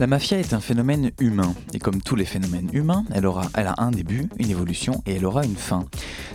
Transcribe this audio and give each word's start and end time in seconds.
La 0.00 0.06
mafia 0.06 0.38
est 0.38 0.52
un 0.52 0.60
phénomène 0.60 1.10
humain, 1.18 1.52
et 1.74 1.80
comme 1.80 2.00
tous 2.00 2.14
les 2.14 2.24
phénomènes 2.24 2.70
humains, 2.72 3.04
elle, 3.12 3.26
aura, 3.26 3.48
elle 3.54 3.66
a 3.66 3.74
un 3.78 3.90
début, 3.90 4.28
une 4.38 4.48
évolution, 4.48 5.02
et 5.06 5.16
elle 5.16 5.26
aura 5.26 5.44
une 5.44 5.56
fin. 5.56 5.86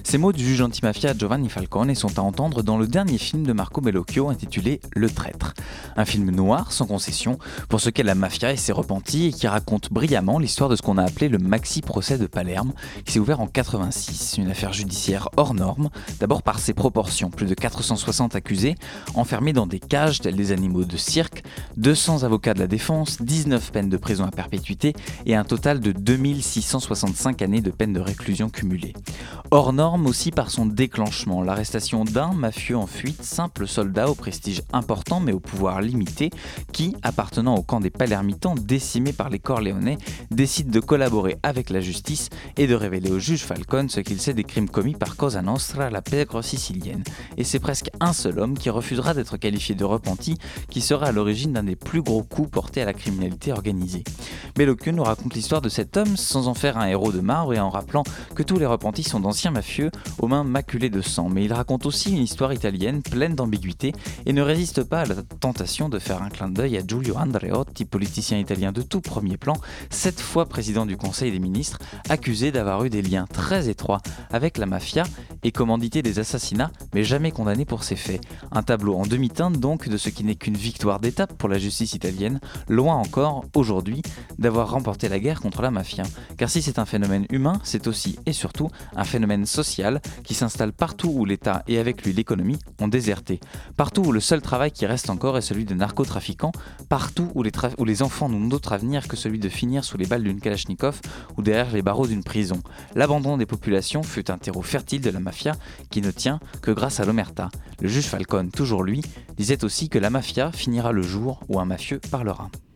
Ces 0.04 0.18
mots 0.18 0.34
du 0.34 0.44
juge 0.46 0.60
antimafia 0.60 1.18
Giovanni 1.18 1.48
Falcone 1.48 1.96
sont 1.96 2.20
à 2.20 2.22
entendre 2.22 2.62
dans 2.62 2.78
le 2.78 2.88
dernier 2.88 3.18
film 3.18 3.46
de 3.46 3.54
Marco 3.54 3.80
Bellocchio 3.80 4.28
intitulé 4.28 4.82
Le 4.94 5.10
Traître. 5.10 5.54
Un 5.96 6.04
film 6.04 6.30
noir, 6.30 6.74
sans 6.74 6.86
concession, 6.86 7.38
pour 7.70 7.80
ce 7.80 7.90
qu'est 7.90 8.04
la 8.04 8.16
mafia 8.16 8.52
et 8.52 8.58
ses 8.58 8.74
repentis, 8.74 9.28
et 9.28 9.32
qui 9.32 9.48
raconte 9.48 9.94
brillamment 9.94 10.40
l'histoire 10.40 10.70
de 10.70 10.76
ce 10.76 10.82
qu'on 10.82 10.98
a 10.98 11.04
appelé 11.04 11.30
le 11.30 11.38
maxi 11.38 11.80
procès 11.80 12.18
de 12.18 12.28
Palerme, 12.28 12.74
qui 13.06 13.14
s'est 13.14 13.20
ouvert 13.20 13.40
en 13.40 13.48
86, 13.48 14.40
une 14.40 14.52
affaire 14.52 14.74
judiciaire 14.74 15.30
hors 15.38 15.54
norme, 15.54 15.90
d'abord 16.20 16.44
par 16.44 16.60
ses 16.60 16.74
proportions, 16.74 17.30
plus 17.30 17.46
de 17.46 17.54
460 17.54 18.36
accusés, 18.36 18.76
enfermés 19.14 19.54
dans 19.54 19.68
des 19.68 19.80
cages 19.80 20.20
tels 20.20 20.36
des 20.36 20.52
animaux 20.52 20.84
de 20.84 20.98
cirque, 20.98 21.44
200 21.78 22.24
avocats 22.24 22.54
de 22.54 22.60
la 22.60 22.68
défense, 22.68 23.22
19 23.22 23.53
peines 23.60 23.90
de 23.90 23.98
prison 23.98 24.26
à 24.26 24.32
perpétuité 24.32 24.94
et 25.26 25.36
un 25.36 25.44
total 25.44 25.80
de 25.80 25.92
2665 25.92 27.42
années 27.42 27.62
de 27.62 27.72
peine 27.72 27.94
de 27.94 28.00
réclusion 28.00 28.50
cumulées. 28.50 28.94
Hors 29.52 29.74
norme 29.74 30.08
aussi 30.08 30.32
par 30.32 30.50
son 30.50 30.66
déclenchement, 30.66 31.42
l'arrestation 31.42 32.06
d'un 32.06 32.34
mafieux 32.34 32.78
en 32.78 32.88
fuite, 32.88 33.24
simple 33.24 33.68
soldat 33.68 34.10
au 34.10 34.16
prestige 34.16 34.62
important 34.72 35.20
mais 35.20 35.32
au 35.32 35.40
pouvoir 35.40 35.82
limité, 35.82 36.30
qui, 36.72 36.96
appartenant 37.04 37.56
au 37.56 37.62
camp 37.62 37.80
des 37.80 37.90
Palermitans 37.90 38.56
décimés 38.56 39.14
par 39.14 39.30
les 39.30 39.40
Corléonais, 39.40 39.98
décide 40.32 40.70
de 40.70 40.80
collaborer 40.80 41.38
avec 41.44 41.70
la 41.70 41.82
justice 41.82 42.30
et 42.58 42.68
de 42.68 42.76
révéler 42.76 43.12
au 43.12 43.20
juge 43.20 43.44
Falcone 43.44 43.90
ce 43.90 44.00
qu'il 44.00 44.20
sait 44.20 44.34
des 44.34 44.44
crimes 44.44 44.70
commis 44.70 44.96
par 44.96 45.16
Cosa 45.16 45.42
Nostra, 45.42 45.90
la 45.90 46.02
pègre 46.02 46.42
sicilienne. 46.42 47.04
Et 47.38 47.44
c'est 47.44 47.60
presque 47.60 47.90
un 48.00 48.14
seul 48.14 48.40
homme 48.40 48.58
qui 48.58 48.70
refusera 48.70 49.14
d'être 49.14 49.38
qualifié 49.38 49.76
de 49.76 49.84
repenti, 49.84 50.38
qui 50.70 50.82
sera 50.82 51.08
à 51.08 51.12
l'origine 51.12 51.54
d'un 51.54 51.64
des 51.64 51.76
plus 51.76 52.02
gros 52.02 52.24
coups 52.24 52.50
portés 52.50 52.82
à 52.82 52.86
la 52.86 52.94
criminalité 52.94 53.43
organisée. 53.52 54.04
Bellocchio 54.56 54.92
nous 54.92 55.04
raconte 55.04 55.34
l'histoire 55.34 55.62
de 55.62 55.70
cet 55.70 55.98
homme 55.98 56.16
sans 56.18 56.48
en 56.48 56.54
faire 56.54 56.78
un 56.78 56.88
héros 56.88 57.12
de 57.12 57.20
marbre 57.20 57.54
et 57.54 57.60
en 57.60 57.70
rappelant 57.70 58.04
que 58.36 58.44
tous 58.44 58.58
les 58.58 58.66
repentis 58.66 59.04
sont 59.04 59.20
d'anciens 59.20 59.52
mafieux 59.52 59.92
aux 60.20 60.28
mains 60.28 60.44
maculées 60.44 60.90
de 60.90 61.02
sang. 61.02 61.30
Mais 61.30 61.44
il 61.46 61.54
raconte 61.54 61.86
aussi 61.86 62.12
une 62.12 62.24
histoire 62.24 62.54
italienne 62.54 63.02
pleine 63.02 63.36
d'ambiguïté 63.36 63.94
et 64.26 64.34
ne 64.34 64.42
résiste 64.42 64.84
pas 64.84 65.02
à 65.02 65.06
la 65.06 65.16
tentation 65.40 65.90
de 65.90 66.00
faire 66.00 66.22
un 66.22 66.30
clin 66.30 66.50
d'œil 66.50 66.78
à 66.78 66.82
Giulio 66.86 67.16
Andreotti, 67.18 67.86
politicien 67.86 68.38
italien 68.38 68.72
de 68.72 68.82
tout 68.82 69.02
premier 69.02 69.38
plan, 69.38 69.56
sept 69.90 70.20
fois 70.20 70.46
président 70.46 70.86
du 70.86 70.98
Conseil 70.98 71.32
des 71.32 71.40
ministres, 71.40 71.80
accusé 72.10 72.52
d'avoir 72.52 72.84
eu 72.84 72.90
des 72.90 73.02
liens 73.02 73.26
très 73.32 73.70
étroits 73.70 74.02
avec 74.32 74.58
la 74.58 74.66
mafia 74.66 75.04
et 75.44 75.52
commandité 75.52 76.02
des 76.02 76.20
assassinats, 76.20 76.72
mais 76.94 77.04
jamais 77.04 77.32
condamné 77.32 77.66
pour 77.66 77.84
ces 77.84 77.96
faits. 77.96 78.22
Un 78.52 78.64
tableau 78.64 78.96
en 78.96 79.06
demi-teinte 79.06 79.60
donc 79.60 79.90
de 79.90 79.98
ce 79.98 80.10
qui 80.10 80.24
n'est 80.24 80.36
qu'une 80.36 80.58
victoire 80.58 81.00
d'étape 81.00 81.34
pour 81.34 81.50
la 81.50 81.58
justice 81.58 81.94
italienne, 81.94 82.40
loin 82.70 82.96
encore 82.96 83.33
aujourd'hui 83.56 84.02
d'avoir 84.38 84.72
remporté 84.72 85.10
la 85.10 85.20
guerre 85.20 85.42
contre 85.42 85.62
la 85.62 85.72
mafia. 85.72 86.04
Car 86.38 86.50
si 86.50 86.62
c'est 86.62 86.80
un 86.80 86.86
phénomène 86.86 87.26
humain, 87.30 87.60
c'est 87.64 87.88
aussi 87.88 88.18
et 88.26 88.34
surtout 88.34 88.70
un 88.96 89.04
phénomène 89.04 89.46
social 89.46 90.02
qui 90.24 90.34
s'installe 90.34 90.74
partout 90.74 91.12
où 91.14 91.26
l'État 91.26 91.64
et 91.68 91.80
avec 91.80 92.04
lui 92.04 92.14
l'économie 92.14 92.60
ont 92.80 92.88
déserté. 92.88 93.40
Partout 93.78 94.02
où 94.02 94.12
le 94.12 94.20
seul 94.20 94.42
travail 94.42 94.72
qui 94.72 94.86
reste 94.86 95.10
encore 95.10 95.38
est 95.38 95.42
celui 95.42 95.66
de 95.66 95.74
narcotrafiquants, 95.74 96.52
partout 96.90 97.30
où 97.36 97.44
les, 97.44 97.52
où 97.78 97.86
les 97.86 98.02
enfants 98.02 98.30
n'ont 98.30 98.48
d'autre 98.48 98.74
avenir 98.74 99.08
que 99.08 99.16
celui 99.16 99.40
de 99.40 99.50
finir 99.50 99.84
sous 99.84 99.98
les 99.98 100.06
balles 100.06 100.24
d'une 100.24 100.40
Kalachnikov 100.40 101.00
ou 101.38 101.42
derrière 101.42 101.72
les 101.74 101.82
barreaux 101.82 102.08
d'une 102.08 102.24
prison. 102.24 102.62
L'abandon 102.96 103.38
des 103.38 103.46
populations 103.46 104.04
fut 104.04 104.30
un 104.32 104.38
terreau 104.38 104.62
fertile 104.62 105.02
de 105.02 105.10
la 105.10 105.20
mafia 105.20 105.56
qui 105.90 106.02
ne 106.02 106.12
tient 106.12 106.40
que 106.62 106.72
grâce 106.72 107.00
à 107.00 107.06
l'omerta. 107.06 107.50
Le 107.82 107.88
juge 107.88 108.06
Falcone, 108.06 108.52
toujours 108.52 108.84
lui, 108.84 109.02
disait 109.38 109.64
aussi 109.64 109.90
que 109.90 110.00
la 110.00 110.10
mafia 110.10 110.52
finira 110.52 110.92
le 110.92 111.02
jour 111.02 111.42
où 111.50 111.60
un 111.60 111.66
mafieux 111.66 112.00
parlera. 112.12 112.50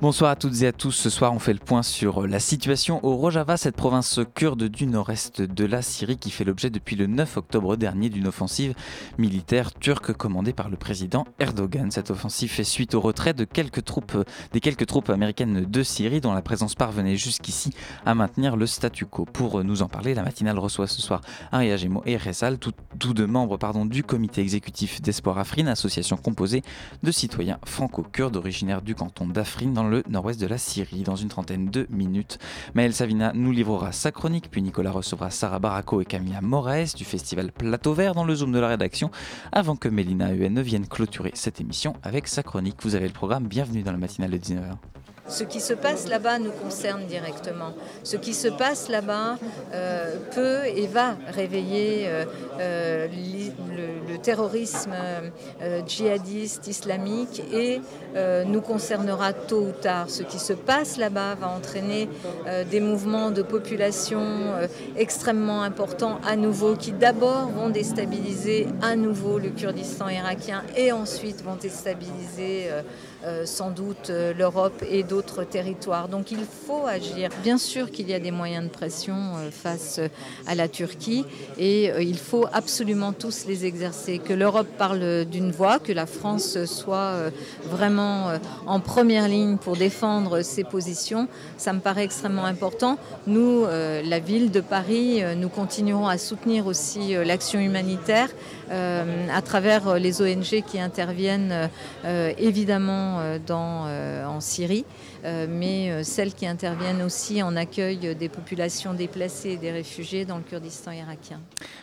Bonsoir 0.00 0.30
à 0.30 0.36
toutes 0.36 0.62
et 0.62 0.68
à 0.68 0.72
tous. 0.72 0.92
Ce 0.92 1.10
soir, 1.10 1.32
on 1.32 1.40
fait 1.40 1.52
le 1.52 1.58
point 1.58 1.82
sur 1.82 2.24
la 2.24 2.38
situation 2.38 3.04
au 3.04 3.16
Rojava, 3.16 3.56
cette 3.56 3.74
province 3.74 4.20
kurde 4.32 4.62
du 4.62 4.86
nord-est 4.86 5.42
de 5.42 5.64
la 5.64 5.82
Syrie 5.82 6.18
qui 6.18 6.30
fait 6.30 6.44
l'objet 6.44 6.70
depuis 6.70 6.94
le 6.94 7.08
9 7.08 7.38
octobre 7.38 7.74
dernier 7.74 8.08
d'une 8.08 8.28
offensive 8.28 8.74
militaire 9.18 9.74
turque 9.74 10.12
commandée 10.12 10.52
par 10.52 10.68
le 10.68 10.76
président 10.76 11.26
Erdogan. 11.40 11.90
Cette 11.90 12.12
offensive 12.12 12.48
fait 12.48 12.62
suite 12.62 12.94
au 12.94 13.00
retrait 13.00 13.34
de 13.34 13.42
quelques 13.42 13.84
troupes, 13.84 14.24
des 14.52 14.60
quelques 14.60 14.86
troupes 14.86 15.10
américaines 15.10 15.64
de 15.64 15.82
Syrie 15.82 16.20
dont 16.20 16.32
la 16.32 16.42
présence 16.42 16.76
parvenait 16.76 17.16
jusqu'ici 17.16 17.72
à 18.06 18.14
maintenir 18.14 18.56
le 18.56 18.66
statu 18.66 19.04
quo. 19.04 19.24
Pour 19.24 19.64
nous 19.64 19.82
en 19.82 19.88
parler, 19.88 20.14
la 20.14 20.22
matinale 20.22 20.60
reçoit 20.60 20.86
ce 20.86 21.02
soir 21.02 21.22
Aria 21.50 21.76
Gemo 21.76 22.04
et 22.06 22.16
Ressal, 22.16 22.58
tous 22.58 23.14
deux 23.14 23.26
membres 23.26 23.56
pardon, 23.56 23.84
du 23.84 24.04
comité 24.04 24.42
exécutif 24.42 25.02
d'Espoir 25.02 25.38
Afrin, 25.38 25.66
association 25.66 26.16
composée 26.16 26.62
de 27.02 27.10
citoyens 27.10 27.58
franco-kurdes 27.64 28.36
originaires 28.36 28.80
du 28.80 28.94
canton 28.94 29.26
d'Afrin 29.26 29.72
dans 29.72 29.87
nord-ouest 30.08 30.40
de 30.40 30.46
la 30.46 30.58
Syrie 30.58 31.02
dans 31.02 31.16
une 31.16 31.28
trentaine 31.28 31.70
de 31.70 31.86
minutes. 31.90 32.38
Maël 32.74 32.92
Savina 32.92 33.32
nous 33.34 33.52
livrera 33.52 33.92
sa 33.92 34.12
chronique, 34.12 34.50
puis 34.50 34.62
Nicolas 34.62 34.90
recevra 34.90 35.30
Sarah 35.30 35.58
Barraco 35.58 36.00
et 36.00 36.04
Camilla 36.04 36.40
Moraes 36.40 36.94
du 36.96 37.04
festival 37.04 37.52
Plateau 37.52 37.94
Vert 37.94 38.14
dans 38.14 38.24
le 38.24 38.34
Zoom 38.34 38.52
de 38.52 38.58
la 38.58 38.68
rédaction, 38.68 39.10
avant 39.52 39.76
que 39.76 39.88
Mélina 39.88 40.32
ne 40.32 40.62
vienne 40.62 40.86
clôturer 40.86 41.32
cette 41.34 41.60
émission 41.60 41.94
avec 42.02 42.28
sa 42.28 42.42
chronique. 42.42 42.76
Vous 42.82 42.94
avez 42.94 43.06
le 43.06 43.12
programme, 43.12 43.46
bienvenue 43.46 43.82
dans 43.82 43.92
la 43.92 43.98
matinale 43.98 44.30
de 44.30 44.38
19h. 44.38 44.76
Ce 45.28 45.44
qui 45.44 45.60
se 45.60 45.74
passe 45.74 46.08
là-bas 46.08 46.38
nous 46.38 46.52
concerne 46.52 47.04
directement. 47.04 47.72
Ce 48.02 48.16
qui 48.16 48.32
se 48.32 48.48
passe 48.48 48.88
là-bas 48.88 49.36
euh, 49.74 50.16
peut 50.34 50.66
et 50.66 50.86
va 50.86 51.16
réveiller 51.28 52.06
euh, 52.06 52.24
euh, 52.60 53.06
le, 53.08 54.12
le, 54.12 54.18
terrorisme 54.18 54.94
djihadiste 55.86 56.66
islamique 56.66 57.42
et 57.52 57.80
nous 58.46 58.60
concernera 58.60 59.32
tôt 59.32 59.60
ou 59.60 59.70
tard. 59.70 60.10
Ce 60.10 60.22
qui 60.22 60.38
se 60.38 60.52
passe 60.52 60.96
là-bas 60.96 61.36
va 61.36 61.48
entraîner 61.48 62.08
des 62.70 62.80
mouvements 62.80 63.30
de 63.30 63.42
population 63.42 64.22
extrêmement 64.96 65.62
importants 65.62 66.18
à 66.26 66.34
nouveau 66.34 66.74
qui 66.74 66.90
d'abord 66.92 67.48
vont 67.50 67.70
déstabiliser 67.70 68.66
à 68.82 68.96
nouveau 68.96 69.38
le 69.38 69.50
Kurdistan 69.50 70.08
irakien 70.08 70.64
et 70.76 70.90
ensuite 70.90 71.44
vont 71.44 71.56
déstabiliser 71.56 72.68
euh, 73.24 73.46
sans 73.46 73.72
doute 73.72 74.10
euh, 74.10 74.32
l'Europe 74.32 74.84
et 74.88 75.02
d'autres 75.02 75.42
territoires. 75.42 76.06
Donc 76.06 76.30
il 76.30 76.38
faut 76.38 76.86
agir. 76.86 77.30
Bien 77.42 77.58
sûr 77.58 77.90
qu'il 77.90 78.08
y 78.08 78.14
a 78.14 78.20
des 78.20 78.30
moyens 78.30 78.62
de 78.62 78.70
pression 78.70 79.16
euh, 79.16 79.50
face 79.50 79.98
à 80.46 80.54
la 80.54 80.68
Turquie 80.68 81.24
et 81.58 81.90
il 82.00 82.16
faut 82.16 82.46
absolument 82.52 83.12
tous 83.12 83.46
les 83.46 83.64
exercer. 83.64 84.18
Que 84.20 84.32
l'Europe 84.32 84.68
parle 84.78 85.24
d'une 85.24 85.50
voix, 85.50 85.80
que 85.80 85.92
la 85.92 86.06
France 86.06 86.64
soit 86.64 87.30
vraiment 87.64 88.38
en 88.66 88.78
première 88.78 89.28
ligne 89.28 89.56
pour 89.56 89.76
défendre 89.76 90.42
ses 90.42 90.62
positions, 90.62 91.26
ça 91.56 91.72
me 91.72 91.80
paraît 91.80 92.04
extrêmement 92.04 92.44
important. 92.44 92.98
Nous, 93.26 93.64
la 93.64 94.18
ville 94.20 94.50
de 94.50 94.60
Paris, 94.60 95.22
nous 95.36 95.48
continuerons 95.48 96.06
à 96.06 96.18
soutenir 96.18 96.66
aussi 96.66 97.14
l'action 97.24 97.60
humanitaire 97.60 98.28
à 98.70 99.42
travers 99.42 99.98
les 99.98 100.22
ONG 100.22 100.62
qui 100.66 100.80
interviennent 100.80 101.70
évidemment 102.38 102.98
euh, 102.98 103.38
dans, 103.44 103.84
euh, 103.86 104.24
en 104.26 104.40
Syrie, 104.40 104.84
euh, 105.24 105.46
mais 105.48 106.02
celles 106.04 106.34
qui 106.34 106.46
interviennent 106.46 107.02
aussi 107.02 107.42
en 107.42 107.56
accueil 107.56 108.14
des 108.14 108.28
populations 108.28 108.94
déplacées 108.94 109.50
et 109.50 109.56
des 109.56 109.70
réfugiés 109.70 110.24
dans 110.24 110.36
le 110.36 110.42
Kurdistan 110.42 110.92
irakien. 110.92 111.40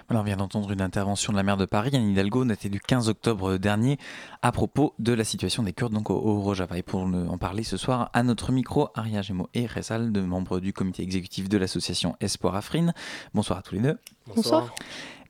on 0.09 0.21
vient 0.23 0.37
d'entendre 0.37 0.71
une 0.71 0.81
intervention 0.81 1.31
de 1.31 1.37
la 1.37 1.43
maire 1.43 1.57
de 1.57 1.65
Paris, 1.65 1.91
Anne 1.93 2.09
Hidalgo, 2.09 2.45
datée 2.45 2.69
du 2.69 2.79
15 2.79 3.09
octobre 3.09 3.57
dernier, 3.57 3.97
à 4.41 4.51
propos 4.51 4.93
de 4.99 5.13
la 5.13 5.23
situation 5.23 5.63
des 5.63 5.73
Kurdes 5.73 5.93
donc 5.93 6.09
au, 6.09 6.41
Rojava. 6.41 6.77
Et 6.77 6.83
pour 6.83 7.01
en 7.01 7.37
parler 7.37 7.63
ce 7.63 7.77
soir, 7.77 8.09
à 8.13 8.23
notre 8.23 8.51
micro, 8.51 8.89
Aria 8.95 9.21
Gemo 9.21 9.49
et 9.53 9.65
Ressal, 9.65 10.11
deux 10.11 10.23
membres 10.23 10.59
du 10.59 10.73
comité 10.73 11.03
exécutif 11.03 11.49
de 11.49 11.57
l'association 11.57 12.15
Espoir 12.19 12.55
Afrin. 12.55 12.93
Bonsoir 13.33 13.59
à 13.59 13.61
tous 13.61 13.75
les 13.75 13.81
deux. 13.81 13.97
Bonsoir. 14.35 14.73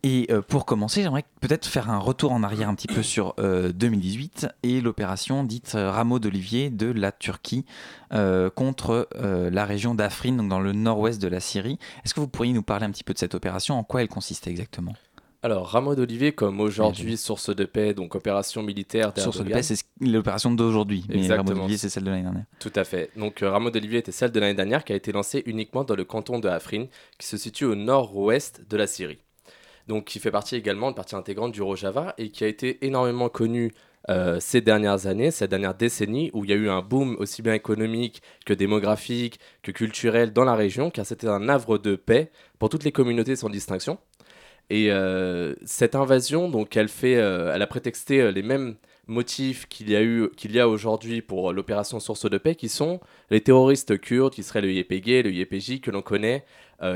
Et 0.07 0.27
euh, 0.29 0.43
pour 0.43 0.67
commencer, 0.67 1.01
j'aimerais 1.01 1.25
peut-être 1.41 1.65
faire 1.65 1.89
un 1.89 1.97
retour 1.97 2.31
en 2.31 2.43
arrière 2.43 2.69
un 2.69 2.75
petit 2.75 2.85
peu 2.85 3.01
sur 3.01 3.33
2018 3.39 4.43
euh, 4.43 4.49
et 4.61 4.79
l'opération 4.79 5.43
dite 5.43 5.73
euh, 5.73 5.89
Rameau 5.89 6.19
d'Olivier 6.19 6.69
de 6.69 6.91
la 6.91 7.11
Turquie 7.11 7.65
contre 8.53 9.09
la 9.13 9.65
région 9.65 9.93
d'Afrin, 9.95 10.33
donc 10.33 10.47
dans 10.47 10.59
le 10.59 10.71
nord-ouest 10.71 11.21
de 11.21 11.27
la 11.27 11.41
Syrie. 11.41 11.79
Est-ce 12.05 12.13
que 12.13 12.19
vous 12.19 12.27
pourriez 12.27 12.53
nous 12.53 12.61
parler 12.63 12.85
un 12.85 12.91
petit 12.91 13.03
peu 13.03 13.13
de 13.13 13.17
cette 13.17 13.33
opération? 13.35 13.77
En 13.77 13.83
quoi 13.83 14.03
elle 14.03 14.07
consistait 14.07 14.51
exactement? 14.51 14.93
Alors, 15.41 15.67
rameau 15.67 15.95
d'olivier, 15.95 16.31
comme 16.31 16.61
aujourd'hui, 16.61 17.17
source 17.17 17.53
de 17.53 17.65
paix, 17.65 17.93
donc 17.93 18.15
opération 18.15 18.63
militaire 18.63 19.11
Source 19.17 19.43
de 19.43 19.51
paix, 19.51 19.63
c'est 19.63 19.83
l'opération 19.99 20.51
d'aujourd'hui, 20.51 21.03
mais 21.09 21.27
rameau 21.27 21.51
d'olivier, 21.51 21.77
c'est 21.77 21.89
celle 21.89 22.03
de 22.03 22.11
l'année 22.11 22.23
dernière. 22.23 22.45
Tout 22.59 22.73
à 22.75 22.83
fait. 22.83 23.09
Donc, 23.17 23.39
rameau 23.41 23.71
d'olivier 23.71 23.99
était 23.99 24.13
celle 24.13 24.31
de 24.31 24.39
l'année 24.39 24.53
dernière 24.53 24.85
qui 24.85 24.93
a 24.93 24.95
été 24.95 25.11
lancée 25.11 25.43
uniquement 25.47 25.83
dans 25.83 25.95
le 25.95 26.05
canton 26.05 26.39
de 26.39 26.47
Afrin, 26.47 26.85
qui 27.17 27.27
se 27.27 27.37
situe 27.37 27.65
au 27.65 27.75
nord-ouest 27.75 28.61
de 28.69 28.77
la 28.77 28.87
Syrie. 28.87 29.19
Donc, 29.87 30.05
qui 30.05 30.19
fait 30.19 30.31
partie 30.31 30.55
également 30.55 30.91
de 30.91 30.95
partie 30.95 31.15
intégrante 31.15 31.51
du 31.51 31.61
Rojava 31.61 32.13
et 32.17 32.29
qui 32.29 32.43
a 32.43 32.47
été 32.47 32.85
énormément 32.85 33.29
connu 33.29 33.71
euh, 34.09 34.39
ces 34.39 34.61
dernières 34.61 35.07
années, 35.07 35.31
ces 35.31 35.47
dernières 35.47 35.75
décennies, 35.75 36.29
où 36.33 36.43
il 36.43 36.51
y 36.51 36.53
a 36.53 36.57
eu 36.57 36.69
un 36.69 36.81
boom 36.81 37.15
aussi 37.19 37.41
bien 37.41 37.53
économique 37.53 38.21
que 38.45 38.53
démographique, 38.53 39.39
que 39.63 39.71
culturel 39.71 40.33
dans 40.33 40.43
la 40.43 40.55
région, 40.55 40.89
car 40.91 41.05
c'était 41.05 41.27
un 41.27 41.49
havre 41.49 41.77
de 41.77 41.95
paix 41.95 42.31
pour 42.59 42.69
toutes 42.69 42.83
les 42.83 42.91
communautés 42.91 43.35
sans 43.35 43.49
distinction. 43.49 43.97
Et 44.69 44.91
euh, 44.91 45.53
cette 45.65 45.95
invasion, 45.95 46.49
donc, 46.49 46.75
elle, 46.77 46.89
fait, 46.89 47.17
euh, 47.17 47.51
elle 47.53 47.61
a 47.61 47.67
prétexté 47.67 48.31
les 48.31 48.43
mêmes 48.43 48.75
motifs 49.07 49.67
qu'il 49.67 49.89
y 49.89 49.95
a, 49.95 50.27
qu'il 50.35 50.51
y 50.51 50.59
a 50.59 50.67
aujourd'hui 50.67 51.21
pour 51.21 51.53
l'opération 51.53 51.99
Source 51.99 52.29
de 52.29 52.37
paix, 52.37 52.55
qui 52.55 52.69
sont 52.69 52.99
les 53.29 53.41
terroristes 53.41 53.99
kurdes, 53.99 54.33
qui 54.33 54.43
seraient 54.43 54.61
le 54.61 54.71
YPG, 54.71 55.23
le 55.23 55.31
YPJ, 55.31 55.81
que 55.81 55.91
l'on 55.91 56.01
connaît, 56.01 56.43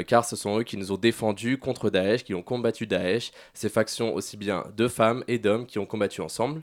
car 0.07 0.25
ce 0.25 0.35
sont 0.35 0.59
eux 0.59 0.63
qui 0.63 0.77
nous 0.77 0.91
ont 0.91 0.97
défendus 0.97 1.57
contre 1.57 1.89
Daesh, 1.89 2.23
qui 2.23 2.33
ont 2.33 2.43
combattu 2.43 2.87
Daesh, 2.87 3.31
ces 3.53 3.69
factions 3.69 4.13
aussi 4.13 4.37
bien 4.37 4.65
de 4.75 4.87
femmes 4.87 5.23
et 5.27 5.39
d'hommes 5.39 5.65
qui 5.65 5.79
ont 5.79 5.85
combattu 5.85 6.21
ensemble. 6.21 6.61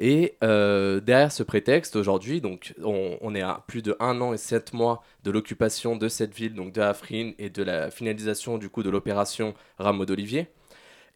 Et 0.00 0.38
euh, 0.42 0.98
derrière 1.00 1.30
ce 1.30 1.42
prétexte, 1.42 1.94
aujourd'hui, 1.94 2.40
donc 2.40 2.72
on, 2.82 3.34
est 3.34 3.42
à 3.42 3.62
plus 3.66 3.82
de 3.82 3.94
un 4.00 4.18
an 4.22 4.32
et 4.32 4.38
sept 4.38 4.72
mois 4.72 5.02
de 5.24 5.30
l'occupation 5.30 5.94
de 5.94 6.08
cette 6.08 6.34
ville, 6.34 6.54
donc 6.54 6.72
de 6.72 6.80
Afrin, 6.80 7.32
et 7.38 7.50
de 7.50 7.62
la 7.62 7.90
finalisation 7.90 8.56
du 8.56 8.70
coup 8.70 8.82
de 8.82 8.88
l'opération 8.88 9.54
Rameau 9.78 10.06
d'Olivier. 10.06 10.48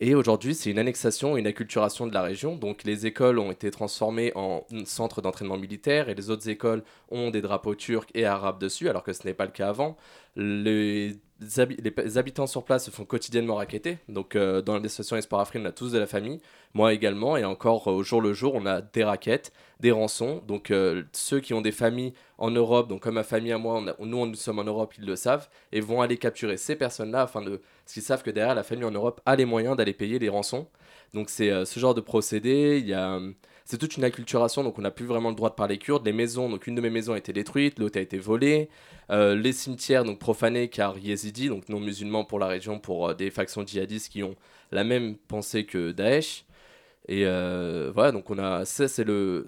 Et 0.00 0.14
aujourd'hui, 0.14 0.54
c'est 0.54 0.70
une 0.70 0.78
annexation, 0.78 1.36
une 1.36 1.46
acculturation 1.46 2.06
de 2.06 2.14
la 2.14 2.22
région. 2.22 2.56
Donc 2.56 2.84
les 2.84 3.06
écoles 3.06 3.38
ont 3.38 3.50
été 3.50 3.70
transformées 3.70 4.32
en 4.34 4.66
centre 4.84 5.22
d'entraînement 5.22 5.56
militaire 5.56 6.08
et 6.08 6.14
les 6.14 6.30
autres 6.30 6.48
écoles 6.48 6.82
ont 7.10 7.30
des 7.30 7.40
drapeaux 7.40 7.74
turcs 7.74 8.08
et 8.14 8.24
arabes 8.24 8.60
dessus, 8.60 8.88
alors 8.88 9.04
que 9.04 9.12
ce 9.12 9.26
n'est 9.26 9.34
pas 9.34 9.46
le 9.46 9.52
cas 9.52 9.68
avant. 9.68 9.96
Les, 10.36 11.16
habitants 12.16 12.46
sur 12.46 12.64
place 12.64 12.86
se 12.86 12.90
font 12.90 13.04
quotidiennement 13.04 13.56
raqueter. 13.56 13.98
Donc 14.08 14.36
euh, 14.36 14.62
dans 14.62 14.78
l'association 14.78 15.16
Espoir 15.16 15.40
Afrique, 15.40 15.62
on 15.62 15.66
a 15.66 15.72
tous 15.72 15.92
de 15.92 15.98
la 15.98 16.06
famille, 16.06 16.40
moi 16.72 16.92
également, 16.92 17.36
et 17.36 17.44
encore 17.44 17.88
euh, 17.88 17.92
au 17.92 18.02
jour 18.02 18.20
le 18.20 18.32
jour, 18.32 18.54
on 18.54 18.66
a 18.66 18.80
des 18.80 19.04
raquettes, 19.04 19.52
des 19.80 19.90
rançons. 19.90 20.42
Donc 20.46 20.70
euh, 20.70 21.02
ceux 21.12 21.40
qui 21.40 21.54
ont 21.54 21.60
des 21.60 21.72
familles 21.72 22.12
en 22.38 22.50
Europe, 22.50 22.88
donc 22.88 23.02
comme 23.02 23.14
ma 23.14 23.24
famille 23.24 23.52
à 23.52 23.58
moi, 23.58 23.82
nous 23.98 24.26
nous 24.26 24.34
sommes 24.34 24.58
en 24.58 24.64
Europe, 24.64 24.94
ils 24.98 25.06
le 25.06 25.16
savent, 25.16 25.48
et 25.72 25.80
vont 25.80 26.00
aller 26.00 26.16
capturer 26.16 26.56
ces 26.56 26.76
personnes-là 26.76 27.22
afin 27.22 27.42
de... 27.42 27.60
Parce 27.84 27.94
qu'ils 27.94 28.02
savent 28.02 28.22
que 28.22 28.30
derrière, 28.30 28.54
la 28.54 28.62
famille 28.62 28.84
en 28.84 28.90
Europe 28.90 29.20
a 29.26 29.36
les 29.36 29.44
moyens 29.44 29.76
d'aller 29.76 29.92
payer 29.92 30.18
les 30.18 30.28
rançons. 30.28 30.68
Donc 31.12 31.30
c'est 31.30 31.64
ce 31.64 31.78
genre 31.78 31.94
de 31.94 32.00
procédé. 32.00 32.78
Il 32.80 32.88
y 32.88 32.94
a 32.94 33.20
c'est 33.64 33.78
toute 33.78 33.96
une 33.96 34.04
acculturation, 34.04 34.62
donc 34.62 34.78
on 34.78 34.82
n'a 34.82 34.90
plus 34.90 35.06
vraiment 35.06 35.30
le 35.30 35.34
droit 35.34 35.48
de 35.48 35.54
parler 35.54 35.78
kurde. 35.78 36.04
Les 36.04 36.12
maisons, 36.12 36.50
donc 36.50 36.66
une 36.66 36.74
de 36.74 36.80
mes 36.82 36.90
maisons 36.90 37.14
a 37.14 37.18
été 37.18 37.32
détruite, 37.32 37.78
l'autre 37.78 37.98
a 37.98 38.02
été 38.02 38.18
volée. 38.18 38.68
Euh, 39.10 39.34
les 39.34 39.52
cimetières, 39.52 40.04
donc 40.04 40.18
profanés 40.18 40.68
car 40.68 40.98
yézidis, 40.98 41.48
donc 41.48 41.68
non 41.68 41.80
musulmans 41.80 42.24
pour 42.24 42.38
la 42.38 42.46
région, 42.46 42.78
pour 42.78 43.08
euh, 43.08 43.14
des 43.14 43.30
factions 43.30 43.66
djihadistes 43.66 44.12
qui 44.12 44.22
ont 44.22 44.36
la 44.70 44.84
même 44.84 45.16
pensée 45.16 45.64
que 45.64 45.92
Daesh. 45.92 46.44
Et 47.08 47.26
euh, 47.26 47.90
voilà, 47.94 48.12
donc 48.12 48.30
on 48.30 48.38
a 48.38 48.64
c'est 48.64 48.88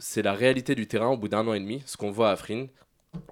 c'est 0.00 0.22
la 0.22 0.32
réalité 0.32 0.74
du 0.74 0.86
terrain 0.86 1.08
au 1.08 1.16
bout 1.16 1.28
d'un 1.28 1.46
an 1.46 1.54
et 1.54 1.60
demi, 1.60 1.82
ce 1.86 1.96
qu'on 1.96 2.10
voit 2.10 2.30
à 2.30 2.32
Afrin 2.32 2.66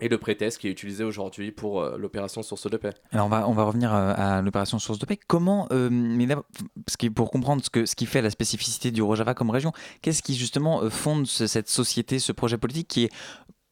et 0.01 0.09
le 0.09 0.19
prétexte 0.19 0.59
qui 0.59 0.69
est 0.69 0.71
utilisé 0.71 1.05
aujourd'hui 1.05 1.53
pour 1.53 1.81
euh, 1.81 1.97
l'opération 1.99 2.43
Source 2.43 2.69
de 2.71 2.77
paix. 2.77 2.95
Alors 3.13 3.27
on 3.27 3.29
va, 3.29 3.49
on 3.49 3.53
va 3.53 3.65
revenir 3.65 3.95
euh, 3.95 4.13
à, 4.17 4.43
l'opération 4.43 4.79
Source 4.79 4.99
de 4.99 5.07
paix. 5.07 5.19
Comment, 5.27 5.67
euh, 5.73 5.89
mais 5.91 6.27
parce 6.27 6.97
que 6.99 7.09
pour 7.09 7.31
comprendre 7.31 7.63
ce, 7.65 7.71
que, 7.71 7.87
ce 7.87 7.95
qui 7.97 8.07
fait 8.07 8.23
la 8.23 8.31
spécificité 8.31 8.91
du 8.91 9.03
Rojava 9.03 9.35
comme 9.35 9.51
région, 9.51 9.73
qu'est-ce 10.03 10.23
qui 10.23 10.35
justement 10.35 10.89
fonde 10.91 11.27
cette 11.27 11.69
société, 11.69 12.19
ce 12.19 12.33
projet 12.33 12.59
politique 12.59 12.89
qui 12.89 13.05
est 13.05 13.11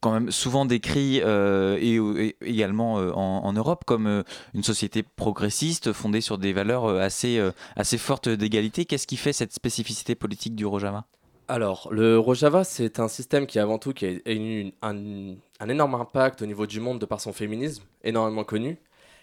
quand 0.00 0.12
même 0.12 0.30
souvent 0.32 0.64
décrit 0.64 1.18
et, 1.18 2.36
également 2.40 2.94
en, 2.94 3.44
en, 3.44 3.52
Europe 3.52 3.84
comme 3.86 4.24
une 4.52 4.62
société 4.64 5.04
progressiste 5.04 5.92
fondée 5.92 6.20
sur 6.20 6.38
des 6.38 6.52
valeurs 6.52 6.88
assez, 6.88 7.40
assez 7.76 7.98
fortes 7.98 8.28
d'égalité? 8.28 8.84
Qu'est-ce 8.84 9.06
qui 9.06 9.16
fait 9.16 9.32
cette 9.32 9.52
spécificité 9.52 10.16
politique 10.16 10.56
du 10.56 10.66
Rojava? 10.66 11.06
Alors, 11.48 11.88
le 11.90 12.18
Rojava, 12.18 12.64
c'est 12.64 12.98
un 12.98 13.08
système 13.08 13.46
qui, 13.46 13.58
avant 13.58 13.78
tout, 13.78 13.92
qui 13.92 14.06
a 14.06 14.32
eu 14.32 14.72
un, 15.62 15.68
énorme 15.68 15.94
impact 15.94 16.42
au 16.42 16.46
niveau 16.46 16.66
du 16.66 16.80
monde 16.80 16.98
de 16.98 17.06
par 17.06 17.20
son 17.20 17.32
féminisme, 17.32 17.84
énormément 18.04 18.44
connu. 18.44 18.78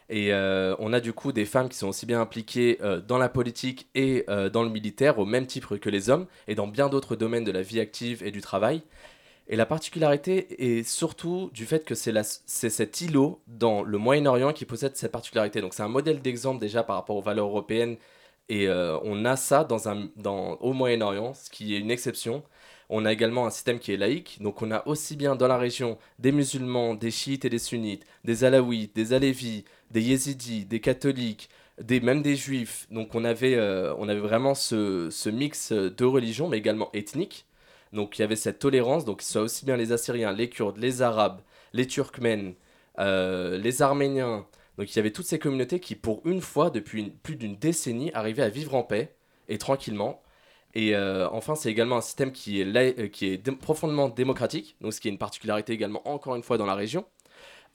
Et 0.09 0.33
euh, 0.33 0.75
on 0.80 0.91
a 0.91 1.00
du 1.00 1.13
coup 1.13 1.31
des 1.31 1.45
femmes 1.45 1.69
qui 1.69 1.77
sont 1.77 1.88
aussi 1.88 2.07
bien 2.07 2.19
impliquées 2.19 2.80
euh, 2.81 3.00
dans 3.00 3.19
la 3.19 3.30
politique 3.30 3.88
et 3.94 4.25
euh, 4.27 4.50
dans 4.50 4.63
le 4.63 4.69
militaire, 4.69 5.19
au 5.19 5.25
même 5.25 5.45
titre 5.45 5.77
que 5.77 5.89
les 5.89 6.09
hommes, 6.09 6.25
et 6.47 6.56
dans 6.56 6.68
bien 6.68 6.89
d'autres 6.89 7.15
domaines 7.15 7.44
de 7.44 7.51
la 7.51 7.62
vie 7.62 7.80
active 7.80 8.24
et 8.24 8.31
du 8.31 8.41
travail. 8.41 8.81
Et 9.47 9.56
la 9.56 9.65
particularité 9.65 10.77
est 10.80 10.83
surtout 10.83 11.51
du 11.53 11.65
fait 11.65 11.86
que 11.86 11.95
c'est 11.95 12.13
cet 12.45 13.01
îlot 13.01 13.41
dans 13.47 13.83
le 13.83 13.97
Moyen-Orient 13.97 14.53
qui 14.53 14.65
possède 14.65 14.95
cette 14.95 15.12
particularité. 15.12 15.62
Donc 15.62 15.74
c'est 15.74 15.83
un 15.83 15.88
modèle 15.88 16.21
d'exemple 16.21 16.59
déjà 16.59 16.83
par 16.83 16.95
rapport 16.95 17.15
aux 17.15 17.21
valeurs 17.21 17.47
européennes 17.47 17.97
et 18.47 18.69
on 18.69 19.25
a 19.25 19.36
ça 19.36 19.63
dans 19.63 19.89
un, 19.89 20.09
dans, 20.18 20.53
au 20.57 20.74
Moyen-Orient, 20.74 21.33
ce 21.33 21.50
qui 21.50 21.75
est 21.75 21.80
une 21.80 21.89
exception. 21.89 22.44
On 22.89 23.06
a 23.06 23.13
également 23.13 23.45
un 23.45 23.51
système 23.51 23.80
qui 23.80 23.94
est 23.94 23.97
laïque, 23.97 24.39
donc 24.41 24.62
on 24.62 24.71
a 24.71 24.86
aussi 24.88 25.15
bien 25.15 25.36
dans 25.36 25.47
la 25.47 25.57
région 25.57 25.97
des 26.18 26.31
musulmans, 26.31 26.95
des 26.95 27.12
chiites 27.12 27.45
et 27.45 27.50
des 27.50 27.59
sunnites, 27.59 28.06
des 28.24 28.44
alaouites, 28.44 28.95
des 28.95 29.13
alévis, 29.13 29.63
des 29.91 30.01
yézidis, 30.01 30.65
des 30.65 30.80
catholiques, 30.80 31.50
des, 31.80 32.00
même 32.00 32.24
des 32.24 32.36
juifs. 32.36 32.88
Donc 32.89 33.13
on 33.15 33.24
avait, 33.24 33.56
euh, 33.56 33.94
on 34.00 34.09
avait 34.09 34.19
vraiment 34.19 34.56
ce, 34.56 35.09
ce, 35.12 35.30
mix 35.30 35.71
de 35.71 36.06
religions, 36.06 36.47
mais 36.50 36.57
également 36.57 36.89
ethniques. 36.94 37.45
Donc 37.94 38.18
il 38.18 38.21
y 38.21 38.25
avait 38.25 38.36
cette 38.36 38.59
tolérance, 38.59 39.06
donc 39.06 39.21
ce 39.21 39.33
soit 39.33 39.41
aussi 39.44 39.65
bien 39.65 39.77
les 39.77 39.91
Assyriens, 39.91 40.31
les 40.31 40.50
Kurdes, 40.50 40.77
les 40.77 41.01
Arabes, 41.01 41.41
les 41.74 41.88
Turkmènes, 41.88 42.56
euh, 43.00 43.57
les 43.57 43.81
Arméniens, 43.81 44.45
donc 44.80 44.94
il 44.94 44.95
y 44.95 45.00
avait 45.00 45.12
toutes 45.12 45.25
ces 45.25 45.39
communautés 45.39 45.81
qui, 45.81 45.94
pour 45.94 46.21
une 46.25 46.39
fois, 46.39 46.69
depuis 46.69 47.03
plus 47.21 47.36
d'une 47.36 47.57
décennie, 47.57 48.12
arrivaient 48.13 48.44
à 48.44 48.50
vivre 48.50 48.75
en 48.75 48.83
paix 48.83 49.13
et 49.50 49.57
tranquillement. 49.57 50.21
Et 50.75 50.95
euh, 50.95 51.27
enfin, 51.31 51.56
c'est 51.56 51.69
également 51.69 51.98
un 51.98 52.01
système 52.01 52.31
qui 52.31 52.62
est, 52.62 52.66
euh, 52.77 53.51
profondément 53.60 54.10
démocratique, 54.10 54.75
donc 54.81 54.94
ce 54.94 55.01
qui 55.01 55.07
est 55.07 55.12
une 55.12 55.18
particularité 55.18 55.74
également, 55.74 56.07
encore 56.07 56.36
une 56.36 56.44
fois, 56.44 56.57
dans 56.57 56.66
la 56.66 56.75
région, 56.75 57.06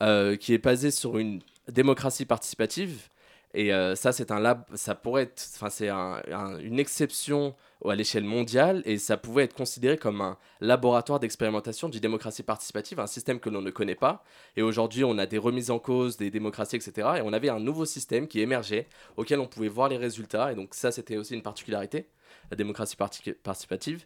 euh, 0.02 0.36
qui 0.36 0.54
est 0.54 0.58
basé 0.58 0.90
sur 0.90 1.18
une 1.18 1.40
démocratie 1.68 2.24
participative. 2.24 3.08
Et 3.56 3.70
ça, 3.94 4.10
c'est 4.10 4.32
un 4.32 4.40
lab, 4.40 4.64
ça 4.74 4.96
pourrait 4.96 5.32
enfin, 5.54 5.70
c'est 5.70 5.88
une 5.88 6.80
exception 6.80 7.54
à 7.88 7.94
l'échelle 7.94 8.24
mondiale 8.24 8.82
et 8.84 8.98
ça 8.98 9.16
pouvait 9.16 9.44
être 9.44 9.54
considéré 9.54 9.96
comme 9.96 10.20
un 10.22 10.36
laboratoire 10.60 11.20
d'expérimentation 11.20 11.88
du 11.88 12.00
démocratie 12.00 12.42
participative, 12.42 12.98
un 12.98 13.06
système 13.06 13.38
que 13.38 13.50
l'on 13.50 13.62
ne 13.62 13.70
connaît 13.70 13.94
pas. 13.94 14.24
Et 14.56 14.62
aujourd'hui, 14.62 15.04
on 15.04 15.18
a 15.18 15.26
des 15.26 15.38
remises 15.38 15.70
en 15.70 15.78
cause 15.78 16.16
des 16.16 16.30
démocraties, 16.30 16.74
etc. 16.74 17.08
Et 17.18 17.20
on 17.22 17.32
avait 17.32 17.48
un 17.48 17.60
nouveau 17.60 17.84
système 17.84 18.26
qui 18.26 18.40
émergeait, 18.40 18.88
auquel 19.16 19.38
on 19.38 19.46
pouvait 19.46 19.68
voir 19.68 19.88
les 19.88 19.98
résultats. 19.98 20.50
Et 20.50 20.56
donc 20.56 20.74
ça, 20.74 20.90
c'était 20.90 21.16
aussi 21.16 21.34
une 21.34 21.42
particularité, 21.42 22.08
la 22.50 22.56
démocratie 22.56 22.96
participative. 22.96 24.04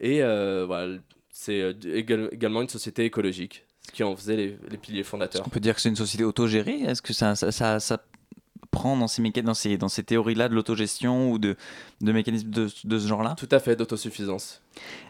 Et 0.00 0.22
euh, 0.22 0.64
voilà, 0.66 0.98
c'est 1.30 1.60
euh, 1.60 1.72
également 1.92 2.62
une 2.62 2.68
société 2.68 3.04
écologique, 3.04 3.66
ce 3.86 3.92
qui 3.92 4.04
en 4.04 4.14
faisait 4.14 4.36
les, 4.36 4.78
piliers 4.78 5.02
fondateurs. 5.02 5.42
On 5.46 5.50
peut 5.50 5.60
dire 5.60 5.74
que 5.74 5.80
c'est 5.80 5.88
une 5.88 5.96
société 5.96 6.24
autogérée? 6.24 6.80
Est-ce 6.82 7.02
que 7.02 7.12
ça, 7.12 7.34
ça, 7.34 7.80
ça 7.80 8.02
prend 8.70 8.96
dans 8.96 9.08
ces, 9.08 9.22
dans 9.22 9.54
ces, 9.54 9.78
dans 9.78 9.88
ces 9.88 10.02
théories-là 10.02 10.48
de 10.48 10.54
l'autogestion 10.54 11.30
ou 11.30 11.38
de, 11.38 11.56
de 12.00 12.12
mécanismes 12.12 12.50
de, 12.50 12.68
de 12.84 12.98
ce 12.98 13.06
genre-là? 13.06 13.34
Tout 13.36 13.48
à 13.50 13.58
fait, 13.58 13.76
d'autosuffisance. 13.76 14.62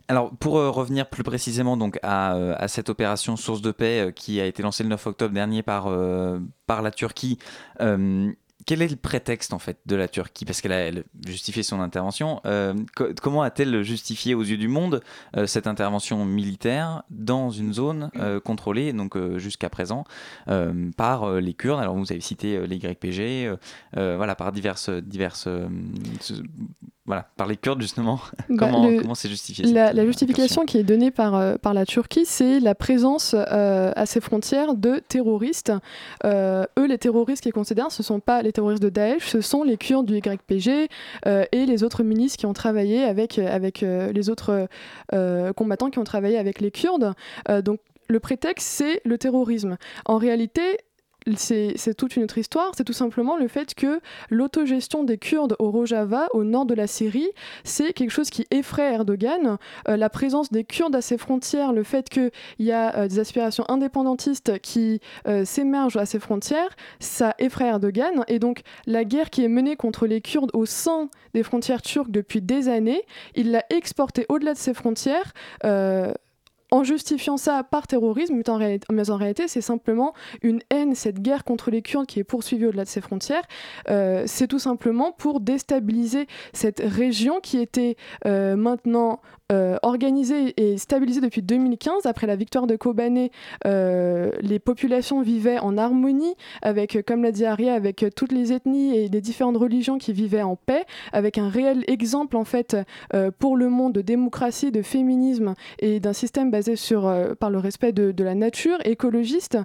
Alors, 0.08 0.30
pour 0.36 0.58
euh, 0.58 0.70
revenir 0.70 1.08
plus 1.08 1.22
précisément 1.22 1.76
donc 1.76 1.98
à, 2.02 2.34
euh, 2.36 2.54
à, 2.56 2.68
cette 2.68 2.88
opération 2.88 3.36
Source 3.36 3.60
de 3.60 3.72
paix 3.72 4.06
euh, 4.06 4.10
qui 4.10 4.40
a 4.40 4.46
été 4.46 4.62
lancée 4.62 4.82
le 4.82 4.88
9 4.88 5.06
octobre 5.06 5.34
dernier 5.34 5.62
par, 5.62 5.88
par 6.66 6.82
la 6.82 6.90
Turquie, 6.90 7.38
quel 8.66 8.82
est 8.82 8.88
le 8.88 8.96
prétexte 8.96 9.52
en 9.52 9.58
fait 9.58 9.78
de 9.86 9.96
la 9.96 10.08
Turquie? 10.08 10.44
Parce 10.44 10.60
qu'elle 10.60 10.72
a 10.72 10.90
justifié 11.26 11.62
son 11.62 11.80
intervention. 11.80 12.40
Euh, 12.44 12.74
comment 13.22 13.42
a-t-elle 13.42 13.82
justifié 13.82 14.34
aux 14.34 14.42
yeux 14.42 14.56
du 14.56 14.68
monde 14.68 15.02
euh, 15.36 15.46
cette 15.46 15.66
intervention 15.66 16.24
militaire 16.24 17.04
dans 17.10 17.50
une 17.50 17.72
zone 17.72 18.10
euh, 18.16 18.40
contrôlée, 18.40 18.92
donc 18.92 19.16
jusqu'à 19.38 19.70
présent, 19.70 20.04
par 20.96 21.32
les 21.40 21.54
Kurdes? 21.54 21.80
Alors 21.80 21.96
vous 21.96 22.10
avez 22.12 22.20
cité 22.20 22.66
les 22.66 22.76
YPG, 22.76 23.56
voilà, 23.94 24.34
par 24.34 24.52
diverses, 24.52 24.90
diverses 24.90 25.48
voilà, 27.08 27.26
par 27.36 27.48
les 27.48 27.56
Kurdes 27.56 27.82
justement. 27.82 28.20
Bah, 28.48 28.70
comment 29.00 29.14
c'est 29.14 29.28
justifié 29.28 29.66
la, 29.66 30.06
justification 30.06 30.64
qui 30.64 30.78
est 30.78 30.84
donnée 30.84 31.10
par, 31.10 31.58
par 31.58 31.74
la 31.74 31.84
Turquie, 31.84 32.24
c'est 32.24 32.60
la 32.60 32.76
présence 32.76 33.34
à 33.34 34.06
ses 34.06 34.20
frontières 34.20 34.74
de 34.74 35.02
terroristes. 35.08 35.72
eux, 36.24 36.86
les 36.86 36.98
terroristes 36.98 37.42
qu'ils 37.42 37.52
considèrent, 37.52 37.90
ce 37.90 38.02
ne 38.02 38.04
sont 38.04 38.20
pas 38.20 38.42
les 38.42 38.52
terroristes 38.52 38.82
de 38.82 38.88
Daesh, 38.88 39.26
ce 39.26 39.40
sont 39.40 39.64
les 39.64 39.76
Kurdes 39.76 40.06
du 40.06 40.18
YPG 40.18 40.88
euh, 41.26 41.44
et 41.52 41.66
les 41.66 41.84
autres 41.84 42.02
milices 42.02 42.36
qui 42.36 42.46
ont 42.46 42.52
travaillé 42.52 43.02
avec, 43.04 43.38
avec 43.38 43.82
euh, 43.82 44.12
les 44.12 44.30
autres 44.30 44.68
euh, 45.12 45.52
combattants 45.52 45.90
qui 45.90 45.98
ont 45.98 46.04
travaillé 46.04 46.38
avec 46.38 46.60
les 46.60 46.70
Kurdes. 46.70 47.14
donc 47.62 47.80
le 48.10 48.20
prétexte, 48.20 48.66
c'est 48.66 49.02
le 49.04 49.18
terrorisme. 49.18 49.76
En 50.06 50.16
réalité, 50.16 50.78
c'est 51.36 51.94
toute 51.96 52.16
une 52.16 52.24
autre 52.24 52.38
histoire. 52.38 52.72
C'est 52.76 52.84
tout 52.84 52.92
simplement 52.92 53.36
le 53.36 53.48
fait 53.48 53.74
que 53.74 54.00
l'autogestion 54.30 55.04
des 55.04 55.18
Kurdes 55.18 55.56
au 55.58 55.70
Rojava, 55.70 56.28
au 56.32 56.44
nord 56.44 56.66
de 56.66 56.74
la 56.74 56.86
Syrie, 56.86 57.28
c'est 57.64 57.92
quelque 57.92 58.10
chose 58.10 58.30
qui 58.30 58.46
effraie 58.50 58.92
Erdogan. 58.92 59.58
Euh, 59.88 59.96
la 59.96 60.10
présence 60.10 60.50
des 60.50 60.64
Kurdes 60.64 60.94
à 60.96 61.02
ses 61.02 61.18
frontières, 61.18 61.72
le 61.72 61.82
fait 61.82 62.08
qu'il 62.08 62.30
y 62.58 62.72
a 62.72 62.96
euh, 62.96 63.08
des 63.08 63.18
aspirations 63.18 63.64
indépendantistes 63.68 64.58
qui 64.60 65.00
euh, 65.26 65.44
s'émergent 65.44 65.96
à 65.96 66.06
ses 66.06 66.18
frontières, 66.18 66.76
ça 67.00 67.34
effraie 67.38 67.66
Erdogan. 67.66 68.24
Et 68.28 68.38
donc 68.38 68.62
la 68.86 69.04
guerre 69.04 69.30
qui 69.30 69.44
est 69.44 69.48
menée 69.48 69.76
contre 69.76 70.06
les 70.06 70.20
Kurdes 70.20 70.50
au 70.54 70.66
sein 70.66 71.08
des 71.34 71.42
frontières 71.42 71.82
turques 71.82 72.10
depuis 72.10 72.40
des 72.40 72.68
années, 72.68 73.02
il 73.34 73.50
l'a 73.50 73.64
exportée 73.70 74.26
au-delà 74.28 74.54
de 74.54 74.58
ses 74.58 74.74
frontières 74.74 75.32
en 76.70 76.84
justifiant 76.84 77.36
ça 77.36 77.62
par 77.62 77.86
terrorisme, 77.86 78.34
mais 78.34 78.48
en, 78.50 79.16
réalité, 79.16 79.48
c'est 79.48 79.60
simplement 79.60 80.14
une 80.42 80.60
haine, 80.70 80.94
cette 80.94 81.20
guerre 81.20 81.44
contre 81.44 81.70
les 81.70 81.82
Kurdes 81.82 82.06
qui 82.06 82.20
est 82.20 82.24
poursuivie 82.24 82.66
au-delà 82.66 82.84
de 82.84 82.88
ses 82.88 83.00
frontières. 83.00 83.44
Euh, 83.88 84.24
c'est 84.26 84.46
tout 84.46 84.58
simplement 84.58 85.12
pour 85.12 85.40
déstabiliser 85.40 86.26
cette 86.52 86.82
région 86.84 87.40
qui 87.40 87.58
était 87.58 87.96
euh, 88.26 88.56
maintenant 88.56 89.20
euh, 89.52 89.76
organisée 89.82 90.54
et 90.56 90.78
stabilisée 90.78 91.20
depuis 91.20 91.42
2015. 91.42 92.06
Après 92.06 92.26
la 92.26 92.36
victoire 92.36 92.66
de 92.66 92.76
Kobané, 92.76 93.30
les 93.64 94.58
populations 94.58 95.20
vivaient 95.22 95.58
en 95.58 95.78
harmonie 95.78 96.34
avec, 96.62 96.98
comme 97.06 97.22
l'a 97.22 97.32
dit 97.32 97.44
Aria, 97.44 97.74
avec 97.74 98.04
toutes 98.14 98.32
les 98.32 98.52
ethnies 98.52 98.96
et 98.96 99.08
les 99.08 99.20
différentes 99.20 99.56
religions 99.56 99.98
qui 99.98 100.12
vivaient 100.12 100.42
en 100.42 100.56
paix, 100.56 100.84
avec 101.12 101.38
un 101.38 101.48
réel 101.48 101.84
exemple 101.86 102.36
en 102.36 102.44
fait 102.44 102.76
pour 103.38 103.56
le 103.56 103.68
monde 103.68 103.92
de 103.92 104.00
démocratie, 104.00 104.70
de 104.70 104.82
féminisme 104.82 105.54
et 105.78 106.00
d'un 106.00 106.12
système 106.12 106.50
basé 106.50 106.76
sur, 106.76 107.06
euh, 107.06 107.34
par 107.34 107.50
le 107.50 107.58
respect 107.58 107.92
de, 107.92 108.22
la 108.22 108.34
nature, 108.34 108.78
écologiste. 108.84 109.58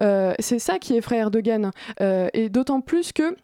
Euh, 0.00 0.34
c'est 0.38 0.58
ça 0.58 0.78
qui 0.78 0.96
effraie 0.96 1.18
Erdogan. 1.18 1.70
Euh, 2.00 2.28
et 2.32 2.48
d'autant 2.48 2.80
plus 2.80 3.12
que 3.12 3.36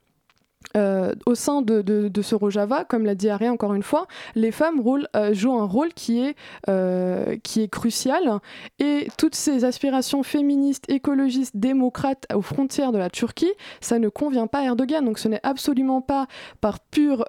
euh, 0.77 1.13
au 1.27 1.35
sein 1.35 1.63
de, 1.63 1.83
de, 1.83 2.23
ce 2.23 2.35
Rojava, 2.35 2.85
comme 2.85 3.05
l'a 3.05 3.15
dit 3.15 3.29
Aria 3.29 3.53
encore 3.53 3.75
une 3.75 3.83
fois, 3.83 4.07
les 4.35 4.51
femmes 4.51 4.83
euh, 5.15 5.33
jouent 5.35 5.59
un 5.59 5.67
rôle 5.67 5.93
qui 5.93 6.21
est, 6.21 6.35
euh, 6.69 7.37
qui 7.43 7.63
est 7.63 7.69
crucial 7.69 8.41
et 8.79 9.09
toutes 9.19 9.35
ces 9.35 9.65
aspirations 9.65 10.23
féministes, 10.23 10.85
écologistes, 10.89 11.57
démocrates 11.57 12.27
aux 12.35 12.43
frontières 12.43 12.93
de 12.93 12.99
la 12.99 13.11
Turquie, 13.11 13.53
ça 13.81 13.99
ne 13.99 14.09
convient 14.09 14.47
pas 14.47 14.61
à 14.61 14.65
Erdogan. 14.65 15.05
Donc 15.05 15.19
ce 15.19 15.29
n'est 15.29 15.41
absolument 15.43 16.01
pas 16.01 16.27
par 16.61 16.81
pure 16.81 17.25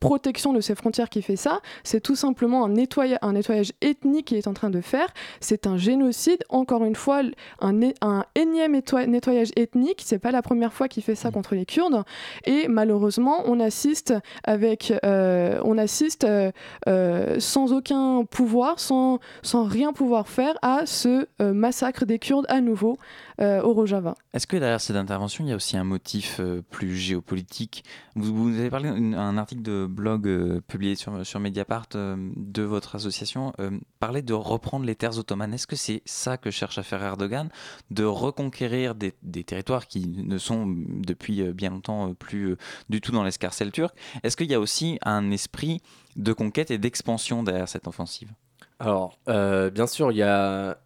protection 0.00 0.52
de 0.52 0.60
ses 0.60 0.74
frontières 0.74 1.08
qui 1.08 1.22
fait 1.22 1.36
ça, 1.36 1.60
c'est 1.82 2.00
tout 2.00 2.16
simplement 2.16 2.64
un, 2.64 2.74
un 3.22 3.32
nettoyage 3.32 3.72
ethnique 3.80 4.26
qu'il 4.26 4.36
est 4.36 4.48
en 4.48 4.54
train 4.54 4.70
de 4.70 4.80
faire. 4.80 5.08
C'est 5.40 5.66
un 5.66 5.76
génocide, 5.76 6.44
encore 6.48 6.84
une 6.84 6.96
fois, 6.96 7.22
un, 7.60 7.80
un 8.02 8.24
énième 8.34 8.80
nettoyage 9.06 9.50
ethnique, 9.56 10.02
c'est 10.04 10.18
pas 10.18 10.30
la 10.30 10.42
première 10.42 10.72
fois 10.72 10.88
qu'il 10.88 11.02
fait 11.02 11.14
ça 11.14 11.30
contre 11.30 11.54
les 11.54 11.66
Kurdes. 11.66 12.04
Et 12.44 12.68
malheureusement, 12.76 13.42
on 13.46 13.58
assiste 13.58 14.12
euh, 14.48 14.76
euh, 15.02 16.50
euh, 16.86 17.36
sans 17.40 17.72
aucun 17.72 18.24
pouvoir, 18.30 18.78
sans 18.78 19.18
rien 19.42 19.94
pouvoir 19.94 20.28
faire 20.28 20.54
à 20.60 20.84
ce 20.84 21.26
massacre 21.40 22.04
des 22.04 22.18
Kurdes 22.18 22.44
à 22.50 22.60
nouveau 22.60 22.98
au 23.38 23.72
Rojava. 23.72 24.14
Est-ce 24.32 24.46
que 24.46 24.56
derrière 24.56 24.80
cette 24.80 24.96
intervention, 24.96 25.44
il 25.44 25.50
y 25.50 25.52
a 25.52 25.56
aussi 25.56 25.76
un 25.76 25.84
motif 25.84 26.40
plus 26.70 26.96
géopolitique? 26.96 27.84
Vous, 28.14 28.34
vous, 28.34 28.58
avez 28.58 28.70
parlé 28.70 28.90
d'un 28.90 29.36
article 29.36 29.62
de 29.62 29.86
blog 29.86 30.60
publié 30.66 30.94
sur, 30.94 31.24
sur 31.26 31.40
Mediapart 31.40 31.88
de 31.94 32.62
votre 32.62 32.96
association 32.96 33.52
parlait 34.00 34.22
de 34.22 34.34
reprendre 34.34 34.86
les 34.86 34.94
terres 34.94 35.18
ottomanes. 35.18 35.52
Est-ce 35.54 35.66
que 35.66 35.76
c'est 35.76 36.02
ça 36.04 36.36
que 36.38 36.50
cherche 36.50 36.78
à 36.78 36.82
faire 36.82 37.02
Erdogan, 37.02 37.50
de 37.90 38.04
reconquérir 38.04 38.94
des, 38.94 39.14
des 39.22 39.44
territoires 39.44 39.86
qui 39.86 40.06
ne 40.06 40.38
sont 40.38 40.66
depuis 40.66 41.42
bien 41.52 41.70
longtemps 41.70 42.14
plus 42.14 42.56
du 42.88 43.00
tout 43.00 43.12
dans 43.12 43.22
l'escarcelle 43.22 43.72
turque? 43.72 43.96
Est-ce 44.22 44.36
qu'il 44.36 44.50
y 44.50 44.54
a 44.54 44.60
aussi 44.60 44.98
un 45.04 45.30
esprit 45.30 45.82
de 46.16 46.32
conquête 46.32 46.70
et 46.70 46.78
d'expansion 46.78 47.42
derrière 47.42 47.68
cette 47.68 47.86
offensive? 47.86 48.32
Alors, 48.78 49.18
euh, 49.28 49.70
bien 49.70 49.86
sûr, 49.86 50.12
il 50.12 50.18
y 50.18 50.22
a 50.22 50.78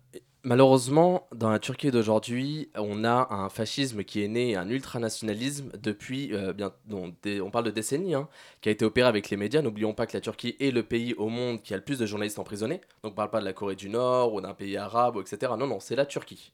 Malheureusement, 0.43 1.29
dans 1.35 1.51
la 1.51 1.59
Turquie 1.59 1.91
d'aujourd'hui, 1.91 2.71
on 2.75 3.05
a 3.05 3.29
un 3.31 3.51
fascisme 3.51 4.05
qui 4.05 4.25
est 4.25 4.29
né, 4.29 4.57
un 4.57 4.71
ultranationalisme 4.71 5.71
depuis, 5.79 6.33
euh, 6.33 6.55
bien, 6.55 6.73
on 6.91 7.51
parle 7.51 7.67
de 7.67 7.71
décennies, 7.71 8.15
hein, 8.15 8.27
qui 8.63 8.71
a 8.71 8.73
été 8.73 8.87
opéré 8.87 9.07
avec 9.07 9.29
les 9.29 9.37
médias. 9.37 9.61
N'oublions 9.61 9.93
pas 9.93 10.07
que 10.07 10.15
la 10.15 10.23
Turquie 10.23 10.57
est 10.59 10.71
le 10.71 10.83
pays 10.83 11.13
au 11.13 11.29
monde 11.29 11.61
qui 11.63 11.75
a 11.75 11.77
le 11.77 11.85
plus 11.85 11.99
de 11.99 12.07
journalistes 12.07 12.39
emprisonnés. 12.39 12.81
Donc 13.03 13.05
on 13.05 13.09
ne 13.11 13.15
parle 13.15 13.31
pas 13.31 13.41
de 13.41 13.45
la 13.45 13.53
Corée 13.53 13.77
du 13.77 13.91
Nord 13.91 14.33
ou 14.33 14.41
d'un 14.41 14.55
pays 14.55 14.79
arabe, 14.79 15.19
etc. 15.21 15.53
Non, 15.59 15.67
non, 15.67 15.79
c'est 15.79 15.97
la 15.97 16.07
Turquie. 16.07 16.53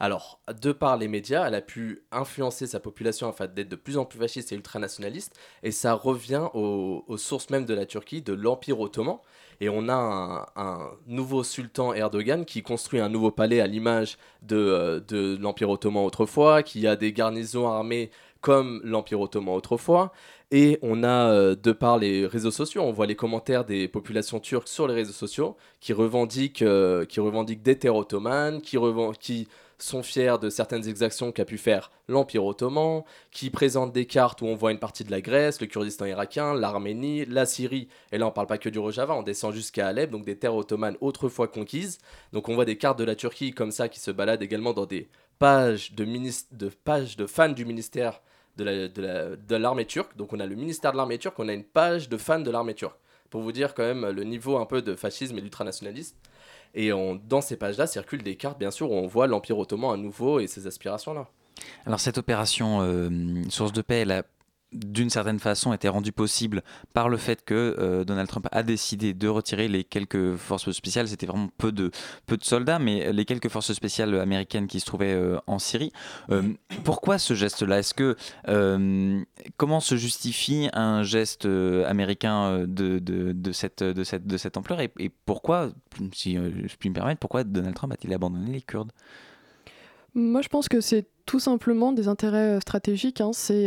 Alors, 0.00 0.40
de 0.60 0.72
par 0.72 0.96
les 0.96 1.08
médias, 1.08 1.46
elle 1.46 1.54
a 1.54 1.60
pu 1.60 2.04
influencer 2.12 2.66
sa 2.66 2.78
population 2.78 3.28
afin 3.28 3.46
d'être 3.46 3.68
de 3.68 3.76
plus 3.76 3.98
en 3.98 4.04
plus 4.04 4.18
fasciste 4.18 4.52
et 4.52 4.54
ultranationaliste, 4.54 5.36
et 5.62 5.72
ça 5.72 5.94
revient 5.94 6.48
aux, 6.54 7.04
sources 7.16 7.50
même 7.50 7.64
de 7.64 7.74
la 7.74 7.84
Turquie, 7.84 8.22
de 8.22 8.32
l'Empire 8.32 8.80
ottoman. 8.80 9.18
Et 9.60 9.68
on 9.68 9.88
a 9.88 10.52
un, 10.56 10.90
nouveau 11.06 11.42
sultan 11.42 11.92
Erdogan 11.92 12.44
qui 12.44 12.62
construit 12.62 13.00
un 13.00 13.08
nouveau 13.08 13.30
palais 13.30 13.60
à 13.60 13.66
l'image 13.66 14.16
de, 14.42 14.56
euh, 14.56 15.00
de 15.00 15.36
l'Empire 15.40 15.70
ottoman 15.70 16.04
autrefois, 16.04 16.62
qui 16.62 16.86
a 16.86 16.96
des 16.96 17.12
garnisons 17.12 17.66
armées 17.66 18.10
comme 18.40 18.80
l'Empire 18.84 19.20
ottoman 19.20 19.54
autrefois. 19.54 20.12
Et 20.50 20.78
on 20.82 21.02
a, 21.02 21.30
euh, 21.30 21.56
de 21.56 21.72
par 21.72 21.98
les 21.98 22.26
réseaux 22.26 22.50
sociaux, 22.50 22.82
on 22.82 22.92
voit 22.92 23.06
les 23.06 23.16
commentaires 23.16 23.64
des 23.64 23.88
populations 23.88 24.40
turques 24.40 24.68
sur 24.68 24.86
les 24.88 24.94
réseaux 24.94 25.12
sociaux 25.12 25.56
qui 25.80 25.92
revendiquent, 25.92 26.62
euh, 26.62 27.04
qui 27.04 27.20
revendiquent 27.20 27.62
des 27.62 27.78
terres 27.78 27.96
ottomanes, 27.96 28.62
qui, 28.62 28.78
qui 29.20 29.48
sont 29.78 30.02
fiers 30.02 30.36
de 30.40 30.50
certaines 30.50 30.88
exactions 30.88 31.32
qu'a 31.32 31.44
pu 31.44 31.58
faire 31.58 31.90
l'Empire 32.08 32.44
ottoman, 32.44 33.04
qui 33.30 33.50
présentent 33.50 33.92
des 33.92 34.06
cartes 34.06 34.42
où 34.42 34.46
on 34.46 34.54
voit 34.54 34.72
une 34.72 34.78
partie 34.78 35.04
de 35.04 35.10
la 35.10 35.20
Grèce, 35.20 35.60
le 35.60 35.66
Kurdistan 35.66 36.06
irakien, 36.06 36.54
l'Arménie, 36.54 37.24
la 37.26 37.46
Syrie, 37.46 37.88
et 38.12 38.18
là 38.18 38.26
on 38.26 38.30
parle 38.30 38.46
pas 38.46 38.58
que 38.58 38.68
du 38.68 38.78
Rojava, 38.78 39.14
on 39.14 39.22
descend 39.22 39.52
jusqu'à 39.54 39.88
Alep, 39.88 40.10
donc 40.10 40.24
des 40.24 40.36
terres 40.36 40.56
ottomanes 40.56 40.96
autrefois 41.00 41.48
conquises. 41.48 41.98
Donc 42.32 42.48
on 42.48 42.54
voit 42.54 42.64
des 42.64 42.78
cartes 42.78 42.98
de 42.98 43.04
la 43.04 43.14
Turquie 43.14 43.52
comme 43.52 43.70
ça 43.70 43.88
qui 43.88 44.00
se 44.00 44.10
baladent 44.10 44.42
également 44.42 44.72
dans 44.72 44.86
des 44.86 45.08
pages 45.38 45.92
de, 45.92 46.04
de, 46.52 46.68
pages 46.68 47.16
de 47.16 47.26
fans 47.26 47.50
du 47.50 47.64
ministère 47.64 48.20
de 48.56 48.64
l'armée 49.56 49.82
la, 49.82 49.84
de 49.84 49.88
turque. 49.88 50.16
Donc 50.16 50.32
on 50.32 50.40
a 50.40 50.46
le 50.46 50.56
ministère 50.56 50.92
de 50.92 50.96
l'armée 50.96 51.18
turque, 51.18 51.38
on 51.38 51.48
a 51.48 51.52
une 51.52 51.64
page 51.64 52.08
de 52.08 52.16
fans 52.16 52.40
de 52.40 52.50
l'armée 52.50 52.74
turque. 52.74 52.98
Pour 53.30 53.42
vous 53.42 53.52
dire 53.52 53.74
quand 53.74 53.82
même 53.82 54.08
le 54.08 54.24
niveau 54.24 54.56
un 54.56 54.64
peu 54.64 54.80
de 54.82 54.94
fascisme 54.94 55.36
et 55.38 55.42
d'ultranationalisme. 55.42 56.16
Et 56.74 56.90
dans 56.90 57.40
ces 57.40 57.56
pages-là 57.56 57.86
circulent 57.86 58.22
des 58.22 58.36
cartes, 58.36 58.58
bien 58.58 58.70
sûr, 58.70 58.90
où 58.90 58.94
on 58.94 59.06
voit 59.06 59.26
l'Empire 59.26 59.58
ottoman 59.58 59.92
à 59.92 59.96
nouveau 59.96 60.40
et 60.40 60.46
ses 60.46 60.66
aspirations-là. 60.66 61.28
Alors 61.86 62.00
cette 62.00 62.18
opération 62.18 62.80
euh, 62.82 63.10
Source 63.48 63.72
de 63.72 63.82
paix, 63.82 64.00
elle 64.00 64.12
a 64.12 64.22
d'une 64.72 65.08
certaine 65.08 65.38
façon 65.38 65.72
était 65.72 65.88
rendu 65.88 66.12
possible 66.12 66.62
par 66.92 67.08
le 67.08 67.16
fait 67.16 67.44
que 67.44 67.76
euh, 67.78 68.04
Donald 68.04 68.28
Trump 68.28 68.48
a 68.52 68.62
décidé 68.62 69.14
de 69.14 69.28
retirer 69.28 69.66
les 69.66 69.82
quelques 69.82 70.36
forces 70.36 70.70
spéciales. 70.72 71.08
C'était 71.08 71.26
vraiment 71.26 71.48
peu 71.56 71.72
de, 71.72 71.90
peu 72.26 72.36
de 72.36 72.44
soldats, 72.44 72.78
mais 72.78 73.12
les 73.12 73.24
quelques 73.24 73.48
forces 73.48 73.72
spéciales 73.72 74.14
américaines 74.18 74.66
qui 74.66 74.80
se 74.80 74.86
trouvaient 74.86 75.14
euh, 75.14 75.38
en 75.46 75.58
Syrie. 75.58 75.92
Euh, 76.30 76.42
pourquoi 76.84 77.18
ce 77.18 77.34
geste-là? 77.34 77.78
Est-ce 77.78 77.94
que 77.94 78.16
comment 79.56 79.80
se 79.80 79.96
justifie 79.96 80.68
un 80.72 81.02
geste 81.02 81.46
américain 81.86 82.66
de, 82.66 82.98
de, 82.98 83.32
de, 83.32 83.52
cette, 83.52 83.82
de, 83.82 84.04
cette, 84.04 84.26
de 84.26 84.36
cette 84.36 84.56
ampleur? 84.56 84.80
Et, 84.80 85.10
pourquoi, 85.24 85.70
si 86.12 86.34
je 86.36 86.76
puis 86.76 86.90
me 86.90 86.94
permettre, 86.94 87.20
pourquoi 87.20 87.44
Donald 87.44 87.74
Trump 87.74 87.92
a-t-il 87.92 88.12
abandonné 88.12 88.52
les 88.52 88.60
Kurdes? 88.60 88.92
Moi, 90.14 90.42
je 90.42 90.48
pense 90.48 90.68
que 90.68 90.80
c'est 90.80 91.06
tout 91.26 91.38
simplement 91.38 91.92
des 91.92 92.08
intérêts 92.08 92.60
stratégiques. 92.60 93.20
Hein. 93.20 93.30
C'est 93.32 93.66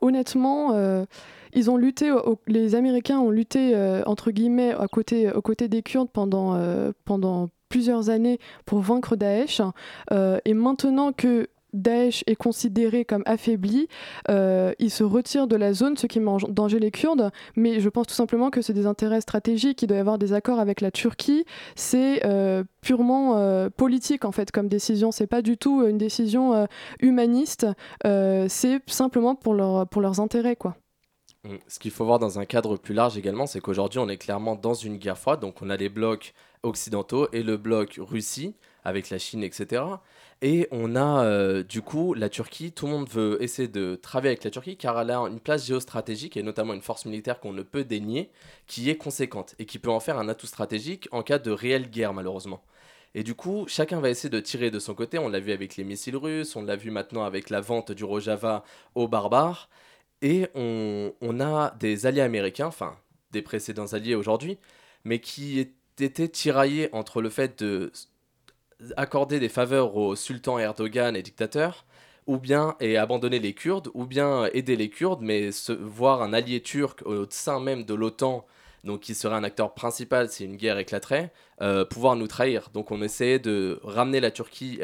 honnêtement, 0.00 0.72
euh, 0.72 1.04
ils 1.52 1.70
ont 1.70 1.76
lutté, 1.76 2.12
les 2.46 2.74
Américains 2.74 3.18
ont 3.18 3.30
lutté 3.30 3.74
euh, 3.74 4.02
entre 4.06 4.30
guillemets 4.30 4.72
à 4.72 4.86
côté, 4.86 5.30
aux 5.32 5.42
côtés 5.42 5.68
des 5.68 5.82
Kurdes 5.82 6.10
pendant, 6.12 6.54
euh, 6.54 6.92
pendant 7.04 7.48
plusieurs 7.68 8.10
années 8.10 8.38
pour 8.66 8.80
vaincre 8.80 9.16
Daesh. 9.16 9.60
et 10.10 10.54
maintenant 10.54 11.12
que 11.12 11.48
Daesh 11.72 12.24
est 12.26 12.36
considéré 12.36 13.04
comme 13.04 13.22
affaibli, 13.26 13.88
euh, 14.28 14.72
il 14.78 14.90
se 14.90 15.04
retire 15.04 15.46
de 15.46 15.56
la 15.56 15.72
zone, 15.72 15.96
ce 15.96 16.06
qui 16.06 16.20
met 16.20 16.30
en 16.30 16.38
danger 16.48 16.78
les 16.78 16.90
Kurdes. 16.90 17.30
Mais 17.56 17.80
je 17.80 17.88
pense 17.88 18.06
tout 18.06 18.14
simplement 18.14 18.50
que 18.50 18.62
c'est 18.62 18.72
des 18.72 18.86
intérêts 18.86 19.20
stratégiques. 19.20 19.82
Il 19.82 19.86
doit 19.86 19.96
y 19.96 20.00
avoir 20.00 20.18
des 20.18 20.32
accords 20.32 20.60
avec 20.60 20.80
la 20.80 20.90
Turquie. 20.90 21.44
C'est 21.76 22.24
euh, 22.24 22.64
purement 22.80 23.36
euh, 23.36 23.68
politique 23.70 24.24
en 24.24 24.32
fait 24.32 24.50
comme 24.50 24.68
décision. 24.68 25.12
C'est 25.12 25.26
pas 25.26 25.42
du 25.42 25.56
tout 25.56 25.86
une 25.86 25.98
décision 25.98 26.66
humaniste. 27.00 27.66
c'est 28.04 28.80
simplement 28.86 29.34
pour, 29.34 29.56
pour 29.88 30.02
leurs 30.02 30.20
intérêts 30.20 30.56
quoi. 30.56 30.76
Mmh. 31.44 31.56
Ce 31.68 31.78
qu'il 31.78 31.92
faut 31.92 32.04
voir 32.04 32.18
dans 32.18 32.40
un 32.40 32.44
cadre 32.44 32.76
plus 32.76 32.94
large 32.94 33.16
également, 33.16 33.46
c'est 33.46 33.60
qu'aujourd'hui 33.60 34.00
on 34.00 34.08
est 34.08 34.18
clairement 34.18 34.56
dans 34.56 34.74
une 34.74 34.96
guerre 34.96 35.18
froide. 35.18 35.40
Donc 35.40 35.62
on 35.62 35.70
a 35.70 35.76
les 35.76 35.88
blocs 35.88 36.34
occidentaux 36.64 37.28
et 37.32 37.42
le 37.42 37.56
bloc 37.56 37.98
Russie 38.00 38.54
avec 38.84 39.10
la 39.10 39.18
Chine, 39.18 39.44
etc. 39.44 39.82
Et 40.42 40.66
on 40.72 40.96
a 40.96 41.24
euh, 41.24 41.62
du 41.62 41.82
coup 41.82 42.14
la 42.14 42.28
Turquie, 42.28 42.72
tout 42.72 42.86
le 42.86 42.92
monde 42.92 43.08
veut 43.08 43.40
essayer 43.40 43.68
de 43.68 43.94
travailler 43.96 44.30
avec 44.30 44.44
la 44.44 44.50
Turquie 44.50 44.76
car 44.76 45.00
elle 45.00 45.10
a 45.10 45.18
une 45.20 45.40
place 45.40 45.66
géostratégique 45.66 46.36
et 46.36 46.42
notamment 46.42 46.74
une 46.74 46.82
force 46.82 47.06
militaire 47.06 47.38
qu'on 47.38 47.52
ne 47.52 47.62
peut 47.62 47.84
dénier, 47.84 48.30
qui 48.66 48.90
est 48.90 48.96
conséquente 48.96 49.54
et 49.60 49.66
qui 49.66 49.78
peut 49.78 49.90
en 49.90 50.00
faire 50.00 50.18
un 50.18 50.28
atout 50.28 50.46
stratégique 50.48 51.08
en 51.12 51.22
cas 51.22 51.38
de 51.38 51.50
réelle 51.52 51.88
guerre 51.90 52.14
malheureusement. 52.14 52.62
Et 53.14 53.22
du 53.22 53.34
coup, 53.34 53.64
chacun 53.68 54.00
va 54.00 54.10
essayer 54.10 54.28
de 54.28 54.40
tirer 54.40 54.70
de 54.70 54.78
son 54.78 54.94
côté. 54.94 55.18
On 55.18 55.28
l'a 55.28 55.40
vu 55.40 55.52
avec 55.52 55.76
les 55.76 55.84
missiles 55.84 56.16
russes, 56.16 56.56
on 56.56 56.62
l'a 56.62 56.76
vu 56.76 56.90
maintenant 56.90 57.24
avec 57.24 57.48
la 57.50 57.60
vente 57.60 57.90
du 57.92 58.04
Rojava 58.04 58.64
aux 58.94 59.08
barbares. 59.08 59.68
Et 60.22 60.48
on, 60.54 61.12
on 61.20 61.40
a 61.40 61.74
des 61.78 62.06
alliés 62.06 62.20
américains, 62.20 62.66
enfin 62.66 62.96
des 63.30 63.42
précédents 63.42 63.92
alliés 63.92 64.14
aujourd'hui, 64.14 64.58
mais 65.04 65.20
qui 65.20 65.60
étaient 66.00 66.28
tiraillés 66.28 66.88
entre 66.92 67.20
le 67.20 67.30
fait 67.30 67.62
de 67.62 67.92
accorder 68.96 69.40
des 69.40 69.48
faveurs 69.48 69.96
aux 69.96 70.14
sultans 70.16 70.58
Erdogan 70.58 71.16
et 71.16 71.22
dictateurs, 71.22 71.84
ou 72.26 72.38
bien 72.38 72.76
et 72.80 72.96
abandonner 72.96 73.38
les 73.38 73.54
Kurdes, 73.54 73.90
ou 73.94 74.06
bien 74.06 74.48
aider 74.52 74.76
les 74.76 74.90
Kurdes, 74.90 75.22
mais 75.22 75.50
se, 75.50 75.72
voir 75.72 76.22
un 76.22 76.32
allié 76.32 76.60
turc 76.60 77.02
au 77.06 77.26
sein 77.30 77.58
même 77.60 77.84
de 77.84 77.94
l'OTAN, 77.94 78.46
donc 78.84 79.00
qui 79.00 79.14
serait 79.14 79.34
un 79.34 79.44
acteur 79.44 79.74
principal 79.74 80.28
si 80.28 80.44
une 80.44 80.56
guerre 80.56 80.78
éclaterait, 80.78 81.32
euh, 81.62 81.84
pouvoir 81.84 82.16
nous 82.16 82.28
trahir. 82.28 82.70
Donc 82.72 82.90
on 82.90 83.02
essayait 83.02 83.38
de 83.38 83.80
ramener 83.82 84.20
la 84.20 84.30
Turquie, 84.30 84.80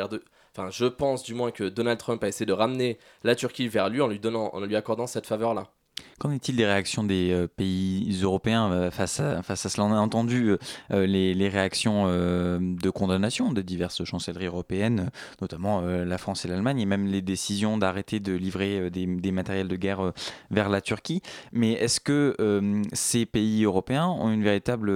enfin 0.56 0.70
je 0.70 0.86
pense 0.86 1.22
du 1.22 1.34
moins 1.34 1.50
que 1.50 1.64
Donald 1.64 1.98
Trump 1.98 2.22
a 2.22 2.28
essayé 2.28 2.46
de 2.46 2.52
ramener 2.52 2.98
la 3.22 3.34
Turquie 3.34 3.68
vers 3.68 3.88
lui 3.88 4.00
en 4.00 4.08
lui 4.08 4.20
donnant, 4.20 4.50
en 4.52 4.60
lui 4.60 4.76
accordant 4.76 5.06
cette 5.06 5.26
faveur-là. 5.26 5.70
Qu'en 6.18 6.30
est-il 6.30 6.56
des 6.56 6.66
réactions 6.66 7.04
des 7.04 7.30
euh, 7.32 7.48
pays 7.48 8.20
européens 8.22 8.70
euh, 8.72 8.90
face, 8.90 9.20
à, 9.20 9.42
face 9.42 9.66
à 9.66 9.68
cela? 9.68 9.84
On 9.86 9.92
a 9.92 9.98
entendu 9.98 10.56
euh, 10.92 11.06
les, 11.06 11.48
réactions 11.48 12.06
de 12.06 12.90
condamnation 12.90 13.52
de 13.52 13.60
diverses 13.60 14.04
chancelleries 14.04 14.46
européennes, 14.46 15.10
notamment 15.40 15.82
la 15.82 16.18
France 16.18 16.44
et 16.44 16.48
l'Allemagne, 16.48 16.80
et 16.80 16.86
même 16.86 17.06
les 17.06 17.20
décisions 17.20 17.76
d'arrêter 17.76 18.18
de 18.18 18.32
livrer 18.32 18.90
des, 18.90 19.32
matériels 19.32 19.68
de 19.68 19.76
guerre 19.76 20.12
vers 20.50 20.68
la 20.70 20.80
Turquie. 20.80 21.20
Mais 21.52 21.72
est-ce 21.72 22.00
que 22.00 22.34
ces 22.92 23.26
pays 23.26 23.64
européens 23.64 24.06
ont 24.06 24.32
une 24.32 24.42
véritable 24.42 24.90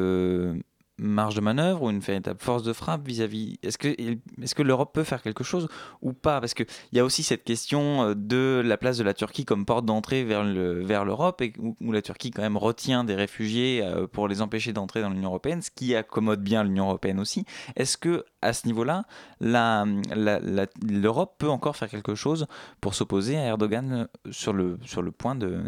marge 0.99 1.35
de 1.35 1.41
manœuvre 1.41 1.83
ou 1.83 1.91
une 1.91 2.01
véritable 2.01 2.41
force 2.41 2.63
de 2.63 2.73
frappe 2.73 3.07
vis-à-vis 3.07 3.59
Est-ce 3.63 3.79
que, 3.79 4.63
l'Europe 4.63 4.93
peut 4.93 5.05
faire 5.05 5.23
quelque 5.23 5.45
chose 5.45 5.69
ou 6.03 6.13
pas? 6.13 6.41
Parce 6.41 6.55
qu'il 6.55 6.67
y 6.93 6.99
a 6.99 7.05
aussi 7.05 7.23
cette 7.23 7.45
question 7.45 8.03
euh, 8.03 8.15
de 8.15 8.63
la 8.65 8.77
place 8.77 8.99
de 8.99 9.05
la 9.05 9.15
Turquie 9.15 9.45
comme 9.45 9.65
porte 9.65 9.85
d'entrée 9.85 10.25
vers, 10.25 10.45
le, 10.45 10.85
vers 10.85 11.05
l'Europe 11.05 11.41
et 11.43 11.53
où, 11.59 11.93
la 11.93 12.03
Turquie 12.03 12.31
quand 12.31 12.43
même 12.43 12.57
retient 12.57 13.05
des 13.05 13.15
réfugiés 13.15 13.83
euh, 13.83 14.07
pour 14.07 14.29
les 14.29 14.43
empêcher 14.43 14.73
d'entrer 14.73 15.01
dans 15.03 15.11
l'Union 15.11 15.29
européenne, 15.29 15.63
ce 15.63 15.71
qui 15.71 15.95
accommode 15.95 16.43
bien 16.43 16.65
l'Union 16.65 16.87
européenne 16.87 17.21
aussi. 17.21 17.45
Est-ce 17.77 17.97
que 17.97 18.25
à 18.43 18.53
ce 18.53 18.67
niveau-là, 18.67 19.05
l'Europe 19.41 21.35
peut 21.39 21.49
encore 21.49 21.77
faire 21.77 21.89
quelque 21.89 22.15
chose 22.15 22.47
pour 22.81 22.95
s'opposer 22.95 23.37
à 23.37 23.45
Erdogan 23.45 24.09
sur 24.31 24.53
le, 24.53 24.79
sur 24.85 25.03
le 25.03 25.11
point 25.11 25.35
de, 25.35 25.65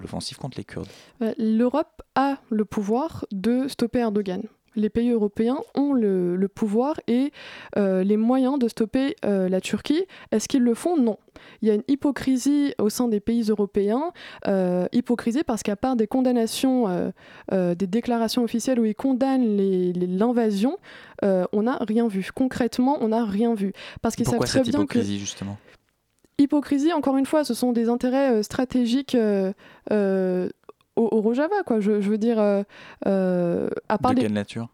l'offensive 0.00 0.38
contre 0.38 0.58
les 0.58 0.64
Kurdes? 0.64 0.88
Euh, 1.22 1.32
L'Europe 1.38 2.02
a 2.14 2.38
le 2.50 2.64
pouvoir 2.64 3.26
de 3.30 3.68
stopper 3.68 4.00
Erdogan 4.00 4.42
les 4.76 4.90
pays 4.90 5.10
européens 5.10 5.58
ont 5.74 5.92
le, 5.92 6.48
pouvoir 6.54 7.00
et 7.06 7.32
euh, 7.76 8.02
les 8.02 8.16
moyens 8.16 8.58
de 8.58 8.68
stopper 8.68 9.16
euh, 9.24 9.48
la 9.48 9.60
Turquie. 9.60 10.04
Est-ce 10.32 10.48
qu'ils 10.48 10.62
le 10.62 10.74
font? 10.74 10.96
Non. 10.96 11.18
Il 11.62 11.68
y 11.68 11.70
a 11.70 11.74
une 11.74 11.84
hypocrisie 11.88 12.74
au 12.78 12.88
sein 12.90 13.08
des 13.08 13.20
pays 13.20 13.44
européens, 13.48 14.12
euh, 14.46 14.86
hypocrisie 14.92 15.42
parce 15.44 15.62
qu'à 15.62 15.76
part 15.76 15.96
des 15.96 16.06
condamnations, 16.06 16.86
des 17.50 17.86
déclarations 17.86 18.42
officielles 18.42 18.78
où 18.78 18.84
ils 18.84 18.94
condamnent 18.94 19.56
l'invasion, 19.56 20.78
on 21.22 21.62
n'a 21.62 21.78
rien 21.80 22.08
vu. 22.08 22.28
Concrètement, 22.34 22.98
on 23.00 23.08
n'a 23.08 23.24
rien 23.24 23.54
vu. 23.54 23.72
Parce 24.02 24.16
qu'ils 24.16 24.26
savent 24.26 24.40
très 24.40 24.62
bien 24.62 24.72
hypocrisie, 24.72 25.18
justement? 25.18 25.56
Hypocrisie, 26.38 26.92
encore 26.92 27.16
une 27.16 27.26
fois, 27.26 27.44
ce 27.44 27.54
sont 27.54 27.72
des 27.72 27.88
intérêts 27.88 28.42
stratégiques 28.42 29.16
au, 31.00 31.20
Rojava, 31.20 31.62
quoi. 31.64 31.80
Je, 31.80 31.92
veux 31.92 32.18
dire, 32.18 32.38
euh, 32.40 32.62
euh, 33.06 33.68
à 33.88 33.98
part 33.98 34.14
de 34.14 34.20
quelle 34.20 34.32
nature? 34.32 34.68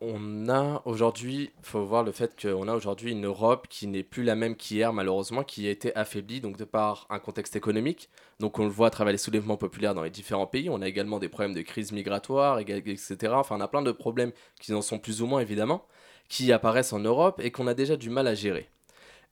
On 0.00 0.48
a 0.48 0.80
aujourd'hui, 0.84 1.50
il 1.58 1.66
faut 1.66 1.84
voir 1.84 2.04
le 2.04 2.12
fait 2.12 2.40
qu'on 2.40 2.68
a 2.68 2.74
aujourd'hui 2.74 3.10
une 3.10 3.26
Europe 3.26 3.66
qui 3.68 3.88
n'est 3.88 4.04
plus 4.04 4.22
la 4.22 4.36
même 4.36 4.54
qu'hier, 4.54 4.92
malheureusement, 4.92 5.42
qui 5.42 5.66
a 5.66 5.70
été 5.70 5.94
affaiblie 5.96 6.40
donc 6.40 6.56
de 6.56 6.64
par 6.64 7.08
un 7.10 7.18
contexte 7.18 7.56
économique. 7.56 8.08
Donc 8.38 8.60
on 8.60 8.64
le 8.64 8.70
voit 8.70 8.86
à 8.86 8.90
travers 8.90 9.10
les 9.10 9.18
soulèvements 9.18 9.56
populaires 9.56 9.96
dans 9.96 10.04
les 10.04 10.10
différents 10.10 10.46
pays. 10.46 10.70
On 10.70 10.82
a 10.82 10.86
également 10.86 11.18
des 11.18 11.28
problèmes 11.28 11.54
de 11.54 11.62
crise 11.62 11.90
migratoire, 11.90 12.60
etc. 12.60 13.16
Enfin, 13.34 13.56
on 13.56 13.60
a 13.60 13.66
plein 13.66 13.82
de 13.82 13.90
problèmes 13.90 14.30
qui 14.60 14.72
en 14.72 14.82
sont 14.82 15.00
plus 15.00 15.20
ou 15.20 15.26
moins 15.26 15.40
évidemment, 15.40 15.84
qui 16.28 16.52
apparaissent 16.52 16.92
en 16.92 17.00
Europe 17.00 17.40
et 17.42 17.50
qu'on 17.50 17.66
a 17.66 17.74
déjà 17.74 17.96
du 17.96 18.08
mal 18.08 18.28
à 18.28 18.36
gérer. 18.36 18.68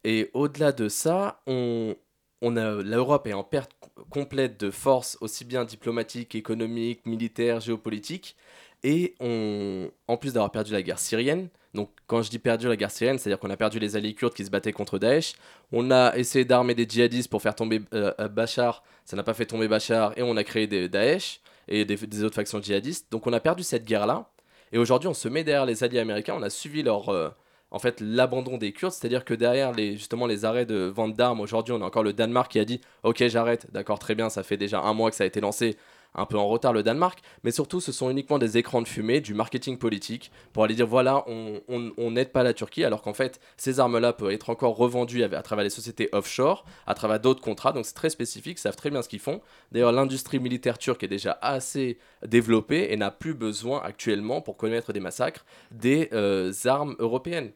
Et 0.03 0.31
au-delà 0.35 0.73
de 0.73 0.89
ça, 0.89 1.43
on, 1.47 1.95
on 2.43 2.57
a 2.57 2.83
l'Europe 2.83 3.27
est 3.27 3.33
en 3.33 3.45
perte 3.45 3.73
complète 4.11 4.61
de 4.61 4.71
force 4.71 5.17
aussi 5.21 5.45
bien 5.45 5.65
diplomatique, 5.65 6.35
économique, 6.35 7.07
militaire, 7.07 7.61
géopolitique 7.61 8.37
et 8.83 9.15
on 9.21 9.91
en 10.07 10.17
plus 10.17 10.35
d'avoir 10.35 10.51
perdu 10.51 10.73
la 10.73 10.83
guerre 10.83 10.99
syrienne. 10.99 11.49
Donc 11.75 11.91
quand 12.07 12.23
je 12.23 12.31
dis 12.31 12.39
perdu 12.39 12.69
la 12.69 12.77
guerre 12.77 12.91
syrienne, 12.91 13.19
c'est-à-dire 13.19 13.39
qu'on 13.39 13.51
a 13.51 13.57
perdu 13.57 13.79
les 13.79 13.97
alliés 13.97 14.15
kurdes 14.15 14.35
qui 14.35 14.45
se 14.45 14.51
battaient 14.51 14.73
contre 14.73 14.99
Daesh. 14.99 15.35
On 15.73 15.91
a 15.91 16.17
essayé 16.17 16.45
d'armer 16.45 16.75
des 16.75 16.87
djihadistes 16.89 17.31
pour 17.31 17.43
faire 17.43 17.55
tomber 17.55 17.83
euh, 17.95 18.13
euh, 18.21 18.29
Bachar, 18.29 18.83
ça 19.05 19.17
n'a 19.17 19.23
pas 19.23 19.35
fait 19.35 19.47
tomber 19.47 19.69
Bachar 19.69 20.13
et 20.17 20.23
on 20.23 20.37
a 20.37 20.45
créé 20.45 20.67
des 20.67 20.89
Daesh 20.89 21.41
et 21.69 21.85
des, 21.85 22.23
autres 22.25 22.35
factions 22.35 22.63
djihadistes. 22.63 23.11
Donc 23.11 23.27
on 23.27 23.33
a 23.33 23.41
perdu 23.41 23.63
cette 23.63 23.85
guerre-là 23.85 24.31
et 24.73 24.79
aujourd'hui 24.79 25.09
on 25.09 25.15
se 25.15 25.29
met 25.29 25.45
derrière 25.45 25.67
les 25.67 25.85
alliés 25.85 25.99
américains, 25.99 26.35
on 26.37 26.43
a 26.43 26.51
suivi 26.51 26.83
leur 26.83 27.09
euh, 27.09 27.31
en 27.77 27.79
fait 27.79 28.01
l'abandon 28.01 28.57
des 28.57 28.73
Kurdes, 28.73 28.95
c'est-à-dire 28.95 29.23
que 29.27 29.35
derrière 29.35 29.73
les, 29.73 29.99
justement 29.99 30.27
les 30.27 30.47
arrêts 30.47 30.65
de 30.65 30.87
vente 30.87 31.15
d'armes, 31.15 31.41
aujourd'hui 31.41 31.75
on 31.75 31.83
a 31.83 31.85
encore 31.85 32.03
le 32.03 32.15
Danemark 32.15 32.51
qui 32.51 32.59
a 32.59 32.65
dit 32.65 32.81
ok 33.03 33.29
j'arrête, 33.29 33.67
d'accord 33.71 33.99
très 33.99 34.15
bien, 34.15 34.31
ça 34.31 34.43
fait 34.43 34.57
déjà 34.57 34.81
un 34.81 34.95
mois 34.95 35.11
que 35.11 35.17
ça 35.17 35.25
a 35.25 35.27
été 35.27 35.43
lancé, 35.43 35.77
un 36.15 36.25
peu 36.25 36.39
en 36.39 36.49
retard 36.49 36.73
le 36.73 36.83
Danemark, 36.83 37.19
mais 37.45 37.51
surtout 37.51 37.81
ce 37.81 37.93
sont 37.93 38.09
uniquement 38.09 38.39
des 38.39 38.57
écrans 38.57 38.81
de 38.81 38.89
fumée, 38.89 39.21
du 39.21 39.35
marketing 39.35 39.77
politique, 39.77 40.33
pour 40.55 40.65
aller 40.65 40.75
dire 40.75 40.87
voilà, 40.87 41.23
on 41.29 42.11
n'aide 42.11 42.33
pas 42.33 42.43
la 42.43 42.55
Turquie, 42.55 42.83
alors 42.83 43.03
qu'en 43.03 43.13
fait 43.13 43.41
ces 43.59 43.79
armes-là 43.79 44.15
peuvent 44.15 44.31
être 44.31 44.49
encore 44.49 44.75
revendues 44.79 45.23
à, 45.23 45.43
travers 45.43 45.65
les 45.65 45.71
sociétés 45.71 46.09
offshore, 46.13 46.65
à 46.87 46.95
travers 46.95 47.21
d'autres 47.21 47.43
contrats, 47.43 47.73
donc 47.73 47.85
c'est 47.85 47.95
très 47.95 48.09
spécifique, 48.09 48.57
ils 48.57 48.63
savent 48.63 48.77
très 48.77 48.89
bien 48.89 49.03
ce 49.03 49.11
qu'ils 49.11 49.21
font. 49.21 49.43
D'ailleurs 49.71 49.93
l'industrie 49.93 50.39
militaire 50.39 50.79
turque 50.79 51.05
est 51.05 51.09
déjà 51.09 51.39
assez 51.43 51.99
développée 52.27 52.87
et 52.91 52.97
n'a 52.97 53.11
plus 53.11 53.35
besoin 53.35 53.83
actuellement, 53.83 54.41
pour 54.41 54.57
connaître 54.57 54.95
des 54.95 55.01
massacres, 55.01 55.45
des 55.71 56.09
euh, 56.15 56.53
armes 56.65 56.97
européennes. 56.99 57.53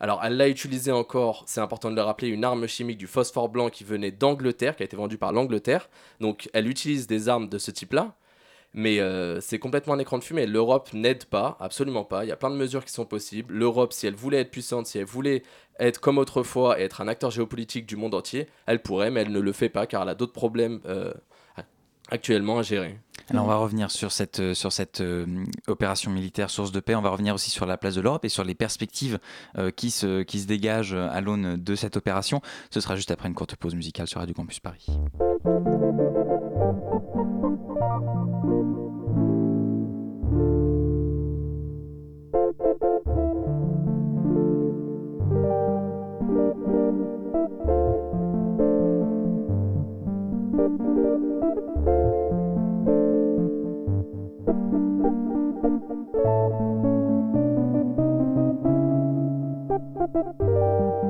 Alors, 0.00 0.20
elle 0.24 0.36
l'a 0.36 0.48
utilisé 0.48 0.90
encore, 0.92 1.44
c'est 1.46 1.60
important 1.60 1.90
de 1.90 1.96
le 1.96 2.02
rappeler, 2.02 2.28
une 2.28 2.44
arme 2.44 2.66
chimique 2.66 2.98
du 2.98 3.06
phosphore 3.06 3.48
blanc 3.48 3.70
qui 3.70 3.84
venait 3.84 4.10
d'Angleterre, 4.10 4.76
qui 4.76 4.82
a 4.82 4.86
été 4.86 4.96
vendue 4.96 5.18
par 5.18 5.32
l'Angleterre. 5.32 5.88
Donc, 6.20 6.50
elle 6.52 6.68
utilise 6.68 7.06
des 7.06 7.28
armes 7.28 7.48
de 7.48 7.58
ce 7.58 7.70
type-là. 7.70 8.14
Mais 8.76 8.98
euh, 8.98 9.40
c'est 9.40 9.60
complètement 9.60 9.94
un 9.94 10.00
écran 10.00 10.18
de 10.18 10.24
fumée. 10.24 10.46
L'Europe 10.46 10.92
n'aide 10.92 11.26
pas, 11.26 11.56
absolument 11.60 12.04
pas. 12.04 12.24
Il 12.24 12.28
y 12.28 12.32
a 12.32 12.36
plein 12.36 12.50
de 12.50 12.56
mesures 12.56 12.84
qui 12.84 12.92
sont 12.92 13.04
possibles. 13.04 13.54
L'Europe, 13.54 13.92
si 13.92 14.08
elle 14.08 14.16
voulait 14.16 14.40
être 14.40 14.50
puissante, 14.50 14.88
si 14.88 14.98
elle 14.98 15.04
voulait 15.04 15.44
être 15.78 16.00
comme 16.00 16.18
autrefois 16.18 16.80
et 16.80 16.82
être 16.82 17.00
un 17.00 17.06
acteur 17.06 17.30
géopolitique 17.30 17.86
du 17.86 17.94
monde 17.94 18.14
entier, 18.14 18.48
elle 18.66 18.82
pourrait, 18.82 19.12
mais 19.12 19.20
elle 19.20 19.30
ne 19.30 19.38
le 19.38 19.52
fait 19.52 19.68
pas 19.68 19.86
car 19.86 20.02
elle 20.02 20.08
a 20.08 20.16
d'autres 20.16 20.32
problèmes 20.32 20.80
euh, 20.86 21.14
actuellement 22.10 22.58
à 22.58 22.62
gérer. 22.62 22.98
Alors 23.30 23.44
on 23.44 23.48
va 23.48 23.56
revenir 23.56 23.90
sur 23.90 24.12
cette, 24.12 24.40
euh, 24.40 24.54
euh, 25.00 25.26
opération 25.66 26.10
militaire 26.10 26.50
source 26.50 26.72
de 26.72 26.80
paix, 26.80 26.94
on 26.94 27.02
va 27.02 27.10
revenir 27.10 27.34
aussi 27.34 27.50
sur 27.50 27.64
la 27.66 27.76
place 27.76 27.94
de 27.94 28.00
l'Europe 28.00 28.24
et 28.24 28.28
sur 28.28 28.44
les 28.44 28.54
perspectives 28.54 29.18
euh, 29.56 29.70
qui, 29.70 29.90
se, 29.90 30.22
qui 30.22 30.40
se 30.40 30.46
dégagent 30.46 30.94
à 30.94 31.20
l'aune 31.20 31.56
de 31.56 31.74
cette 31.74 31.96
opération. 31.96 32.42
Ce 32.70 32.80
sera 32.80 32.96
juste 32.96 33.10
après 33.10 33.28
une 33.28 33.34
courte 33.34 33.56
pause 33.56 33.74
musicale 33.74 34.06
sur 34.08 34.20
Radio 34.20 34.34
Campus 34.34 34.60
Paris. 34.60 34.86
thank 56.24 56.54
you 60.44 61.03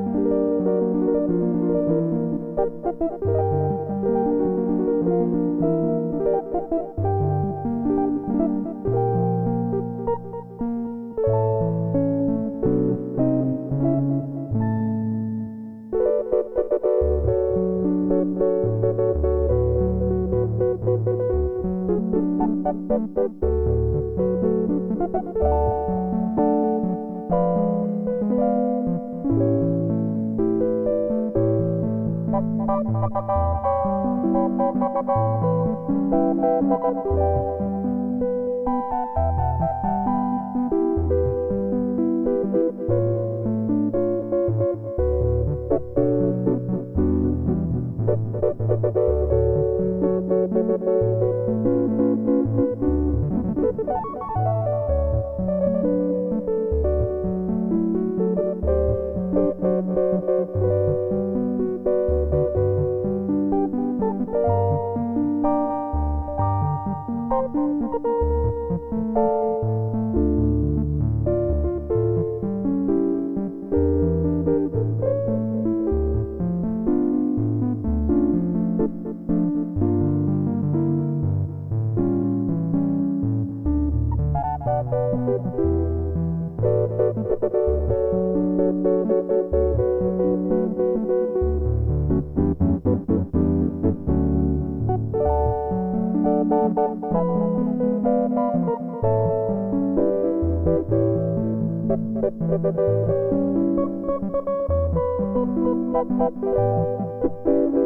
C'était 107.45 107.84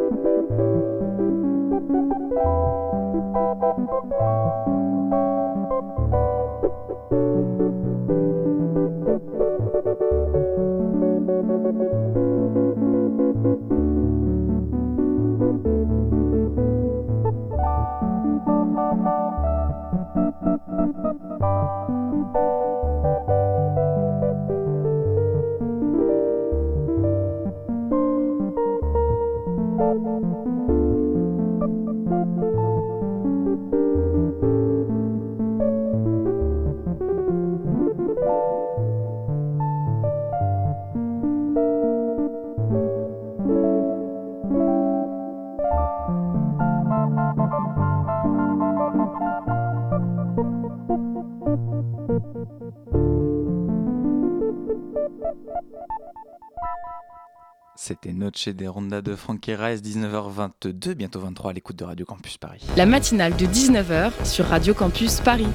Noche 58.39 58.55
des 58.55 58.67
Ronda 58.67 59.01
de 59.01 59.15
Frankie 59.15 59.53
Rice, 59.53 59.81
19h22, 59.81 60.93
bientôt 60.93 61.19
23 61.19 61.51
à 61.51 61.53
l'écoute 61.53 61.75
de 61.75 61.83
Radio 61.83 62.05
Campus 62.05 62.37
Paris. 62.37 62.61
La 62.77 62.85
matinale 62.85 63.35
de 63.35 63.45
19h 63.45 64.11
sur 64.23 64.45
Radio 64.45 64.73
Campus 64.73 65.19
Paris. 65.19 65.47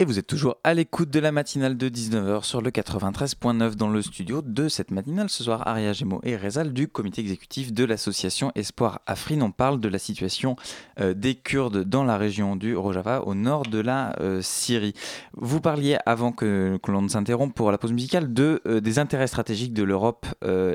Et 0.00 0.04
vous 0.04 0.20
êtes 0.20 0.28
toujours 0.28 0.58
à 0.62 0.74
l'écoute 0.74 1.10
de 1.10 1.18
la 1.18 1.32
matinale 1.32 1.76
de 1.76 1.88
19h 1.88 2.44
sur 2.44 2.62
le 2.62 2.70
93.9 2.70 3.74
dans 3.74 3.88
le 3.88 4.00
studio 4.00 4.42
de 4.42 4.68
cette 4.68 4.92
matinale. 4.92 5.28
Ce 5.28 5.42
soir, 5.42 5.66
Aria 5.66 5.92
Gemo 5.92 6.20
et 6.22 6.36
Rezal 6.36 6.72
du 6.72 6.86
comité 6.86 7.20
exécutif 7.20 7.72
de 7.72 7.82
l'association 7.82 8.52
Espoir 8.54 9.00
Afrine. 9.08 9.42
On 9.42 9.50
parle 9.50 9.80
de 9.80 9.88
la 9.88 9.98
situation 9.98 10.54
euh, 11.00 11.14
des 11.14 11.34
Kurdes 11.34 11.82
dans 11.82 12.04
la 12.04 12.16
région 12.16 12.54
du 12.54 12.76
Rojava, 12.76 13.22
au 13.22 13.34
nord 13.34 13.62
de 13.62 13.80
la 13.80 14.14
euh, 14.20 14.40
Syrie. 14.40 14.94
Vous 15.32 15.60
parliez, 15.60 15.98
avant 16.06 16.30
que, 16.30 16.78
l'on 16.86 17.02
ne 17.02 17.08
s'interrompe 17.08 17.52
pour 17.52 17.72
la 17.72 17.78
pause 17.78 17.92
musicale, 17.92 18.32
euh, 18.38 18.80
des 18.80 19.00
intérêts 19.00 19.26
stratégiques 19.26 19.74
de 19.74 19.82
l'Europe 19.82 20.26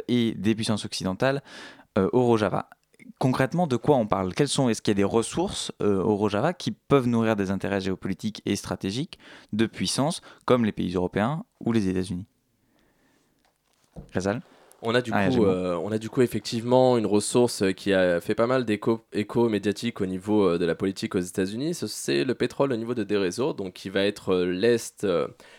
et 0.09 0.33
des 0.33 0.53
puissances 0.53 0.83
occidentales 0.83 1.41
au 1.95 2.25
Rojava 2.25 2.67
concrètement, 3.23 3.67
de 3.67 3.77
quoi 3.77 3.95
on 3.95 4.05
parle? 4.05 4.33
Quelles 4.33 4.49
sont, 4.49 4.67
est-ce 4.67 4.81
qu'il 4.81 4.91
y 4.91 4.95
a 4.95 5.01
des 5.01 5.05
ressources 5.05 5.71
euh, 5.81 6.03
au 6.03 6.17
Rojava 6.17 6.51
qui 6.51 6.71
peuvent 6.71 7.07
nourrir 7.07 7.37
des 7.37 7.51
intérêts 7.51 7.79
géopolitiques 7.79 8.41
et 8.45 8.57
stratégiques 8.57 9.17
de 9.53 9.65
puissance, 9.65 10.19
comme 10.43 10.65
les 10.65 10.73
pays 10.73 10.93
européens 10.93 11.45
ou 11.61 11.71
les 11.71 11.87
États-Unis? 11.87 12.25
Rezal 14.13 14.41
on 14.83 14.93
a, 14.95 15.01
du 15.01 15.11
ah, 15.13 15.29
coup, 15.29 15.45
euh, 15.45 15.79
on 15.83 15.91
a 15.91 15.97
du 15.97 16.09
coup 16.09 16.21
effectivement 16.21 16.97
une 16.97 17.05
ressource 17.05 17.63
qui 17.75 17.93
a 17.93 18.19
fait 18.21 18.35
pas 18.35 18.47
mal 18.47 18.65
d'écho 18.65 19.05
médiatique 19.49 20.01
au 20.01 20.05
niveau 20.05 20.47
euh, 20.47 20.57
de 20.57 20.65
la 20.65 20.75
politique 20.75 21.15
aux 21.15 21.19
États-Unis. 21.19 21.73
C'est 21.73 22.23
le 22.23 22.35
pétrole 22.35 22.73
au 22.73 22.75
niveau 22.75 22.93
de 22.93 23.03
des 23.03 23.17
réseaux, 23.17 23.53
donc 23.53 23.73
qui 23.73 23.89
va 23.89 24.03
être 24.03 24.35
l'est, 24.35 25.07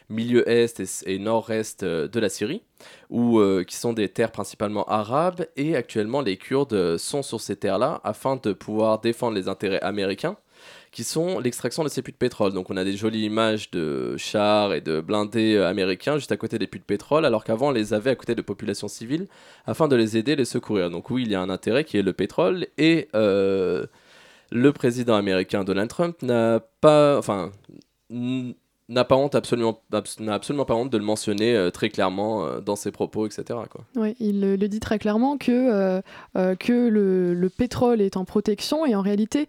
milieu 0.09 0.49
est 0.49 1.05
et, 1.07 1.19
nord-est 1.19 1.85
de 1.85 2.21
la 2.21 2.29
Syrie, 2.29 2.63
où, 3.11 3.41
qui 3.67 3.77
sont 3.77 3.93
des 3.93 4.09
terres 4.09 4.33
principalement 4.33 4.85
arabes. 4.85 5.47
Et 5.57 5.77
actuellement, 5.77 6.21
les 6.21 6.37
Kurdes 6.37 6.97
sont 6.97 7.23
sur 7.23 7.41
ces 7.41 7.57
terres-là 7.57 8.01
afin 8.05 8.37
de 8.37 8.53
pouvoir 8.53 9.01
défendre 9.01 9.35
les 9.35 9.49
intérêts 9.49 9.81
américains 9.81 10.37
qui 10.95 11.03
sont 11.03 11.41
l'extraction 11.41 11.83
de 11.83 11.89
ces 11.89 12.03
puits 12.03 12.13
de 12.13 12.17
pétrole. 12.17 12.53
Donc 12.53 12.71
on 12.71 12.77
a 12.77 12.85
des 12.85 12.97
jolies 12.97 13.25
images 13.25 13.69
de 13.73 14.17
chars 14.17 14.73
et 14.73 14.81
de 14.81 15.01
blindés 15.01 15.57
euh, 15.57 15.69
américains 15.69 16.19
juste 16.19 16.31
à 16.31 16.37
côté 16.37 16.57
des 16.57 16.69
puits 16.69 16.79
de 16.79 16.85
pétrole, 16.85 17.25
alors 17.25 17.43
qu'avant 17.43 17.69
on 17.69 17.73
les 17.73 17.93
avait 17.93 18.11
à 18.11 18.15
côté 18.15 18.37
de 18.37 18.43
populations 18.43 18.87
civiles 18.87 19.27
afin 19.67 19.89
de 19.89 19.97
les 19.97 20.17
aider, 20.17 20.37
les 20.37 20.45
secourir. 20.45 20.91
Donc 20.91 21.11
oui, 21.11 21.25
il 21.25 21.33
y 21.33 21.35
a 21.35 21.41
un 21.41 21.51
intérêt 21.51 21.83
qui 21.83 21.99
est 21.99 22.03
le 22.03 22.13
pétrole 22.13 22.69
et 22.79 23.09
euh, 23.17 23.87
le 24.53 24.73
président 24.73 25.17
américain 25.17 25.65
Donald 25.65 25.91
Trump 25.91 26.23
n'a 26.23 26.61
pas, 26.81 27.19
enfin, 27.19 27.51
n'a 28.91 29.05
pas 29.05 29.17
honte 29.17 29.35
absolument 29.35 29.81
n'a 30.21 30.35
absolument 30.35 30.67
pas 30.67 30.75
honte 30.75 30.91
de 30.91 30.99
le 30.99 31.05
mentionner 31.05 31.55
euh, 31.55 31.71
très 31.71 31.89
clairement 31.89 32.45
euh, 32.45 32.61
dans 32.61 32.77
ses 32.77 32.91
propos 32.91 33.27
etc 33.27 33.59
quoi. 33.71 33.85
Oui, 33.97 34.15
il 34.21 34.43
le, 34.43 34.57
dit 34.69 34.81
très 34.81 34.99
clairement 34.99 35.39
que 35.39 36.03
euh, 36.37 36.55
que 36.57 36.89
le, 36.89 37.33
le, 37.33 37.49
pétrole 37.49 38.03
est 38.03 38.17
en 38.17 38.25
protection 38.25 38.85
et 38.85 38.95
en 38.95 39.01
réalité 39.01 39.47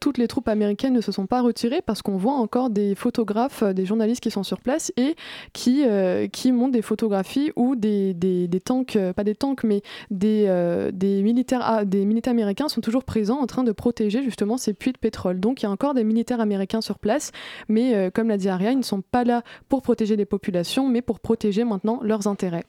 toutes 0.00 0.18
les 0.18 0.28
troupes 0.28 0.48
américaines 0.48 0.92
ne 0.92 1.00
se 1.00 1.10
sont 1.12 1.26
pas 1.26 1.40
retirées 1.40 1.82
parce 1.84 2.02
qu'on 2.02 2.16
voit 2.16 2.34
encore 2.34 2.70
des 2.70 2.94
photographes 2.94 3.64
des 3.64 3.86
journalistes 3.86 4.22
qui 4.22 4.30
sont 4.30 4.42
sur 4.42 4.60
place 4.60 4.92
et 4.96 5.16
qui 5.52 5.84
qui 6.32 6.52
montrent 6.52 6.72
des 6.72 6.82
photographies 6.82 7.52
où 7.56 7.76
des, 7.76 8.14
des, 8.14 8.46
des 8.48 8.60
tanks 8.60 8.98
pas 9.16 9.24
des 9.24 9.34
tanks 9.34 9.64
mais 9.64 9.82
des 10.10 10.90
des 10.92 11.22
militaires 11.22 11.86
des 11.86 12.04
militaires 12.04 12.32
américains 12.32 12.68
sont 12.68 12.80
toujours 12.80 13.04
présents 13.04 13.40
en 13.40 13.46
train 13.46 13.62
de 13.62 13.72
protéger 13.72 14.22
justement 14.22 14.56
ces 14.56 14.74
puits 14.74 14.92
de 14.92 14.98
pétrole 14.98 15.40
donc 15.40 15.62
il 15.62 15.64
y 15.64 15.68
a 15.68 15.70
encore 15.70 15.94
des 15.94 16.04
militaires 16.04 16.40
américains 16.40 16.80
sur 16.80 16.98
place 16.98 17.32
mais 17.68 18.10
comme 18.12 18.28
l'a 18.28 18.36
dit 18.36 18.50
ils 18.68 18.78
ne 18.78 18.82
sont 18.82 19.00
pas 19.02 19.24
là 19.24 19.42
pour 19.68 19.82
protéger 19.82 20.16
les 20.16 20.26
populations, 20.26 20.88
mais 20.88 21.02
pour 21.02 21.20
protéger 21.20 21.64
maintenant 21.64 22.00
leurs 22.02 22.26
intérêts. 22.26 22.64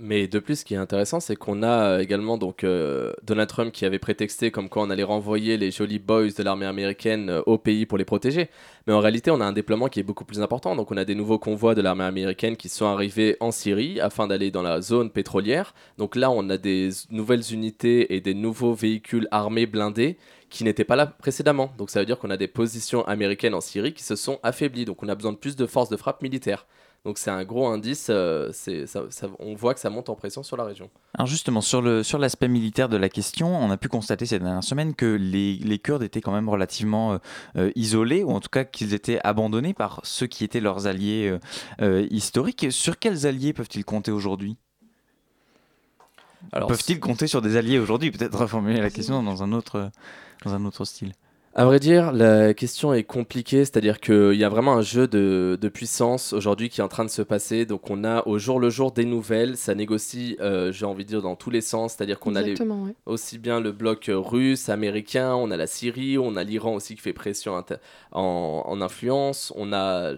Mais 0.00 0.28
de 0.28 0.38
plus, 0.38 0.60
ce 0.60 0.64
qui 0.64 0.74
est 0.74 0.76
intéressant, 0.76 1.18
c'est 1.18 1.34
qu'on 1.34 1.64
a 1.64 1.96
euh, 1.96 1.98
également 1.98 2.38
donc 2.38 2.62
euh, 2.62 3.12
Donald 3.24 3.48
Trump 3.48 3.72
qui 3.72 3.84
avait 3.84 3.98
prétexté 3.98 4.52
comme 4.52 4.68
quoi 4.68 4.84
on 4.84 4.90
allait 4.90 5.02
renvoyer 5.02 5.56
les 5.56 5.72
jolis 5.72 5.98
boys 5.98 6.28
de 6.28 6.42
l'armée 6.44 6.66
américaine 6.66 7.30
euh, 7.30 7.42
au 7.46 7.58
pays 7.58 7.84
pour 7.84 7.98
les 7.98 8.04
protéger. 8.04 8.48
Mais 8.86 8.92
en 8.92 9.00
réalité, 9.00 9.32
on 9.32 9.40
a 9.40 9.44
un 9.44 9.50
déploiement 9.50 9.88
qui 9.88 9.98
est 9.98 10.04
beaucoup 10.04 10.24
plus 10.24 10.40
important. 10.40 10.76
Donc 10.76 10.92
on 10.92 10.96
a 10.96 11.04
des 11.04 11.16
nouveaux 11.16 11.40
convois 11.40 11.74
de 11.74 11.80
l'armée 11.80 12.04
américaine 12.04 12.56
qui 12.56 12.68
sont 12.68 12.86
arrivés 12.86 13.36
en 13.40 13.50
Syrie 13.50 14.00
afin 14.00 14.28
d'aller 14.28 14.52
dans 14.52 14.62
la 14.62 14.80
zone 14.80 15.10
pétrolière. 15.10 15.74
Donc 15.98 16.14
là, 16.14 16.30
on 16.30 16.48
a 16.48 16.58
des 16.58 16.90
nouvelles 17.10 17.52
unités 17.52 18.14
et 18.14 18.20
des 18.20 18.34
nouveaux 18.34 18.74
véhicules 18.74 19.26
armés 19.32 19.66
blindés 19.66 20.16
qui 20.50 20.64
n'étaient 20.64 20.84
pas 20.84 20.96
là 20.96 21.06
précédemment. 21.06 21.72
Donc 21.78 21.90
ça 21.90 22.00
veut 22.00 22.06
dire 22.06 22.18
qu'on 22.18 22.30
a 22.30 22.36
des 22.36 22.48
positions 22.48 23.06
américaines 23.06 23.54
en 23.54 23.60
Syrie 23.60 23.94
qui 23.94 24.04
se 24.04 24.16
sont 24.16 24.38
affaiblies. 24.42 24.84
Donc 24.84 25.02
on 25.02 25.08
a 25.08 25.14
besoin 25.14 25.32
de 25.32 25.38
plus 25.38 25.56
de 25.56 25.66
forces 25.66 25.88
de 25.88 25.96
frappe 25.96 26.22
militaires. 26.22 26.66
Donc 27.04 27.16
c'est 27.18 27.30
un 27.30 27.44
gros 27.44 27.68
indice, 27.68 28.08
euh, 28.10 28.50
on 29.38 29.54
voit 29.54 29.72
que 29.72 29.78
ça 29.78 29.88
monte 29.88 30.08
en 30.08 30.16
pression 30.16 30.42
sur 30.42 30.56
la 30.56 30.64
région. 30.64 30.90
Alors 31.14 31.28
justement, 31.28 31.60
sur 31.60 31.80
l'aspect 31.80 32.46
sur 32.46 32.52
militaire 32.52 32.88
de 32.88 32.96
la 32.96 33.08
question, 33.08 33.56
on 33.56 33.70
a 33.70 33.76
pu 33.76 33.88
constater 33.88 34.26
ces 34.26 34.40
dernières 34.40 34.64
semaines 34.64 34.94
que 34.96 35.06
les, 35.06 35.54
les 35.54 35.78
Kurdes 35.78 36.02
étaient 36.02 36.20
quand 36.20 36.32
même 36.32 36.48
relativement 36.48 37.12
euh, 37.12 37.18
euh, 37.56 37.70
isolés, 37.76 38.24
ou 38.24 38.30
en 38.32 38.40
tout 38.40 38.48
cas 38.50 38.64
qu'ils 38.64 38.94
étaient 38.94 39.20
abandonnés 39.22 39.74
par 39.74 40.00
ceux 40.02 40.26
qui 40.26 40.42
étaient 40.42 40.60
leurs 40.60 40.88
alliés 40.88 41.38
historiques. 42.10 42.66
Sur 42.70 42.98
quels 42.98 43.26
alliés 43.26 43.52
peuvent-ils 43.52 43.84
compter 43.84 44.10
aujourd'hui? 44.10 44.56
Peuvent-ils 46.52 47.00
compter 47.00 47.26
sur 47.26 47.42
des 47.42 47.56
alliés 47.56 47.78
aujourd'hui? 47.78 48.10
Peut-être 48.10 48.38
reformuler 48.38 48.80
la 48.80 48.90
question 48.90 49.22
dans 49.22 49.42
un 49.42 49.52
autre 49.52 49.90
dans 50.44 50.54
un 50.54 50.64
autre 50.64 50.84
style 50.84 51.12
à 51.58 51.64
vrai 51.64 51.80
dire, 51.80 52.12
la 52.12 52.54
question 52.54 52.94
est 52.94 53.02
compliquée, 53.02 53.64
c'est-à-dire 53.64 53.98
qu'il 53.98 54.34
y 54.34 54.44
a 54.44 54.48
vraiment 54.48 54.74
un 54.74 54.82
jeu 54.82 55.08
de, 55.08 55.58
de 55.60 55.68
puissance 55.68 56.32
aujourd'hui 56.32 56.68
qui 56.68 56.80
est 56.80 56.84
en 56.84 56.88
train 56.88 57.04
de 57.04 57.10
se 57.10 57.20
passer. 57.20 57.66
Donc 57.66 57.90
on 57.90 58.04
a 58.04 58.24
au 58.28 58.38
jour 58.38 58.60
le 58.60 58.70
jour 58.70 58.92
des 58.92 59.04
nouvelles, 59.04 59.56
ça 59.56 59.74
négocie, 59.74 60.36
euh, 60.40 60.70
j'ai 60.70 60.86
envie 60.86 61.04
de 61.04 61.08
dire, 61.08 61.20
dans 61.20 61.34
tous 61.34 61.50
les 61.50 61.60
sens. 61.60 61.94
C'est-à-dire 61.94 62.20
qu'on 62.20 62.36
a 62.36 62.42
aussi 63.06 63.38
bien 63.38 63.58
le 63.60 63.72
bloc 63.72 64.08
russe, 64.08 64.68
américain, 64.68 65.34
on 65.34 65.50
a 65.50 65.56
la 65.56 65.66
Syrie, 65.66 66.16
on 66.16 66.36
a 66.36 66.44
l'Iran 66.44 66.74
aussi 66.74 66.94
qui 66.94 67.00
fait 67.00 67.12
pression 67.12 67.60
en, 68.12 68.62
en, 68.64 68.80
influence, 68.80 69.52
on 69.56 69.72
a... 69.72 70.12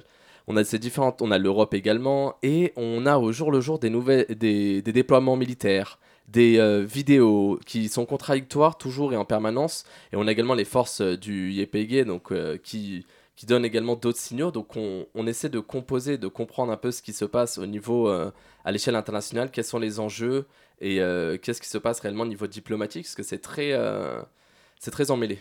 On 0.47 0.57
a 0.57 0.65
ces 0.65 0.81
différentes, 0.81 1.23
on 1.23 1.31
a 1.31 1.39
l'Europe 1.39 1.75
également, 1.75 2.35
et 2.43 2.73
on 2.75 3.07
a 3.07 3.19
au 3.19 3.31
jour 3.31 3.53
le 3.53 3.61
jour 3.61 3.79
des, 3.79 3.89
nouvelles, 3.89 4.27
des, 4.31 4.83
des 4.83 4.93
déploiements 4.93 5.37
militaires 5.37 6.00
des 6.33 6.85
vidéos 6.85 7.59
qui 7.67 7.89
sont 7.89 8.07
contradictoires 8.07 8.79
toujours 8.79 9.13
et 9.13 9.17
en 9.17 9.25
permanence. 9.25 9.85
Et 10.13 10.17
on 10.17 10.27
a 10.27 10.33
également 10.33 10.55
les 10.55 10.65
forces 10.65 11.01
du 11.01 11.53
YPG 11.53 12.05
donc, 12.05 12.33
qui, 12.63 13.07
qui 13.37 13.47
donnent 13.47 13.65
également 13.65 13.97
d'autres 13.97 14.19
signaux. 14.19 14.51
Donc 14.51 14.77
on, 14.77 15.07
on, 15.15 15.27
essaie 15.27 15.49
de 15.49 15.61
composer, 15.61 16.19
de 16.19 16.29
comprendre 16.29 16.73
un 16.73 16.77
peu 16.77 16.91
ce 16.91 17.03
qui 17.03 17.13
se 17.13 17.25
passe 17.25 17.59
au 17.59 17.67
niveau, 17.67 18.09
à 18.09 18.73
l'échelle 18.73 18.97
internationale, 18.97 19.51
quels 19.51 19.65
sont 19.65 19.79
les 19.79 19.99
enjeux 19.99 20.47
et 20.81 20.97
qu'est-ce 21.43 21.61
qui 21.61 21.69
se 21.69 21.79
passe 21.79 22.01
réellement 22.01 22.25
au 22.25 22.29
niveau 22.29 22.47
diplomatique, 22.47 23.05
parce 23.05 23.17
que 23.17 23.23
c'est 23.23 23.39
très, 23.39 23.77
c'est 24.79 24.91
très 24.91 25.11
emmêlé. 25.11 25.41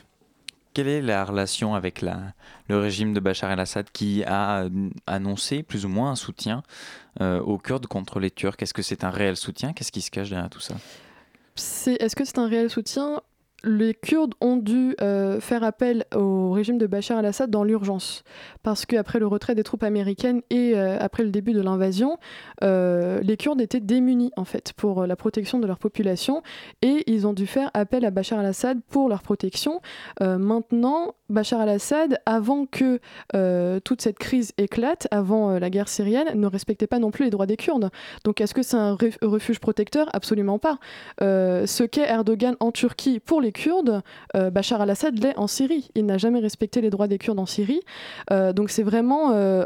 Quelle 0.73 0.87
est 0.87 1.01
la 1.01 1.25
relation 1.25 1.73
avec 1.73 2.01
le 2.01 2.77
régime 2.77 3.13
de 3.13 3.19
Bachar 3.19 3.51
el-Assad 3.51 3.89
qui 3.91 4.23
a 4.23 4.65
annoncé 5.07 5.63
plus 5.63 5.85
ou 5.85 5.89
moins 5.89 6.11
un 6.11 6.15
soutien 6.15 6.63
euh, 7.21 7.39
aux 7.41 7.57
Kurdes 7.57 7.87
contre 7.87 8.19
les 8.19 8.31
Turcs? 8.31 8.55
Est-ce 8.59 8.73
que 8.73 8.83
c'est 8.83 9.03
un 9.03 9.09
réel 9.09 9.35
soutien? 9.35 9.73
Qu'est-ce 9.73 9.91
qui 9.91 10.01
se 10.01 10.11
cache 10.11 10.29
derrière 10.29 10.49
tout 10.49 10.59
ça? 10.59 10.75
Est-ce 11.55 12.15
que 12.15 12.23
c'est 12.23 12.37
un 12.37 12.47
réel 12.47 12.69
soutien? 12.69 13.21
Les 13.63 13.93
Kurdes 13.93 14.33
ont 14.41 14.57
dû 14.57 14.95
euh, 15.01 15.39
faire 15.39 15.63
appel 15.63 16.05
au 16.15 16.51
régime 16.51 16.77
de 16.77 16.87
Bachar 16.87 17.17
al-Assad 17.17 17.49
dans 17.49 17.63
l'urgence, 17.63 18.23
parce 18.63 18.85
qu'après 18.85 19.19
le 19.19 19.27
retrait 19.27 19.55
des 19.55 19.63
troupes 19.63 19.83
américaines 19.83 20.41
et 20.49 20.73
euh, 20.75 20.97
après 20.99 21.23
le 21.23 21.31
début 21.31 21.53
de 21.53 21.61
l'invasion, 21.61 22.17
euh, 22.63 23.19
les 23.21 23.37
Kurdes 23.37 23.61
étaient 23.61 23.79
démunis 23.79 24.31
en 24.37 24.45
fait 24.45 24.73
pour 24.73 25.05
la 25.05 25.15
protection 25.15 25.59
de 25.59 25.67
leur 25.67 25.79
population 25.79 26.41
et 26.81 27.03
ils 27.07 27.27
ont 27.27 27.33
dû 27.33 27.47
faire 27.47 27.69
appel 27.73 28.05
à 28.05 28.11
Bachar 28.11 28.39
al-Assad 28.39 28.79
pour 28.89 29.09
leur 29.09 29.21
protection. 29.21 29.81
maintenant, 30.19 31.13
Bachar 31.29 31.61
al-Assad, 31.61 32.19
avant 32.25 32.65
que 32.65 32.99
toute 33.79 34.01
cette 34.01 34.19
crise 34.19 34.53
éclate, 34.57 35.07
avant 35.11 35.59
la 35.59 35.69
guerre 35.69 35.89
syrienne, 35.89 36.27
ne 36.35 36.47
respectait 36.47 36.87
pas 36.87 36.99
non 36.99 37.11
plus 37.11 37.25
les 37.25 37.31
droits 37.31 37.45
des 37.45 37.57
Kurdes. 37.57 37.89
Donc 38.23 38.41
est-ce 38.41 38.53
que 38.53 38.63
c'est 38.63 38.77
un 38.77 38.97
refuge 39.21 39.59
protecteur? 39.59 40.09
Absolument 40.13 40.59
pas. 40.59 40.79
ce 41.19 41.83
qu'est 41.83 42.07
Erdogan 42.09 42.55
en 42.59 42.71
Turquie 42.71 43.19
pour 43.19 43.41
les 43.41 43.51
Kurdes, 43.51 44.01
euh, 44.35 44.49
Bachar 44.49 44.81
al-Assad 44.81 45.17
l'est 45.21 45.37
en 45.37 45.47
Syrie. 45.47 45.89
Il 45.95 46.05
n'a 46.05 46.17
jamais 46.17 46.39
respecté 46.39 46.81
les 46.81 46.89
droits 46.89 47.07
des 47.07 47.17
Kurdes 47.17 47.39
en 47.39 47.45
Syrie. 47.45 47.81
Euh, 48.31 48.53
donc 48.53 48.69
c'est 48.69 48.83
vraiment 48.83 49.31
euh, 49.33 49.63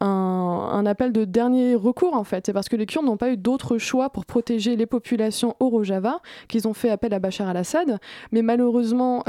un, 0.00 0.70
un, 0.72 0.86
appel 0.86 1.12
de 1.12 1.24
dernier 1.24 1.74
recours 1.74 2.14
en 2.14 2.24
fait. 2.24 2.46
C'est 2.46 2.52
parce 2.52 2.68
que 2.68 2.76
les 2.76 2.86
Kurdes 2.86 3.06
n'ont 3.06 3.16
pas 3.16 3.30
eu 3.30 3.36
d'autre 3.36 3.78
choix 3.78 4.10
pour 4.10 4.26
protéger 4.26 4.76
les 4.76 4.86
populations 4.86 5.56
au 5.60 5.68
Rojava 5.68 6.20
qu'ils 6.48 6.68
ont 6.68 6.74
fait 6.74 6.90
appel 6.90 7.12
à 7.14 7.18
Bachar 7.18 7.48
al-Assad. 7.48 7.98
Mais 8.32 8.42
malheureusement, 8.42 9.24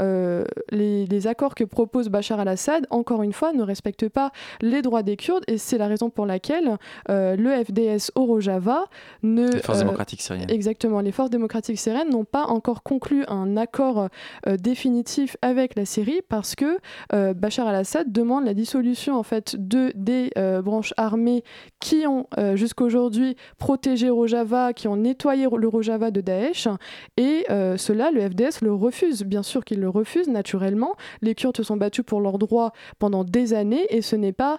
les, 0.70 1.26
accords 1.26 1.54
que 1.54 1.64
propose 1.64 2.08
Bachar 2.08 2.40
al-Assad, 2.40 2.86
encore 2.90 3.22
une 3.22 3.32
fois, 3.32 3.52
ne 3.52 3.62
respectent 3.62 4.08
pas 4.08 4.32
les 4.60 4.82
droits 4.82 5.02
des 5.02 5.16
Kurdes 5.16 5.44
et 5.48 5.58
c'est 5.58 5.78
la 5.78 5.86
raison 5.86 6.08
pour 6.10 6.26
laquelle 6.26 6.78
le 7.08 7.64
FDS 7.64 8.10
au 8.14 8.24
Rojava 8.24 8.84
ne... 9.22 9.50
Les 9.50 9.58
forces 9.58 9.80
démocratiques 9.80 10.22
syriennes. 10.22 10.50
Exactement. 10.50 11.00
Les 11.00 11.12
forces 11.12 11.30
démocratiques 11.30 11.78
syriennes 11.78 12.10
n'ont 12.10 12.24
pas 12.24 12.44
encore 12.44 12.82
conclu 12.82 13.24
un 13.28 13.56
accord 13.56 14.08
euh, 14.46 14.56
définitif 14.56 15.36
avec 15.42 15.76
la 15.76 15.84
Syrie 15.84 16.20
parce 16.28 16.54
que 16.54 16.78
euh, 17.12 17.34
Bachar 17.34 17.68
al-Assad 17.68 18.10
demande 18.12 18.44
la 18.44 18.54
dissolution 18.54 19.18
en 19.18 19.22
fait 19.22 19.56
de 19.58 19.92
des 19.94 20.30
euh, 20.38 20.59
branches 20.62 20.94
armées 20.96 21.42
qui 21.80 22.06
ont 22.06 22.26
jusqu'à 22.54 22.84
aujourd'hui 22.84 23.36
protégé 23.58 24.10
Rojava, 24.10 24.72
qui 24.72 24.88
ont 24.88 24.96
nettoyé 24.96 25.46
le 25.56 25.68
Rojava 25.68 26.10
de 26.10 26.20
Daesh 26.20 26.68
et 27.16 27.44
cela 27.48 28.10
le 28.10 28.20
FDS 28.20 28.62
le 28.62 28.72
refuse. 28.72 29.22
Bien 29.22 29.42
sûr 29.42 29.64
qu'il 29.64 29.80
le 29.80 29.88
refuse 29.88 30.28
naturellement. 30.28 30.94
Les 31.22 31.34
Kurdes 31.34 31.56
se 31.56 31.62
sont 31.62 31.76
battus 31.76 32.04
pour 32.04 32.20
leurs 32.20 32.38
droits 32.38 32.72
pendant 32.98 33.24
des 33.24 33.54
années 33.54 33.86
et 33.90 34.02
ce 34.02 34.16
n'est 34.16 34.32
pas 34.32 34.58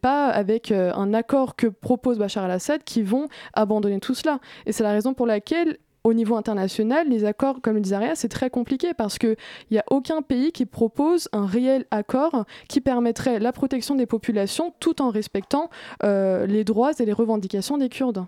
pas 0.00 0.28
avec 0.28 0.72
un 0.72 1.14
accord 1.14 1.56
que 1.56 1.66
propose 1.66 2.18
Bachar 2.18 2.44
al-Assad 2.44 2.84
qui 2.84 3.02
vont 3.02 3.28
abandonner 3.52 4.00
tout 4.00 4.14
cela. 4.14 4.38
Et 4.66 4.72
c'est 4.72 4.82
la 4.82 4.92
raison 4.92 5.14
pour 5.14 5.26
laquelle 5.26 5.78
au 6.04 6.12
niveau 6.12 6.36
international, 6.36 7.08
les 7.08 7.24
accords, 7.24 7.60
comme 7.62 7.74
le 7.74 7.80
disait 7.80 7.94
c'est 8.14 8.28
très 8.28 8.50
compliqué 8.50 8.92
parce 8.92 9.18
qu'il 9.18 9.36
n'y 9.70 9.78
a 9.78 9.84
aucun 9.90 10.20
pays 10.20 10.52
qui 10.52 10.66
propose 10.66 11.28
un 11.32 11.46
réel 11.46 11.86
accord 11.90 12.44
qui 12.68 12.80
permettrait 12.80 13.38
la 13.38 13.52
protection 13.52 13.94
des 13.94 14.06
populations 14.06 14.74
tout 14.80 15.00
en 15.00 15.10
respectant 15.10 15.70
euh, 16.02 16.46
les 16.46 16.64
droits 16.64 16.92
et 16.98 17.04
les 17.06 17.12
revendications 17.12 17.78
des 17.78 17.88
Kurdes. 17.88 18.26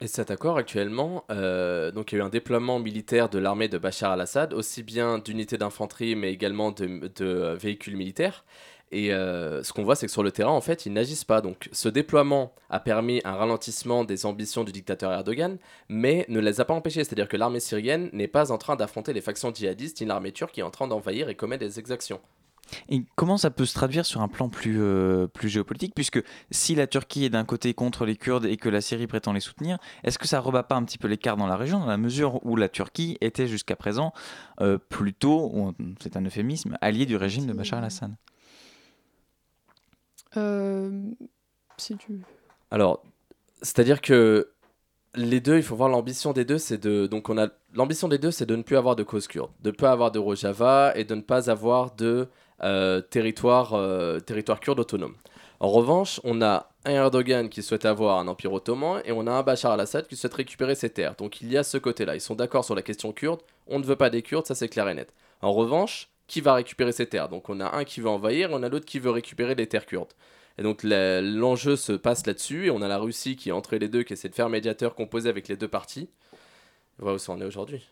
Et 0.00 0.06
cet 0.06 0.30
accord 0.30 0.56
actuellement, 0.56 1.24
euh, 1.30 1.90
donc 1.90 2.12
il 2.12 2.16
y 2.16 2.18
a 2.18 2.24
eu 2.24 2.26
un 2.26 2.30
déploiement 2.30 2.78
militaire 2.78 3.28
de 3.28 3.38
l'armée 3.38 3.68
de 3.68 3.78
Bachar 3.78 4.12
al-Assad, 4.12 4.52
aussi 4.52 4.82
bien 4.82 5.18
d'unités 5.18 5.58
d'infanterie 5.58 6.16
mais 6.16 6.32
également 6.32 6.72
de 6.72 7.56
véhicules 7.56 7.96
militaires. 7.96 8.44
Et 8.90 9.12
euh, 9.12 9.62
ce 9.62 9.72
qu'on 9.72 9.82
voit, 9.82 9.96
c'est 9.96 10.06
que 10.06 10.12
sur 10.12 10.22
le 10.22 10.30
terrain, 10.30 10.52
en 10.52 10.60
fait, 10.60 10.86
ils 10.86 10.92
n'agissent 10.92 11.24
pas. 11.24 11.40
Donc, 11.40 11.68
ce 11.72 11.88
déploiement 11.88 12.54
a 12.70 12.80
permis 12.80 13.20
un 13.24 13.34
ralentissement 13.34 14.04
des 14.04 14.26
ambitions 14.26 14.64
du 14.64 14.72
dictateur 14.72 15.12
Erdogan, 15.12 15.58
mais 15.88 16.24
ne 16.28 16.40
les 16.40 16.60
a 16.60 16.64
pas 16.64 16.74
empêchés. 16.74 17.02
C'est-à-dire 17.04 17.28
que 17.28 17.36
l'armée 17.36 17.60
syrienne 17.60 18.10
n'est 18.12 18.28
pas 18.28 18.52
en 18.52 18.58
train 18.58 18.76
d'affronter 18.76 19.12
les 19.12 19.20
factions 19.20 19.52
djihadistes, 19.52 20.00
ni 20.00 20.06
l'armée 20.06 20.32
turque 20.32 20.52
qui 20.52 20.60
est 20.60 20.64
en 20.64 20.70
train 20.70 20.86
d'envahir 20.86 21.28
et 21.28 21.34
commettre 21.34 21.64
des 21.64 21.78
exactions. 21.78 22.20
Et 22.88 23.02
comment 23.14 23.36
ça 23.36 23.50
peut 23.50 23.66
se 23.66 23.74
traduire 23.74 24.06
sur 24.06 24.20
un 24.20 24.28
plan 24.28 24.48
plus, 24.48 24.80
euh, 24.80 25.26
géopolitique? 25.42 25.94
Puisque 25.94 26.22
si 26.50 26.74
la 26.74 26.86
Turquie 26.86 27.24
est 27.24 27.30
d'un 27.30 27.44
côté 27.44 27.74
contre 27.74 28.06
les 28.06 28.16
Kurdes 28.16 28.46
et 28.46 28.56
que 28.56 28.68
la 28.68 28.80
Syrie 28.80 29.06
prétend 29.06 29.32
les 29.32 29.40
soutenir, 29.40 29.78
est-ce 30.02 30.18
que 30.18 30.26
ça 30.26 30.40
rebat 30.40 30.62
pas 30.62 30.76
un 30.76 30.84
petit 30.84 30.98
peu 30.98 31.08
l'écart 31.08 31.36
dans 31.36 31.46
la 31.46 31.56
région, 31.56 31.80
dans 31.80 31.86
la 31.86 31.96
mesure 31.96 32.44
où 32.44 32.56
la 32.56 32.68
Turquie 32.68 33.18
était 33.20 33.46
jusqu'à 33.46 33.76
présent 33.76 34.12
euh, 34.60 34.78
plutôt, 34.78 35.74
c'est 36.00 36.16
un 36.16 36.24
euphémisme, 36.24 36.76
allié 36.80 37.06
du 37.06 37.16
régime 37.16 37.46
de 37.46 37.52
Bachar 37.52 37.80
al-Assad? 37.80 38.14
Tu... 40.34 42.22
Alors, 42.70 43.02
c'est-à-dire 43.62 44.00
que 44.00 44.50
les 45.14 45.40
deux, 45.40 45.56
il 45.56 45.62
faut 45.62 45.76
voir 45.76 45.88
l'ambition 45.88 46.32
des 46.32 46.44
deux, 46.44 46.58
c'est 46.58 46.78
de 46.78 47.06
donc 47.06 47.28
on 47.28 47.38
a 47.38 47.48
l'ambition 47.72 48.08
des 48.08 48.18
deux, 48.18 48.30
c'est 48.30 48.46
de 48.46 48.56
ne 48.56 48.62
plus 48.62 48.76
avoir 48.76 48.96
de 48.96 49.02
cause 49.02 49.26
kurde, 49.26 49.50
de 49.60 49.70
ne 49.70 49.76
pas 49.76 49.92
avoir 49.92 50.10
de 50.10 50.18
Rojava 50.18 50.92
et 50.96 51.04
de 51.04 51.14
ne 51.14 51.20
pas 51.20 51.50
avoir 51.50 51.94
de 51.94 52.28
euh, 52.62 53.00
territoire 53.00 53.74
euh, 53.74 54.20
territoire 54.20 54.60
kurde 54.60 54.80
autonome. 54.80 55.14
En 55.60 55.68
revanche, 55.68 56.20
on 56.24 56.42
a 56.42 56.68
un 56.84 56.92
Erdogan 56.92 57.48
qui 57.48 57.62
souhaite 57.62 57.84
avoir 57.84 58.18
un 58.18 58.28
empire 58.28 58.52
ottoman 58.52 59.00
et 59.04 59.12
on 59.12 59.26
a 59.26 59.32
un 59.32 59.42
Bachar 59.42 59.72
al-Assad 59.72 60.06
qui 60.06 60.16
souhaite 60.16 60.34
récupérer 60.34 60.74
ses 60.74 60.90
terres. 60.90 61.14
Donc 61.16 61.40
il 61.40 61.50
y 61.50 61.56
a 61.56 61.62
ce 61.62 61.78
côté-là. 61.78 62.14
Ils 62.14 62.20
sont 62.20 62.34
d'accord 62.34 62.64
sur 62.64 62.74
la 62.74 62.82
question 62.82 63.12
kurde. 63.12 63.40
On 63.66 63.78
ne 63.78 63.84
veut 63.84 63.96
pas 63.96 64.10
des 64.10 64.22
Kurdes, 64.22 64.46
ça 64.46 64.54
c'est 64.54 64.68
clair 64.68 64.88
et 64.88 64.94
net. 64.94 65.12
En 65.40 65.52
revanche, 65.52 66.10
qui 66.26 66.40
va 66.40 66.54
récupérer 66.54 66.92
ces 66.92 67.06
terres. 67.06 67.28
Donc 67.28 67.48
on 67.48 67.60
a 67.60 67.76
un 67.76 67.84
qui 67.84 68.00
veut 68.00 68.08
envahir, 68.08 68.50
on 68.52 68.62
a 68.62 68.68
l'autre 68.68 68.86
qui 68.86 68.98
veut 68.98 69.10
récupérer 69.10 69.54
les 69.54 69.66
terres 69.66 69.86
kurdes. 69.86 70.12
Et 70.58 70.62
donc 70.62 70.82
l'enjeu 70.84 71.76
se 71.76 71.92
passe 71.92 72.26
là-dessus, 72.26 72.66
et 72.66 72.70
on 72.70 72.82
a 72.82 72.88
la 72.88 72.98
Russie 72.98 73.36
qui 73.36 73.48
est 73.48 73.52
entre 73.52 73.76
les 73.76 73.88
deux, 73.88 74.02
qui 74.02 74.12
essaie 74.12 74.28
de 74.28 74.34
faire 74.34 74.48
médiateur 74.48 74.94
composé 74.94 75.28
avec 75.28 75.48
les 75.48 75.56
deux 75.56 75.68
parties. 75.68 76.08
Voilà 76.98 77.16
où 77.16 77.18
ça 77.18 77.32
en 77.32 77.40
est 77.40 77.44
aujourd'hui. 77.44 77.88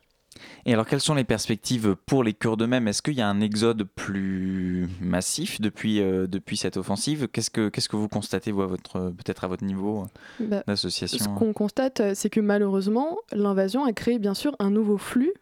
Et 0.64 0.72
alors, 0.72 0.86
quelles 0.86 1.00
sont 1.00 1.14
les 1.14 1.24
perspectives 1.24 1.96
pour 2.06 2.24
les 2.24 2.32
Kurdes 2.32 2.62
eux-mêmes? 2.62 2.88
Est-ce 2.88 3.02
qu'il 3.02 3.14
y 3.14 3.20
a 3.20 3.28
un 3.28 3.40
exode 3.40 3.84
plus 3.84 4.88
massif 5.00 5.60
depuis, 5.60 6.00
euh, 6.00 6.26
depuis 6.26 6.56
cette 6.56 6.76
offensive? 6.76 7.28
Qu'est-ce 7.28 7.50
que, 7.50 7.68
qu'est-ce 7.68 7.88
que 7.88 7.96
vous 7.96 8.08
constatez, 8.08 8.52
vous, 8.52 8.66
peut-être 8.66 9.44
à 9.44 9.48
votre 9.48 9.64
niveau 9.64 10.06
bah, 10.40 10.62
d'association 10.66 11.18
Ce 11.18 11.28
qu'on 11.28 11.52
constate, 11.52 12.14
c'est 12.14 12.30
que 12.30 12.40
malheureusement, 12.40 13.18
l'invasion 13.32 13.84
a 13.84 13.92
créé 13.92 14.18
bien 14.18 14.34
sûr 14.34 14.56
un 14.58 14.70
nouveau 14.70 14.98
flux 14.98 15.32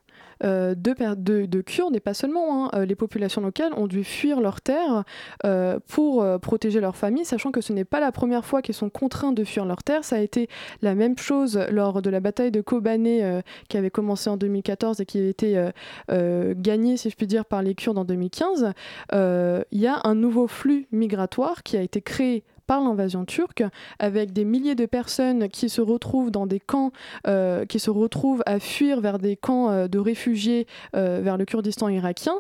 euh, 0.45 0.75
de, 0.75 1.47
de, 1.47 1.61
Kurdes, 1.61 1.97
et 1.97 2.01
pas 2.01 2.15
seulement, 2.15 2.67
hein. 2.67 2.71
euh, 2.75 2.85
les 2.87 2.95
populations 2.95 3.43
locales 3.43 3.73
ont 3.77 3.87
dû 3.87 4.05
fuir 4.05 4.41
leurs 4.41 4.61
terres 4.61 5.05
euh, 5.45 5.79
pour 5.89 6.27
protéger 6.41 6.81
leurs 6.81 6.97
familles, 6.97 7.25
sachant 7.25 7.51
que 7.51 7.61
ce 7.61 7.73
n'est 7.73 7.85
pas 7.85 8.01
la 8.01 8.13
première 8.13 8.45
fois 8.45 8.63
qu'ils 8.63 8.75
sont 8.75 8.91
contraints 8.91 9.33
de 9.33 9.45
fuir 9.45 9.65
leurs 9.65 9.83
terres. 9.83 10.05
Ça 10.05 10.17
a 10.17 10.21
été 10.21 10.49
la 10.83 10.95
même 10.95 11.19
chose 11.19 11.59
lors 11.71 12.03
de 12.03 12.11
la 12.11 12.21
bataille 12.21 12.51
de 12.51 12.61
Kobané 12.61 13.41
qui 13.69 13.77
avait 13.77 13.91
commencé 13.91 14.31
en 14.31 14.37
2014 14.37 15.01
et 15.01 15.07
qui 15.07 15.19
a 15.19 15.29
été 15.29 15.71
gagnée, 16.09 16.97
si 16.97 17.11
je 17.11 17.17
puis 17.17 17.27
dire, 17.27 17.45
par 17.45 17.63
les 17.63 17.75
Kurdes 17.75 17.99
en 17.99 18.05
2015. 18.05 18.73
Il 19.13 19.65
y 19.73 19.87
a 19.87 20.01
un 20.05 20.15
nouveau 20.15 20.47
flux 20.47 20.87
migratoire 20.93 21.63
qui 21.63 21.77
a 21.77 21.83
été 21.83 22.01
créé 22.01 22.45
par 22.71 22.83
l'invasion 22.83 23.25
turque, 23.25 23.65
avec 23.99 24.33
des 24.33 24.45
milliers 24.45 24.77
de 24.77 24.87
personnes 24.87 25.49
qui 25.49 25.69
se 25.69 25.81
retrouvent 25.81 26.31
dans 26.31 26.47
des 26.47 26.61
camps, 26.61 26.93
euh, 27.27 27.67
qui 27.67 27.81
se 27.81 27.91
retrouvent 27.91 28.45
à 28.47 28.61
fuir 28.61 29.01
vers 29.01 29.19
des 29.19 29.35
camps 29.35 29.73
euh, 29.73 29.89
de 29.89 29.99
réfugiés 29.99 30.69
euh, 30.95 31.19
vers 31.21 31.37
le 31.37 31.47
Kurdistan 31.47 31.89
irakien. 31.89 32.35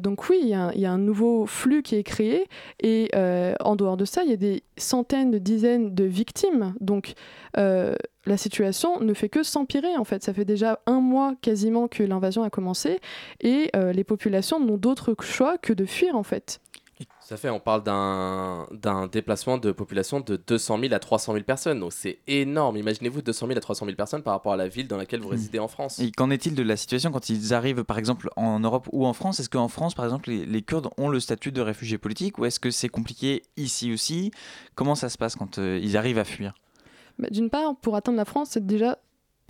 donc 0.00 0.28
oui, 0.30 0.38
il 0.42 0.48
y, 0.48 0.86
a 0.86 0.92
un 0.92 0.98
nouveau 0.98 1.46
flux 1.46 1.82
qui 1.82 1.96
est 1.96 2.04
créé, 2.04 2.46
et 2.84 3.10
en 3.58 3.74
dehors 3.74 3.96
de 3.96 4.04
ça, 4.04 4.22
il 4.22 4.30
y 4.30 4.32
a 4.32 4.36
des 4.36 4.62
centaines, 4.76 5.32
de 5.32 5.38
dizaines 5.38 5.92
de 5.92 6.04
victimes. 6.04 6.74
Donc 6.80 7.14
la 7.56 8.36
situation 8.36 9.00
ne 9.00 9.12
fait 9.12 9.28
que 9.28 9.42
s'empirer 9.42 9.96
en 9.96 10.04
fait. 10.04 10.22
Ça 10.22 10.32
fait 10.32 10.44
déjà 10.44 10.78
un 10.86 11.00
mois 11.00 11.34
quasiment 11.42 11.88
que 11.88 12.04
l'invasion 12.04 12.44
a 12.44 12.50
commencé 12.50 13.00
et 13.40 13.72
les 13.74 14.04
populations 14.04 14.60
n'ont 14.60 14.78
d'autre 14.78 15.16
choix 15.20 15.58
que 15.58 15.72
de 15.72 15.84
fuir 15.84 16.14
en 16.14 16.22
fait. 16.22 16.60
Ça 17.24 17.38
fait, 17.38 17.48
on 17.48 17.58
parle 17.58 17.82
d'un 17.82 19.06
déplacement 19.10 19.56
de 19.56 19.72
population 19.72 20.20
de 20.20 20.36
200 20.36 20.78
000 20.78 20.92
à 20.92 20.98
300 20.98 21.32
000 21.32 21.44
personnes. 21.44 21.80
Donc 21.80 21.94
c'est 21.94 22.18
énorme. 22.26 22.76
Imaginez-vous 22.76 23.22
200 23.22 23.46
000 23.46 23.56
à 23.56 23.60
300 23.62 23.86
000 23.86 23.96
personnes 23.96 24.22
par 24.22 24.34
rapport 24.34 24.52
à 24.52 24.58
la 24.58 24.68
ville 24.68 24.86
dans 24.88 24.98
laquelle 24.98 25.20
vous 25.20 25.28
hmm. 25.28 25.32
résidez 25.32 25.58
en 25.58 25.68
France. 25.68 25.98
Et 26.00 26.10
qu'en 26.12 26.28
est-il 26.28 26.54
de 26.54 26.62
la 26.62 26.76
situation 26.76 27.10
quand 27.12 27.30
ils 27.30 27.54
arrivent 27.54 27.82
par 27.82 27.98
exemple 27.98 28.28
en 28.36 28.60
Europe 28.60 28.90
ou 28.92 29.06
en 29.06 29.14
France? 29.14 29.40
Est-ce 29.40 29.48
qu'en 29.48 29.68
France 29.68 29.94
par 29.94 30.04
exemple 30.04 30.30
les, 30.30 30.62
Kurdes 30.62 30.90
ont 30.98 31.08
le 31.08 31.18
statut 31.18 31.50
de 31.50 31.62
réfugiés 31.62 31.96
politiques 31.96 32.38
ou 32.38 32.44
est-ce 32.44 32.60
que 32.60 32.70
c'est 32.70 32.90
compliqué 32.90 33.42
ici 33.56 33.90
aussi? 33.90 34.30
Comment 34.74 34.94
ça 34.94 35.08
se 35.08 35.16
passe 35.16 35.34
quand 35.34 35.58
euh, 35.58 35.80
ils 35.82 35.96
arrivent 35.96 36.18
à 36.18 36.24
fuir? 36.24 36.52
Bah, 37.18 37.28
D'une 37.30 37.48
part, 37.48 37.76
pour 37.76 37.96
atteindre 37.96 38.18
la 38.18 38.24
France, 38.26 38.50
c'est 38.52 38.66
déjà 38.66 38.98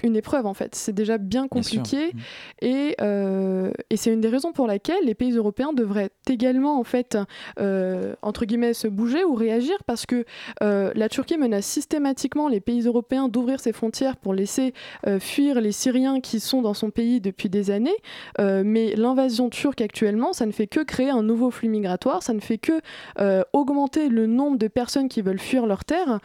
une 0.03 0.17
épreuve 0.17 0.47
en 0.47 0.55
fait. 0.55 0.75
C'est 0.75 0.93
déjà 0.93 1.19
bien 1.19 1.49
compliqué 1.49 2.13
mm. 2.13 2.19
et, 2.63 2.97
euh, 3.01 3.71
et 3.91 3.97
c'est 3.97 4.13
une 4.13 4.21
des 4.21 4.29
raisons 4.29 4.53
pour 4.53 4.67
laquelle 4.67 5.05
les 5.05 5.15
pays 5.15 5.33
européens 5.33 5.73
devraient 5.73 6.11
également 6.29 6.79
en 6.79 6.85
fait 6.85 7.17
euh, 7.61 8.15
entre 8.23 8.45
guillemets 8.45 8.75
se 8.75 8.89
bouger 8.89 9.25
ou 9.25 9.35
réagir 9.35 9.77
parce 9.87 10.07
que 10.07 10.25
euh, 10.63 10.93
la 10.95 11.09
Turquie 11.09 11.39
menace 11.39 11.67
systématiquement 11.67 12.49
les 12.49 12.61
pays 12.61 12.83
européens 12.83 13.29
d'ouvrir 13.29 13.61
ses 13.61 13.73
frontières 13.73 14.17
pour 14.17 14.35
laisser 14.35 14.73
fuir 15.21 15.61
les 15.61 15.73
Syriens 15.73 16.21
qui 16.21 16.41
sont 16.41 16.63
dans 16.63 16.75
son 16.75 16.91
pays 16.91 17.21
depuis 17.21 17.49
des 17.49 17.71
années. 17.71 17.97
mais 18.39 18.95
l'invasion 18.97 19.51
turque 19.51 19.81
actuellement, 19.81 20.33
ça 20.33 20.47
ne 20.47 20.53
fait 20.53 20.67
que 20.67 20.81
créer 20.81 21.11
un 21.11 21.23
nouveau 21.23 21.51
flux 21.51 21.69
migratoire, 21.69 22.23
ça 22.23 22.33
ne 22.33 22.41
fait 22.41 22.59
que 22.59 22.81
augmenter 23.53 24.09
le 24.09 24.27
nombre 24.27 24.59
de 24.59 24.69
personnes 24.69 25.09
qui 25.09 25.23
veulent 25.23 25.39
fuir 25.39 25.67
leur 25.67 25.85
terre. 25.85 26.21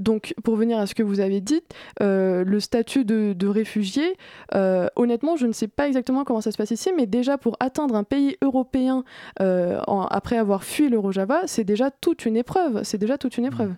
donc 0.00 0.34
pour 0.44 0.56
venir 0.56 0.78
à 0.78 0.86
ce 0.86 0.94
que 0.94 1.02
vous 1.02 1.20
avez 1.20 1.40
dit, 1.40 1.62
le 2.00 2.60
statut 2.70 3.04
de, 3.04 3.46
réfugié, 3.48 4.16
euh, 4.54 4.86
honnêtement, 4.94 5.36
je 5.36 5.46
ne 5.46 5.52
sais 5.52 5.66
pas 5.66 5.88
exactement 5.88 6.22
comment 6.22 6.40
ça 6.40 6.52
se 6.52 6.56
passe 6.56 6.70
ici, 6.70 6.92
mais 6.96 7.06
déjà 7.06 7.36
pour 7.36 7.56
atteindre 7.58 7.96
un 7.96 8.04
pays 8.04 8.36
européen 8.42 9.02
euh, 9.40 9.80
après 10.10 10.38
avoir 10.38 10.62
fui 10.62 10.88
l'Eurojava, 10.88 11.40
c'est 11.46 11.64
déjà 11.64 11.90
toute 11.90 12.26
une 12.26 12.36
épreuve. 12.36 12.84
C'est 12.84 12.98
déjà 12.98 13.18
toute 13.18 13.38
une 13.38 13.46
épreuve. 13.46 13.74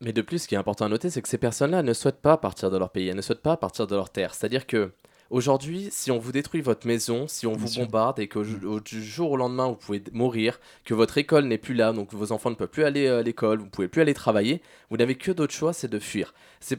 Mais 0.00 0.14
de 0.14 0.22
plus, 0.22 0.38
ce 0.38 0.48
qui 0.48 0.54
est 0.54 0.58
important 0.58 0.86
à 0.86 0.88
noter, 0.88 1.10
c'est 1.10 1.20
que 1.20 1.28
ces 1.28 1.36
personnes-là 1.36 1.82
ne 1.82 1.92
souhaitent 1.92 2.22
pas 2.22 2.38
partir 2.38 2.70
de 2.70 2.78
leur 2.78 2.88
pays, 2.88 3.08
elles 3.08 3.16
ne 3.16 3.20
souhaitent 3.20 3.42
pas 3.42 3.58
partir 3.58 3.86
de 3.86 3.94
leur 3.94 4.08
terre. 4.08 4.32
C'est-à-dire 4.32 4.66
que 4.66 4.92
Aujourd'hui, 5.30 5.90
si 5.92 6.10
on 6.10 6.18
vous 6.18 6.32
détruit 6.32 6.60
votre 6.60 6.88
maison, 6.88 7.28
si 7.28 7.46
on 7.46 7.52
vous 7.52 7.72
bombarde 7.78 8.18
et 8.18 8.26
que 8.26 8.40
mm. 8.40 8.80
du 8.80 9.04
jour 9.04 9.30
au 9.30 9.36
lendemain 9.36 9.68
vous 9.68 9.76
pouvez 9.76 10.02
mourir, 10.10 10.58
que 10.84 10.92
votre 10.92 11.18
école 11.18 11.44
n'est 11.44 11.56
plus 11.56 11.74
là, 11.74 11.92
donc 11.92 12.12
vos 12.12 12.32
enfants 12.32 12.50
ne 12.50 12.56
peuvent 12.56 12.66
plus 12.66 12.82
aller 12.82 13.06
à 13.06 13.22
l'école, 13.22 13.60
vous 13.60 13.68
pouvez 13.68 13.86
plus 13.86 14.02
aller 14.02 14.12
travailler, 14.12 14.60
vous 14.90 14.96
n'avez 14.96 15.14
que 15.14 15.30
d'autres 15.30 15.54
choix, 15.54 15.72
c'est 15.72 15.86
de 15.86 16.00
fuir. 16.00 16.34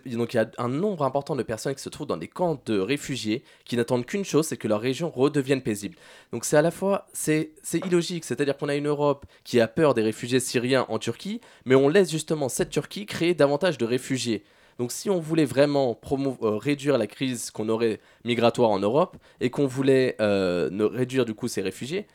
Donc 0.05 0.33
il 0.33 0.37
y 0.37 0.39
a 0.41 0.51
un 0.57 0.67
nombre 0.67 1.05
important 1.05 1.37
de 1.37 1.43
personnes 1.43 1.75
qui 1.75 1.81
se 1.81 1.87
trouvent 1.87 2.07
dans 2.07 2.17
des 2.17 2.27
camps 2.27 2.61
de 2.65 2.77
réfugiés 2.77 3.41
qui 3.63 3.77
n'attendent 3.77 4.05
qu'une 4.05 4.25
chose, 4.25 4.47
c'est 4.47 4.57
que 4.57 4.67
leur 4.67 4.81
région 4.81 5.09
redevienne 5.09 5.61
paisible. 5.61 5.95
Donc 6.33 6.43
c'est 6.43 6.57
à 6.57 6.61
la 6.61 6.71
fois 6.71 7.07
c'est 7.13 7.53
illogique, 7.73 8.25
c'est-à-dire 8.25 8.57
qu'on 8.57 8.67
a 8.67 8.75
une 8.75 8.87
Europe 8.87 9.25
qui 9.45 9.61
a 9.61 9.67
peur 9.69 9.93
des 9.93 10.01
réfugiés 10.01 10.41
syriens 10.41 10.85
en 10.89 10.99
Turquie, 10.99 11.39
mais 11.63 11.75
on 11.75 11.87
laisse 11.87 12.11
justement 12.11 12.49
cette 12.49 12.69
Turquie 12.69 13.05
créer 13.05 13.33
davantage 13.33 13.77
de 13.77 13.85
réfugiés. 13.85 14.43
Donc 14.77 14.91
si 14.91 15.09
on 15.09 15.19
voulait 15.19 15.45
vraiment 15.45 15.99
euh, 16.41 16.57
réduire 16.57 16.97
la 16.97 17.07
crise 17.07 17.51
qu'on 17.51 17.69
aurait 17.69 17.99
migratoire 18.23 18.69
en 18.69 18.79
Europe 18.79 19.17
et 19.39 19.49
qu'on 19.49 19.67
voulait 19.67 20.15
euh, 20.21 20.69
réduire 20.91 21.25
du 21.25 21.33
coup 21.33 21.47
ces 21.47 21.61
réfugiés, 21.61 22.07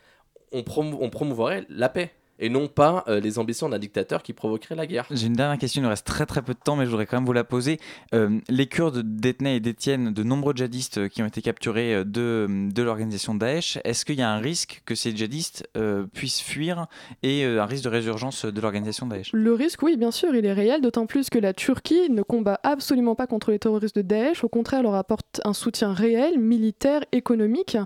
on, 0.51 0.63
on 0.99 1.09
promouvoirait 1.09 1.65
la 1.69 1.89
paix 1.89 2.11
et 2.39 2.49
non 2.49 2.67
pas 2.67 3.03
euh, 3.07 3.19
les 3.19 3.39
ambitions 3.39 3.69
d'un 3.69 3.79
dictateur 3.79 4.23
qui 4.23 4.33
provoquerait 4.33 4.75
la 4.75 4.87
guerre. 4.87 5.05
J'ai 5.11 5.27
une 5.27 5.33
dernière 5.33 5.57
question, 5.57 5.81
il 5.81 5.83
nous 5.83 5.89
reste 5.89 6.05
très 6.05 6.25
très 6.25 6.41
peu 6.41 6.53
de 6.53 6.59
temps, 6.59 6.75
mais 6.75 6.85
je 6.85 6.89
voudrais 6.89 7.05
quand 7.05 7.17
même 7.17 7.25
vous 7.25 7.33
la 7.33 7.43
poser. 7.43 7.79
Euh, 8.13 8.39
les 8.49 8.67
Kurdes 8.67 9.01
détenaient 9.03 9.57
et 9.57 9.59
détiennent 9.59 10.13
de 10.13 10.23
nombreux 10.23 10.53
djihadistes 10.53 10.97
euh, 10.99 11.07
qui 11.07 11.21
ont 11.21 11.25
été 11.25 11.41
capturés 11.41 12.03
de, 12.05 12.47
de 12.71 12.83
l'organisation 12.83 13.35
Daesh. 13.35 13.79
Est-ce 13.83 14.05
qu'il 14.05 14.15
y 14.15 14.21
a 14.21 14.29
un 14.29 14.39
risque 14.39 14.81
que 14.85 14.95
ces 14.95 15.15
djihadistes 15.15 15.67
puissent 16.13 16.41
fuir 16.41 16.87
et 17.23 17.43
un 17.45 17.65
risque 17.65 17.83
de 17.83 17.89
résurgence 17.89 18.45
de 18.45 18.61
l'organisation 18.61 19.07
Daesh? 19.07 19.31
Le 19.33 19.53
risque, 19.53 19.81
oui, 19.83 19.97
bien 19.97 20.11
sûr, 20.11 20.35
il 20.35 20.45
est 20.45 20.53
réel, 20.53 20.81
d'autant 20.81 21.05
plus 21.05 21.29
que 21.29 21.39
la 21.39 21.53
Turquie 21.53 22.09
ne 22.09 22.21
combat 22.21 22.59
absolument 22.63 23.15
pas 23.15 23.27
contre 23.27 23.51
les 23.51 23.59
terroristes 23.59 23.95
de 23.95 24.01
Daesh, 24.01 24.43
au 24.43 24.49
contraire, 24.49 24.83
leur 24.83 24.95
apporte 24.95 25.41
un 25.43 25.53
soutien 25.53 25.93
réel, 25.93 26.39
militaire, 26.39 27.03
économique. 27.11 27.77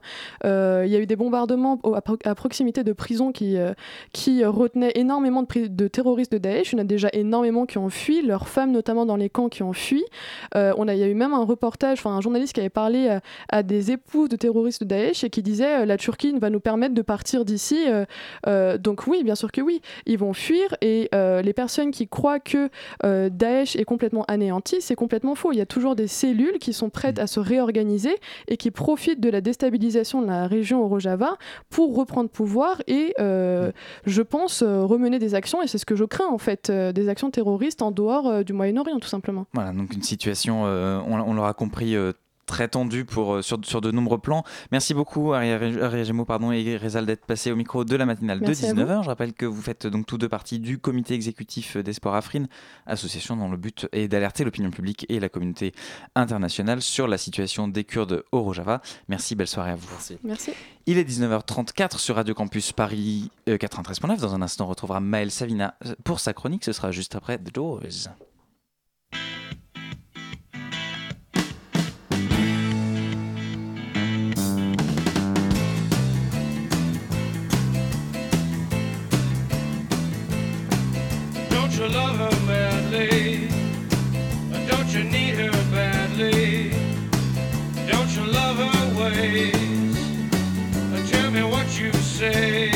Il 0.44 0.48
y 0.48 0.96
a 0.96 1.00
eu 1.00 1.06
des 1.06 1.16
bombardements 1.16 1.80
à, 1.94 2.36
proximité 2.36 2.84
de 2.84 2.94
prisons 2.94 3.32
qui, 3.32 3.58
qui 4.14 4.41
retenait 4.46 4.92
énormément 4.96 5.44
de, 5.44 5.68
de, 5.68 5.88
terroristes 5.88 6.32
de 6.32 6.38
Daesh. 6.38 6.74
Il 6.74 6.78
y 6.78 6.80
en 6.80 6.82
a 6.82 6.86
déjà 6.86 7.10
énormément 7.14 7.66
qui 7.66 7.78
ont 7.78 7.90
fui, 7.90 8.22
leurs 8.22 8.48
femmes 8.48 8.72
notamment 8.72 9.06
dans 9.06 9.16
les 9.16 9.30
camps 9.30 9.50
qui 9.50 9.64
ont 9.64 9.74
fui. 9.74 10.04
Euh, 10.56 10.74
on 10.78 10.88
a, 10.88 10.94
il 10.94 11.00
y 11.00 11.04
a 11.04 11.08
eu 11.08 11.14
même 11.14 11.34
un 11.34 11.44
reportage, 11.44 12.00
enfin 12.00 12.12
un 12.12 12.22
journaliste 12.22 12.54
qui 12.54 12.60
avait 12.60 12.70
parlé 12.70 13.20
à, 13.50 13.64
des 13.64 13.92
épouses 13.92 14.30
de 14.30 14.36
terroristes 14.36 14.82
de 14.84 14.88
Daesh 14.88 15.24
et 15.24 15.30
qui 15.30 15.42
disait 15.42 15.82
euh, 15.82 15.86
la 15.86 15.98
Turquie 15.98 16.34
va 16.40 16.50
nous 16.50 16.60
permettre 16.60 16.94
de 16.94 17.02
partir 17.02 17.46
d'ici. 17.46 17.86
Euh, 18.48 18.78
donc 18.78 19.08
oui, 19.08 19.24
bien 19.24 19.36
sûr 19.36 19.52
que 19.52 19.62
oui, 19.62 19.82
ils 20.06 20.18
vont 20.18 20.34
fuir 20.34 20.76
et 20.82 21.10
les 21.12 21.54
personnes 21.54 21.92
qui 21.92 22.08
croient 22.08 22.40
que 22.40 22.70
Daesh 23.30 23.76
est 23.76 23.84
complètement 23.84 24.24
anéanti, 24.28 24.78
c'est 24.82 24.96
complètement 24.96 25.36
faux. 25.36 25.52
Il 25.52 25.58
y 25.58 25.62
a 25.62 25.66
toujours 25.66 25.96
des 25.96 26.08
cellules 26.08 26.60
qui 26.60 26.74
sont 26.74 26.90
prêtes 26.90 27.20
à 27.20 27.28
se 27.28 27.40
réorganiser 27.40 28.16
et 28.48 28.58
qui 28.58 28.72
profitent 28.72 29.20
de 29.20 29.30
la 29.30 29.42
déstabilisation 29.42 30.22
de 30.22 30.28
la 30.28 30.48
région 30.48 30.88
Rojava 30.88 31.38
pour 31.70 31.96
reprendre 31.96 32.30
pouvoir 32.30 32.82
et 32.88 33.14
je 33.18 34.22
pense, 34.32 34.64
euh, 34.64 34.84
remener 34.84 35.20
des 35.20 35.36
actions, 35.36 35.62
et 35.62 35.68
c'est 35.68 35.78
ce 35.78 35.86
que 35.86 35.96
je 35.96 36.06
crains 36.06 36.30
en 36.32 36.40
fait, 36.40 36.70
euh, 36.70 36.92
des 36.92 37.10
actions 37.10 37.30
terroristes 37.30 37.84
en 37.84 37.92
dehors 37.92 38.28
euh, 38.28 38.44
du 38.44 38.54
Moyen-Orient 38.54 39.00
tout 39.00 39.10
simplement. 39.10 39.46
Voilà, 39.54 39.74
donc 39.74 39.94
une 39.94 40.02
situation, 40.02 40.64
on, 40.64 41.20
on 41.20 41.34
l'aura 41.34 41.54
compris, 41.54 41.96
très 42.46 42.68
tendu 42.68 43.06
pour, 43.06 43.36
euh, 43.36 43.42
sur, 43.42 43.60
sur, 43.64 43.82
de 43.82 43.92
nombreux 43.92 44.18
plans. 44.18 44.44
Merci 44.72 44.94
beaucoup, 44.94 45.34
Aria 45.34 46.04
Gémeaux 46.04 46.26
pardon, 46.26 46.52
et 46.52 46.78
Rezal 46.78 47.06
d'être 47.06 47.26
passé 47.26 47.52
au 47.52 47.56
micro 47.56 47.86
de 47.86 47.96
la 47.96 48.06
matinale 48.06 48.40
de 48.40 48.54
19h. 48.54 49.04
Je 49.04 49.10
rappelle 49.10 49.34
que 49.34 49.46
vous 49.46 49.62
faites 49.62 49.88
donc 49.88 50.06
tous 50.06 50.18
deux 50.18 50.30
parties 50.30 50.60
du 50.60 50.78
comité 50.78 51.14
exécutif 51.14 51.78
des 51.78 51.94
sports 51.94 52.16
Afrin, 52.16 52.46
association 52.86 53.36
dont 53.36 53.50
le 53.50 53.58
but 53.58 53.88
est 53.92 54.08
d'alerter 54.08 54.44
l'opinion 54.44 54.72
publique 54.72 55.06
et 55.10 55.20
la 55.20 55.30
communauté 55.30 55.74
internationale 56.16 56.82
sur 56.82 57.08
la 57.08 57.18
situation 57.18 57.68
des 57.68 57.84
Kurdes 57.84 58.24
au 58.32 58.42
Rojava. 58.42 58.82
Merci, 59.08 59.36
belle 59.36 59.48
soirée 59.48 59.72
à 59.72 59.76
vous. 59.76 59.90
Merci. 59.92 60.18
Merci. 60.24 60.52
Il 60.88 60.98
est 60.98 61.08
19h34 61.08 62.00
sur 62.00 62.16
Radio 62.16 62.34
Campus 62.34 62.72
Paris 62.72 63.30
93.9. 63.48 64.12
Euh, 64.12 64.16
Dans 64.18 64.36
un 64.36 64.42
instant, 64.42 64.66
on 64.66 64.70
retrouvera 64.70 65.00
Maël 65.00 65.32
Savina 65.32 65.76
pour 66.04 66.20
sa 66.20 66.34
chronique. 66.34 66.66
Ce 66.66 66.74
sera 66.74 66.92
juste 66.92 67.16
après 67.16 67.38
The 67.38 67.54
Doors. 67.54 67.82
You 81.82 81.88
love 81.88 82.16
her 82.16 82.46
madly? 82.46 83.48
Don't 84.68 84.94
you 84.94 85.04
need 85.04 85.34
her 85.34 85.52
badly? 85.74 86.70
Don't 87.90 88.16
you 88.16 88.24
love 88.26 88.58
her 88.58 89.00
ways? 89.02 89.98
Tell 91.10 91.32
me 91.32 91.42
what 91.42 91.68
you 91.80 91.92
say. 91.94 92.71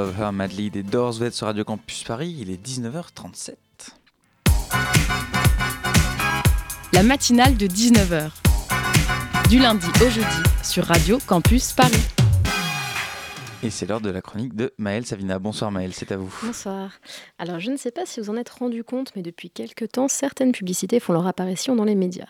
Love 0.00 0.18
Her 0.18 0.32
Madly 0.32 0.70
des 0.70 0.82
Doors 0.82 1.16
sur 1.30 1.46
Radio 1.46 1.62
Campus 1.62 2.04
Paris, 2.04 2.34
il 2.38 2.50
est 2.50 2.66
19h37. 2.66 3.52
La 6.94 7.02
matinale 7.02 7.54
de 7.58 7.66
19h. 7.66 8.30
Du 9.50 9.58
lundi 9.58 9.86
au 10.02 10.08
jeudi 10.08 10.42
sur 10.62 10.86
Radio 10.86 11.18
Campus 11.26 11.72
Paris. 11.72 12.19
Et 13.62 13.68
c'est 13.68 13.84
l'heure 13.84 14.00
de 14.00 14.08
la 14.08 14.22
chronique 14.22 14.56
de 14.56 14.72
Maëlle 14.78 15.04
Savina. 15.04 15.38
Bonsoir 15.38 15.70
Maëlle, 15.70 15.92
c'est 15.92 16.12
à 16.12 16.16
vous. 16.16 16.34
Bonsoir. 16.42 16.92
Alors 17.38 17.60
je 17.60 17.70
ne 17.70 17.76
sais 17.76 17.90
pas 17.90 18.06
si 18.06 18.18
vous 18.18 18.30
en 18.30 18.36
êtes 18.36 18.48
rendu 18.48 18.84
compte, 18.84 19.12
mais 19.16 19.20
depuis 19.20 19.50
quelques 19.50 19.92
temps, 19.92 20.08
certaines 20.08 20.52
publicités 20.52 20.98
font 20.98 21.12
leur 21.12 21.26
apparition 21.26 21.76
dans 21.76 21.84
les 21.84 21.94
médias. 21.94 22.28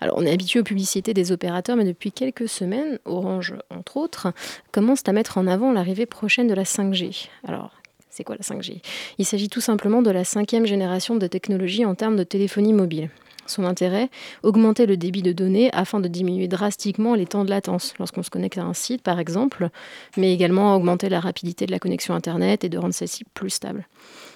Alors 0.00 0.18
on 0.18 0.26
est 0.26 0.32
habitué 0.32 0.58
aux 0.58 0.64
publicités 0.64 1.14
des 1.14 1.30
opérateurs, 1.30 1.76
mais 1.76 1.84
depuis 1.84 2.10
quelques 2.10 2.48
semaines, 2.48 2.98
Orange 3.04 3.54
entre 3.70 3.96
autres, 3.96 4.32
commence 4.72 5.02
à 5.06 5.12
mettre 5.12 5.38
en 5.38 5.46
avant 5.46 5.70
l'arrivée 5.70 6.06
prochaine 6.06 6.48
de 6.48 6.54
la 6.54 6.64
5G. 6.64 7.28
Alors 7.46 7.70
c'est 8.10 8.24
quoi 8.24 8.34
la 8.34 8.42
5G 8.42 8.82
Il 9.18 9.24
s'agit 9.24 9.48
tout 9.48 9.60
simplement 9.60 10.02
de 10.02 10.10
la 10.10 10.24
cinquième 10.24 10.66
génération 10.66 11.14
de 11.14 11.26
technologie 11.28 11.84
en 11.84 11.94
termes 11.94 12.16
de 12.16 12.24
téléphonie 12.24 12.72
mobile. 12.72 13.08
Son 13.46 13.64
intérêt, 13.64 14.08
augmenter 14.42 14.86
le 14.86 14.96
débit 14.96 15.22
de 15.22 15.32
données 15.32 15.70
afin 15.72 16.00
de 16.00 16.08
diminuer 16.08 16.48
drastiquement 16.48 17.14
les 17.14 17.26
temps 17.26 17.44
de 17.44 17.50
latence 17.50 17.94
lorsqu'on 17.98 18.22
se 18.22 18.30
connecte 18.30 18.58
à 18.58 18.62
un 18.62 18.74
site 18.74 19.02
par 19.02 19.18
exemple, 19.18 19.68
mais 20.16 20.32
également 20.32 20.76
augmenter 20.76 21.08
la 21.08 21.20
rapidité 21.20 21.66
de 21.66 21.72
la 21.72 21.78
connexion 21.78 22.14
Internet 22.14 22.64
et 22.64 22.68
de 22.68 22.78
rendre 22.78 22.94
celle-ci 22.94 23.24
plus 23.34 23.50
stable. 23.50 23.86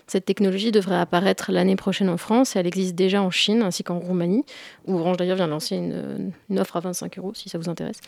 Cette 0.09 0.24
technologie 0.24 0.70
devrait 0.70 1.00
apparaître 1.00 1.50
l'année 1.50 1.74
prochaine 1.74 2.09
en 2.09 2.16
France 2.16 2.54
et 2.54 2.61
elle 2.61 2.66
existe 2.66 2.94
déjà 2.94 3.22
en 3.22 3.30
Chine 3.30 3.62
ainsi 3.62 3.82
qu'en 3.82 3.98
Roumanie, 3.98 4.44
où 4.86 4.96
Orange 4.96 5.16
d'ailleurs 5.16 5.36
vient 5.36 5.46
de 5.46 5.52
lancer 5.52 5.74
une, 5.76 6.32
offre 6.59 6.76
à 6.76 6.80
25 6.80 7.18
euros 7.18 7.32
si 7.34 7.48
ça 7.48 7.59
vous 7.59 7.68
intéresse. 7.68 7.98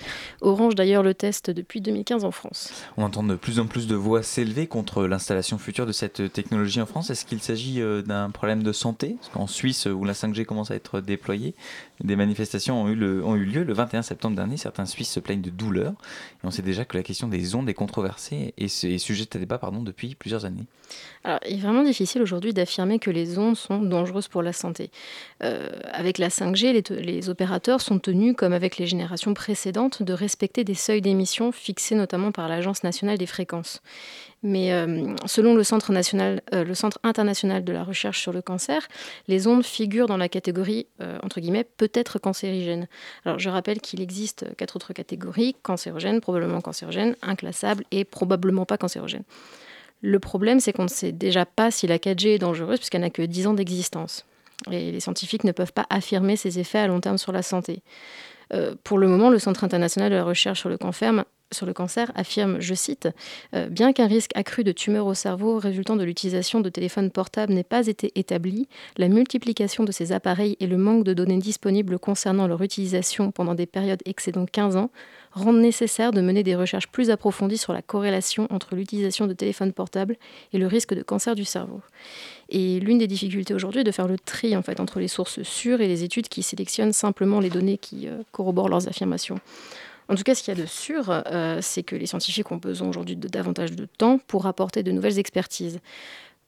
Orange 0.41 0.77
d'ailleurs 0.77 1.03
le 1.03 1.15
teste 1.15 1.51
depuis 1.51 1.81
2015 1.81 2.25
en 2.25 2.31
France. 2.31 2.73
On 2.97 3.03
entend 3.03 3.25
de 3.25 3.35
plus 3.35 3.59
en 3.59 3.67
plus 3.67 3.89
de 3.89 3.97
voix 3.97 4.23
s'élever 4.23 4.69
contre 4.69 5.07
l'installation 5.07 5.59
future 5.59 5.87
de 5.87 5.93
cette 5.93 6.33
technologie 6.33 6.81
en 6.81 6.87
France. 6.87 7.11
Est-ce 7.11 7.25
qu'il 7.25 7.41
s'agit 7.41 7.83
euh, 7.83 8.03
d'un 8.03 8.31
problème 8.31 8.63
de 8.63 8.73
santé? 8.73 9.17
Parce 9.19 9.33
qu'en 9.33 9.47
Suisse, 9.49 9.87
où 9.87 10.05
la 10.05 10.13
5G 10.13 10.45
commence 10.45 10.71
à 10.71 10.77
être 10.77 11.01
déployée, 11.01 11.55
des 12.05 12.15
manifestations 12.15 12.83
ont 12.83 12.89
eu, 12.89 12.95
lieu 13.45 13.65
le 13.65 13.73
21 13.73 14.03
septembre 14.03 14.37
dernier. 14.37 14.57
Certains 14.57 14.87
Suisses 14.87 15.11
se 15.11 15.21
plaignent 15.21 15.43
de 15.43 15.51
douleurs. 15.51 15.95
Et 16.45 16.47
on 16.47 16.51
sait 16.53 16.63
déjà 16.63 16.85
que 16.85 16.97
la 16.97 17.03
question 17.03 17.27
des 17.27 17.57
ondes 17.57 17.69
est 17.69 17.75
controversée 17.75 18.55
et 18.57 18.65
est 18.67 18.99
sujette 18.99 19.35
à 19.35 19.39
débat 19.41 19.59
pardon, 19.59 19.83
depuis 19.83 20.15
plusieurs 20.15 20.45
années. 20.45 20.67
Alors, 21.25 21.41
il 21.49 21.57
est 21.57 21.61
vraiment 21.61 21.83
difficile 21.89 22.23
aujourd'hui 22.23 22.53
d'affirmer 22.53 22.99
que 22.99 23.11
les 23.11 23.39
ondes 23.39 23.57
sont 23.57 23.81
dangereuses 23.81 24.29
pour 24.29 24.43
la 24.43 24.53
santé. 24.53 24.91
Euh, 25.43 25.69
avec 25.93 26.19
la 26.19 26.29
5G, 26.29 26.73
les, 26.91 27.29
opérateurs 27.29 27.81
sont 27.81 27.99
tenus, 27.99 28.35
comme 28.37 28.53
avec 28.53 28.77
les 28.77 28.87
générations 28.87 29.35
précédentes, 29.35 30.03
de 30.03 30.13
respecter 30.13 30.65
des 30.65 30.75
seuils 30.75 31.01
d'émission 31.01 31.51
fixés 31.51 31.95
notamment 31.95 32.31
par 32.31 32.49
l'Agence 32.49 32.85
nationale 32.85 33.19
des 33.19 33.27
fréquences. 33.27 33.81
Mais 34.43 34.73
euh, 34.73 35.15
selon 35.27 35.55
le 35.55 35.65
Centre, 35.65 35.91
national, 35.93 36.43
euh, 36.55 36.63
le 36.63 36.75
Centre 36.75 36.99
international 37.03 37.65
de 37.65 37.73
la 37.73 37.83
recherche 37.83 38.21
sur 38.21 38.33
le 38.33 38.43
cancer, 38.43 38.87
les 39.27 39.47
ondes 39.47 39.65
figurent 39.65 40.07
dans 40.07 40.17
la 40.17 40.29
catégorie, 40.29 40.87
entre 41.23 41.41
guillemets, 41.41 41.65
peut-être 41.65 42.19
cancérigène. 42.19 42.87
Alors 43.25 43.39
je 43.39 43.49
rappelle 43.49 43.81
qu'il 43.81 44.01
existe 44.01 44.47
quatre 44.57 44.77
autres 44.77 44.93
catégories, 44.93 45.57
cancérogènes, 45.63 46.21
probablement 46.21 46.61
cancérogènes, 46.61 47.17
inclassables 47.23 47.85
et 47.91 48.05
probablement 48.05 48.67
pas 48.67 48.77
cancérogènes. 48.77 49.25
Le 50.01 50.19
problème, 50.19 50.61
c'est 50.61 50.73
qu'on 50.73 50.85
ne 50.85 50.89
sait 50.89 51.13
déjà 51.13 51.45
pas 51.45 51.71
si 51.71 51.87
la 51.87 51.99
4G 51.99 52.29
est 52.29 52.39
dangereuse 52.39 52.79
puisqu'elle 52.79 53.01
n'a 53.01 53.11
que 53.11 53.23
10 53.23 53.49
ans 53.49 53.55
d'existence. 53.55 54.25
Et 54.71 54.93
les 54.93 55.01
scientifiques 55.01 55.45
ne 55.45 55.53
peuvent 55.53 55.73
pas 55.73 55.87
affirmer 55.91 56.37
ses 56.37 56.59
effets 56.59 56.79
à 56.79 56.87
long 56.87 57.01
terme 57.01 57.19
sur 57.19 57.33
la 57.33 57.43
santé. 57.43 57.83
Euh, 58.53 58.75
pour 58.83 58.99
le 58.99 59.09
moment, 59.09 59.31
le 59.31 59.39
Centre 59.39 59.65
international 59.65 60.11
de 60.11 60.17
la 60.17 60.25
recherche 60.25 60.61
sur 60.61 60.69
le 60.69 60.79
cancer, 60.79 62.13
affirme, 62.15 62.61
je 62.61 62.75
cite, 62.75 63.09
euh, 63.55 63.69
Bien 63.69 63.93
qu'un 63.93 64.07
risque 64.07 64.31
accru 64.35 64.65
de 64.65 64.73
tumeur 64.73 65.07
au 65.07 65.15
cerveau 65.15 65.59
résultant 65.59 65.97
de 65.97 66.05
l'utilisation 66.05 66.61
de 66.61 66.69
téléphones 66.71 67.11
portables 67.11 67.53
n'ait 67.53 67.63
pas 67.63 67.87
été 67.87 68.13
établi, 68.15 68.69
la 68.97 69.09
multiplication 69.09 69.85
de 69.85 69.93
ces 69.93 70.13
appareils 70.13 70.57
et 70.61 70.67
le 70.67 70.79
manque 70.79 71.05
de 71.05 71.15
données 71.15 71.39
disponibles 71.39 71.99
concernant 71.99 72.47
leur 72.47 72.63
utilisation 72.63 73.31
pendant 73.31 73.55
des 73.55 73.67
périodes 73.67 74.03
excédant 74.07 74.47
15 74.47 74.77
ans 74.77 74.91
rendent 75.33 75.61
nécessaire 75.61 76.13
de 76.13 76.21
mener 76.21 76.43
des 76.43 76.55
recherches 76.55 76.89
plus 76.89 77.11
approfondies 77.11 77.59
sur 77.59 77.73
la 77.73 77.83
corrélation 77.83 78.47
entre 78.51 78.75
l'utilisation 78.75 79.27
de 79.27 79.33
téléphones 79.33 79.73
portables 79.73 80.17
et 80.53 80.59
le 80.59 80.67
risque 80.67 80.95
de 80.95 81.03
cancer 81.03 81.35
du 81.35 81.45
cerveau. 81.45 81.81
Et 82.49 82.81
l'une 82.81 82.99
des 82.99 83.07
difficultés 83.07 83.55
aujourd'hui 83.55 83.83
est 83.83 83.85
de 83.85 83.91
faire 83.91 84.09
le 84.09 84.19
tri 84.19 84.57
entre 84.57 85.01
les 85.01 85.09
sources 85.09 85.43
sûres 85.43 85.81
et 85.81 85.89
les 85.89 86.05
études 86.05 86.29
qui 86.29 86.43
sélectionnent 86.43 86.93
simplement 86.93 87.41
les 87.41 87.51
données 87.51 87.79
qui 87.79 88.09
euh, 88.09 88.23
corroborent 88.33 88.69
leurs 88.69 88.89
affirmations. 88.89 89.39
En 90.11 90.15
tout 90.15 90.23
cas, 90.23 90.35
ce 90.35 90.43
qu'il 90.43 90.57
y 90.57 90.59
a 90.59 90.63
de 90.63 90.67
sûr, 90.67 91.05
euh, 91.11 91.59
c'est 91.61 91.83
que 91.83 91.95
les 91.95 92.07
scientifiques 92.07 92.51
ont 92.51 92.57
besoin 92.57 92.89
aujourd'hui 92.89 93.17
de 93.17 93.29
davantage 93.29 93.73
de 93.73 93.85
temps 93.85 94.19
pour 94.27 94.47
apporter 94.47 94.83
de 94.83 94.91
nouvelles 94.91 95.19
expertises. 95.19 95.81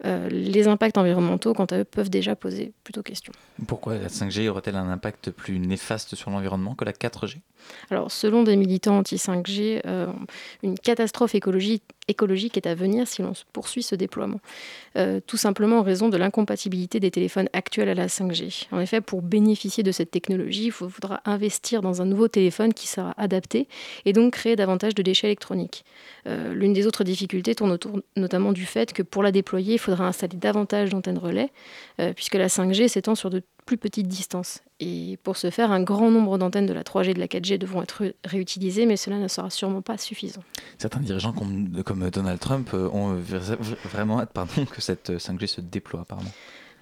Euh, 0.05 0.29
les 0.31 0.67
impacts 0.69 0.97
environnementaux, 0.97 1.53
quant 1.53 1.67
à 1.67 1.79
eux, 1.79 1.85
peuvent 1.85 2.09
déjà 2.09 2.35
poser 2.35 2.73
plutôt 2.85 3.03
question. 3.03 3.33
Pourquoi 3.67 3.99
la 3.99 4.09
5G 4.09 4.49
aurait-elle 4.49 4.77
un 4.77 4.91
impact 4.91 5.31
plus 5.31 5.59
néfaste 5.59 6.15
sur 6.15 6.31
l'environnement 6.31 6.75
que 6.75 6.85
la 6.85 6.93
4G 6.93 7.39
Alors, 7.91 8.11
selon 8.11 8.43
des 8.43 8.57
militants 8.57 8.99
anti-5G, 8.99 9.83
euh, 9.85 10.07
une 10.63 10.79
catastrophe 10.79 11.35
écologique, 11.35 11.83
écologique 12.11 12.57
est 12.57 12.67
à 12.67 12.75
venir 12.75 13.09
si 13.09 13.23
l'on 13.23 13.33
poursuit 13.53 13.83
ce 13.83 13.95
déploiement. 13.95 14.41
Euh, 14.97 15.21
tout 15.27 15.37
simplement 15.37 15.79
en 15.79 15.83
raison 15.83 16.09
de 16.09 16.17
l'incompatibilité 16.17 17.01
des 17.01 17.11
téléphones 17.11 17.49
actuels 17.53 17.89
à 17.89 17.95
la 17.95 18.09
5G. 18.09 18.67
En 18.73 18.81
effet, 18.81 19.01
pour 19.01 19.23
bénéficier 19.23 19.83
de 19.83 19.93
cette 19.93 20.11
technologie, 20.11 20.67
il 20.67 20.73
faudra 20.73 21.21
investir 21.25 21.81
dans 21.81 22.03
un 22.03 22.05
nouveau 22.05 22.29
téléphone 22.29 22.75
qui 22.75 22.87
sera 22.87 23.15
adapté 23.17 23.69
et 24.05 24.13
donc 24.13 24.35
créer 24.35 24.57
davantage 24.57 24.95
de 24.95 25.03
déchets 25.03 25.29
électroniques. 25.29 25.85
L'une 26.27 26.73
des 26.73 26.87
autres 26.87 27.03
difficultés 27.03 27.55
tourne 27.55 27.73
autour 27.73 28.01
notamment 28.17 28.53
du 28.53 28.67
fait 28.67 28.93
que 28.93 29.03
pour 29.03 29.23
la 29.23 29.33
déployer, 29.33 29.75
il 29.75 29.79
faudra 29.79 30.07
installer 30.07 30.37
davantage 30.37 30.91
d'antennes 30.91 31.19
relais, 31.19 31.51
euh, 32.01 32.13
puisque 32.13 32.35
la 32.35 32.49
5G 32.49 32.89
s'étend 32.89 33.15
sur 33.15 33.31
de 33.31 33.43
plus 33.71 33.79
petites 33.79 34.09
distances. 34.09 34.65
Et 34.81 35.17
pour 35.23 35.37
ce 35.37 35.49
faire, 35.49 35.71
un 35.71 35.81
grand 35.81 36.11
nombre 36.11 36.39
d'antennes 36.39 36.67
de 36.67 36.73
la 36.73 36.83
3G 36.83 37.11
et 37.11 37.15
de 37.15 37.21
la 37.21 37.29
4G 37.29 37.57
devront 37.57 37.83
être 37.85 38.03
réutilisées, 38.25 38.85
mais 38.85 38.97
cela 38.97 39.17
ne 39.19 39.29
sera 39.29 39.49
sûrement 39.49 39.81
pas 39.81 39.97
suffisant. 39.97 40.43
Certains 40.77 40.99
dirigeants 40.99 41.33
comme, 41.33 41.85
comme 41.85 42.11
Donald 42.11 42.41
Trump 42.41 42.71
euh, 42.75 42.89
ont 42.89 43.15
vraiment 43.85 44.19
hâte 44.19 44.33
pardon, 44.35 44.65
que 44.65 44.81
cette 44.81 45.11
5G 45.11 45.47
se 45.47 45.61
déploie, 45.61 46.01
apparemment. 46.01 46.33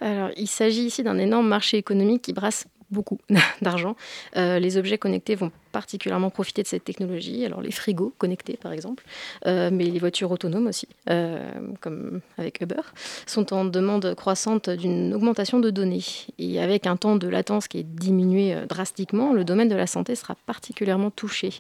Alors, 0.01 0.31
il 0.39 0.47
s'agit 0.47 0.85
ici 0.85 1.03
d'un 1.03 1.19
énorme 1.19 1.47
marché 1.47 1.77
économique 1.77 2.23
qui 2.23 2.33
brasse 2.33 2.67
beaucoup 2.91 3.19
d'argent. 3.61 3.95
Euh, 4.39 4.59
les 4.59 4.79
objets 4.79 4.97
connectés 4.97 5.35
vont 5.35 5.53
particulièrement 5.73 6.31
profiter 6.31 6.63
de 6.63 6.67
cette 6.67 6.85
technologie. 6.85 7.45
Alors 7.45 7.61
les 7.61 7.71
frigos 7.71 8.13
connectés 8.19 8.59
par 8.61 8.73
exemple, 8.73 9.05
euh, 9.47 9.71
mais 9.73 9.85
les 9.85 9.99
voitures 9.99 10.31
autonomes 10.31 10.67
aussi, 10.67 10.89
euh, 11.11 11.51
comme 11.81 12.21
avec 12.37 12.61
Uber, 12.61 12.83
sont 13.27 13.53
en 13.53 13.65
demande 13.65 14.15
croissante 14.15 14.71
d'une 14.71 15.15
augmentation 15.15 15.61
de 15.61 15.71
données. 15.71 16.05
Et 16.39 16.61
avec 16.61 16.87
un 16.87 16.97
temps 16.97 17.17
de 17.17 17.29
latence 17.29 17.69
qui 17.69 17.79
est 17.79 17.87
diminué 17.87 18.57
drastiquement, 18.69 19.33
le 19.33 19.45
domaine 19.45 19.69
de 19.69 19.77
la 19.77 19.87
santé 19.87 20.15
sera 20.15 20.35
particulièrement 20.47 21.11
touché. 21.11 21.51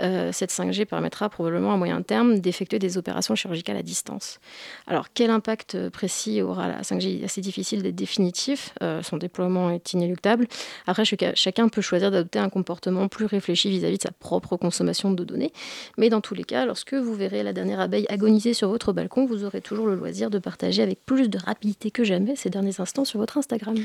cette 0.00 0.50
5G 0.50 0.84
permettra 0.84 1.28
probablement 1.28 1.72
à 1.72 1.76
moyen 1.76 2.02
terme 2.02 2.38
d'effectuer 2.38 2.78
des 2.78 2.98
opérations 2.98 3.34
chirurgicales 3.34 3.76
à 3.76 3.82
distance. 3.82 4.40
Alors 4.86 5.08
quel 5.12 5.30
impact 5.30 5.88
précis 5.90 6.42
aura 6.42 6.68
la 6.68 6.82
5G 6.82 7.04
Il 7.04 7.22
est 7.22 7.24
assez 7.24 7.40
difficile 7.40 7.82
d'être 7.82 7.94
définitif. 7.94 8.74
son 9.02 9.16
déploiement 9.16 9.70
est 9.70 9.92
inéluctable. 9.92 10.46
Après, 10.86 11.04
chacun 11.34 11.68
peut 11.68 11.80
choisir 11.80 12.10
d'adopter 12.10 12.38
un 12.38 12.48
comportement 12.48 13.08
plus 13.08 13.26
réfléchi 13.26 13.43
vis-à-vis 13.52 13.98
de 13.98 14.02
sa 14.02 14.12
propre 14.12 14.56
consommation 14.56 15.12
de 15.12 15.24
données. 15.24 15.52
Mais 15.98 16.08
dans 16.08 16.20
tous 16.20 16.34
les 16.34 16.44
cas, 16.44 16.66
lorsque 16.66 16.94
vous 16.94 17.14
verrez 17.14 17.42
la 17.42 17.52
dernière 17.52 17.80
abeille 17.80 18.06
agoniser 18.08 18.54
sur 18.54 18.68
votre 18.68 18.92
balcon, 18.92 19.26
vous 19.26 19.44
aurez 19.44 19.60
toujours 19.60 19.86
le 19.86 19.94
loisir 19.94 20.30
de 20.30 20.38
partager 20.38 20.82
avec 20.82 21.04
plus 21.04 21.28
de 21.28 21.38
rapidité 21.38 21.90
que 21.90 22.04
jamais 22.04 22.36
ces 22.36 22.50
derniers 22.50 22.80
instants 22.80 23.04
sur 23.04 23.18
votre 23.18 23.38
Instagram. 23.38 23.76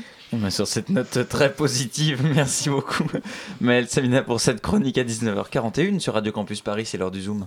sur 0.50 0.66
cette 0.66 0.88
note 0.88 1.28
très 1.28 1.52
positive, 1.52 2.22
merci 2.34 2.70
beaucoup 2.70 3.04
Maëlle 3.60 3.88
Samina 3.88 4.22
pour 4.22 4.40
cette 4.40 4.60
chronique 4.60 4.98
à 4.98 5.04
19h41 5.04 5.98
sur 5.98 6.14
Radio 6.14 6.32
Campus 6.32 6.60
Paris, 6.60 6.86
c'est 6.86 6.98
l'heure 6.98 7.10
du 7.10 7.22
Zoom. 7.22 7.46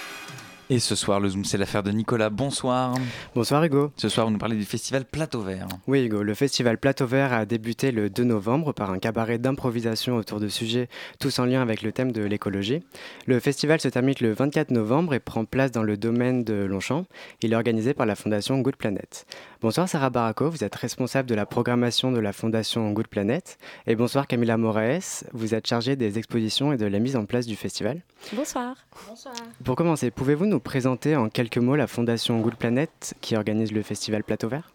Et 0.71 0.79
ce 0.79 0.95
soir, 0.95 1.19
le 1.19 1.27
Zoom, 1.27 1.43
c'est 1.43 1.57
l'affaire 1.57 1.83
de 1.83 1.91
Nicolas. 1.91 2.29
Bonsoir. 2.29 2.95
Bonsoir 3.35 3.61
Hugo. 3.61 3.91
Ce 3.97 4.07
soir, 4.07 4.25
vous 4.25 4.31
nous 4.31 4.39
parlez 4.39 4.55
du 4.55 4.63
festival 4.63 5.03
Plateau 5.03 5.41
Vert. 5.41 5.67
Oui 5.85 6.05
Hugo, 6.05 6.23
le 6.23 6.33
festival 6.33 6.77
Plateau 6.77 7.05
Vert 7.05 7.33
a 7.33 7.45
débuté 7.45 7.91
le 7.91 8.09
2 8.09 8.23
novembre 8.23 8.71
par 8.71 8.89
un 8.89 8.97
cabaret 8.97 9.37
d'improvisation 9.37 10.15
autour 10.15 10.39
de 10.39 10.47
sujets 10.47 10.87
tous 11.19 11.39
en 11.39 11.45
lien 11.45 11.61
avec 11.61 11.81
le 11.81 11.91
thème 11.91 12.13
de 12.13 12.23
l'écologie. 12.23 12.83
Le 13.25 13.41
festival 13.41 13.81
se 13.81 13.89
termine 13.89 14.15
le 14.21 14.31
24 14.31 14.71
novembre 14.71 15.13
et 15.13 15.19
prend 15.19 15.43
place 15.43 15.71
dans 15.71 15.83
le 15.83 15.97
domaine 15.97 16.45
de 16.45 16.53
Longchamp. 16.53 17.05
Il 17.41 17.51
est 17.51 17.57
organisé 17.57 17.93
par 17.93 18.05
la 18.05 18.15
fondation 18.15 18.57
Good 18.59 18.77
Planet. 18.77 19.25
Bonsoir 19.61 19.87
Sarah 19.87 20.09
Barako, 20.09 20.49
vous 20.49 20.63
êtes 20.63 20.73
responsable 20.73 21.29
de 21.29 21.35
la 21.35 21.45
programmation 21.45 22.11
de 22.11 22.17
la 22.17 22.33
Fondation 22.33 22.91
Good 22.93 23.05
Planet. 23.05 23.59
Et 23.85 23.95
bonsoir 23.95 24.25
Camilla 24.25 24.57
Moraes, 24.57 25.23
vous 25.33 25.53
êtes 25.53 25.67
chargée 25.67 25.95
des 25.95 26.17
expositions 26.17 26.73
et 26.73 26.77
de 26.77 26.87
la 26.87 26.97
mise 26.97 27.15
en 27.15 27.25
place 27.25 27.45
du 27.45 27.55
festival. 27.55 28.01
Bonsoir. 28.33 28.75
Bonsoir. 29.07 29.35
Pour 29.63 29.75
commencer, 29.75 30.09
pouvez-vous 30.09 30.47
nous 30.47 30.59
présenter 30.59 31.15
en 31.15 31.29
quelques 31.29 31.59
mots 31.59 31.75
la 31.75 31.85
Fondation 31.85 32.39
Good 32.39 32.55
Planet 32.55 33.13
qui 33.21 33.35
organise 33.35 33.71
le 33.71 33.83
festival 33.83 34.23
Plateau 34.23 34.49
Vert? 34.49 34.71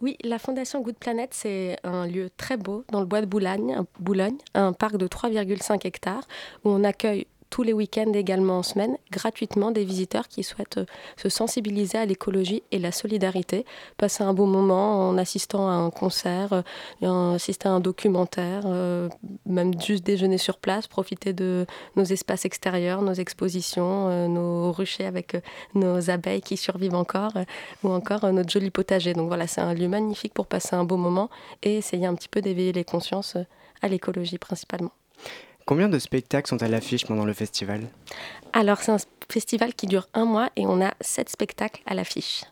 Oui, 0.00 0.16
la 0.22 0.38
Fondation 0.38 0.80
Good 0.80 0.98
Planet, 0.98 1.34
c'est 1.34 1.78
un 1.82 2.06
lieu 2.06 2.30
très 2.36 2.56
beau 2.56 2.84
dans 2.92 3.00
le 3.00 3.06
bois 3.06 3.22
de 3.22 3.26
Boulogne, 3.26 3.82
Boulogne 3.98 4.38
un 4.54 4.72
parc 4.72 4.96
de 4.96 5.08
3,5 5.08 5.84
hectares 5.84 6.28
où 6.62 6.70
on 6.70 6.84
accueille 6.84 7.26
tous 7.50 7.64
les 7.64 7.72
week-ends 7.72 8.12
également 8.14 8.58
en 8.58 8.62
semaine, 8.62 8.96
gratuitement, 9.10 9.72
des 9.72 9.84
visiteurs 9.84 10.28
qui 10.28 10.44
souhaitent 10.44 10.78
euh, 10.78 10.86
se 11.16 11.28
sensibiliser 11.28 11.98
à 11.98 12.06
l'écologie 12.06 12.62
et 12.70 12.78
la 12.78 12.92
solidarité, 12.92 13.66
passer 13.96 14.22
un 14.22 14.32
bon 14.32 14.46
moment 14.46 15.08
en 15.08 15.18
assistant 15.18 15.68
à 15.68 15.72
un 15.72 15.90
concert, 15.90 16.52
euh, 16.52 16.62
en 17.02 17.34
assister 17.34 17.68
à 17.68 17.72
un 17.72 17.80
documentaire, 17.80 18.62
euh, 18.66 19.08
même 19.46 19.78
juste 19.80 20.06
déjeuner 20.06 20.38
sur 20.38 20.58
place, 20.58 20.86
profiter 20.86 21.32
de 21.32 21.66
nos 21.96 22.04
espaces 22.04 22.44
extérieurs, 22.44 23.02
nos 23.02 23.14
expositions, 23.14 24.28
nos 24.28 24.70
ruchers 24.70 25.06
avec 25.06 25.36
nos 25.74 26.10
abeilles 26.10 26.40
qui 26.40 26.56
survivent 26.56 26.94
encore, 26.94 27.32
ou 27.82 27.90
encore 27.90 28.32
notre 28.32 28.50
joli 28.50 28.70
potager. 28.70 29.12
Donc 29.12 29.26
voilà, 29.28 29.46
c'est 29.46 29.60
un 29.60 29.74
lieu 29.74 29.88
magnifique 29.88 30.32
pour 30.32 30.46
passer 30.46 30.76
un 30.76 30.84
beau 30.84 30.96
moment 30.96 31.28
et 31.62 31.76
essayer 31.78 32.06
un 32.06 32.14
petit 32.14 32.28
peu 32.28 32.40
d'éveiller 32.40 32.72
les 32.72 32.84
consciences 32.84 33.36
à 33.82 33.88
l'écologie 33.88 34.38
principalement. 34.38 34.92
Combien 35.70 35.88
de 35.88 36.00
spectacles 36.00 36.48
sont 36.48 36.64
à 36.64 36.66
l'affiche 36.66 37.06
pendant 37.06 37.24
le 37.24 37.32
festival? 37.32 37.82
Alors, 38.52 38.78
c'est 38.78 38.90
un 38.90 38.96
festival 39.30 39.72
qui 39.72 39.86
dure 39.86 40.08
un 40.14 40.24
mois 40.24 40.50
et 40.56 40.66
on 40.66 40.82
a 40.82 40.94
sept 41.00 41.28
spectacles 41.28 41.80
à 41.86 41.94
l'affiche. 41.94 42.42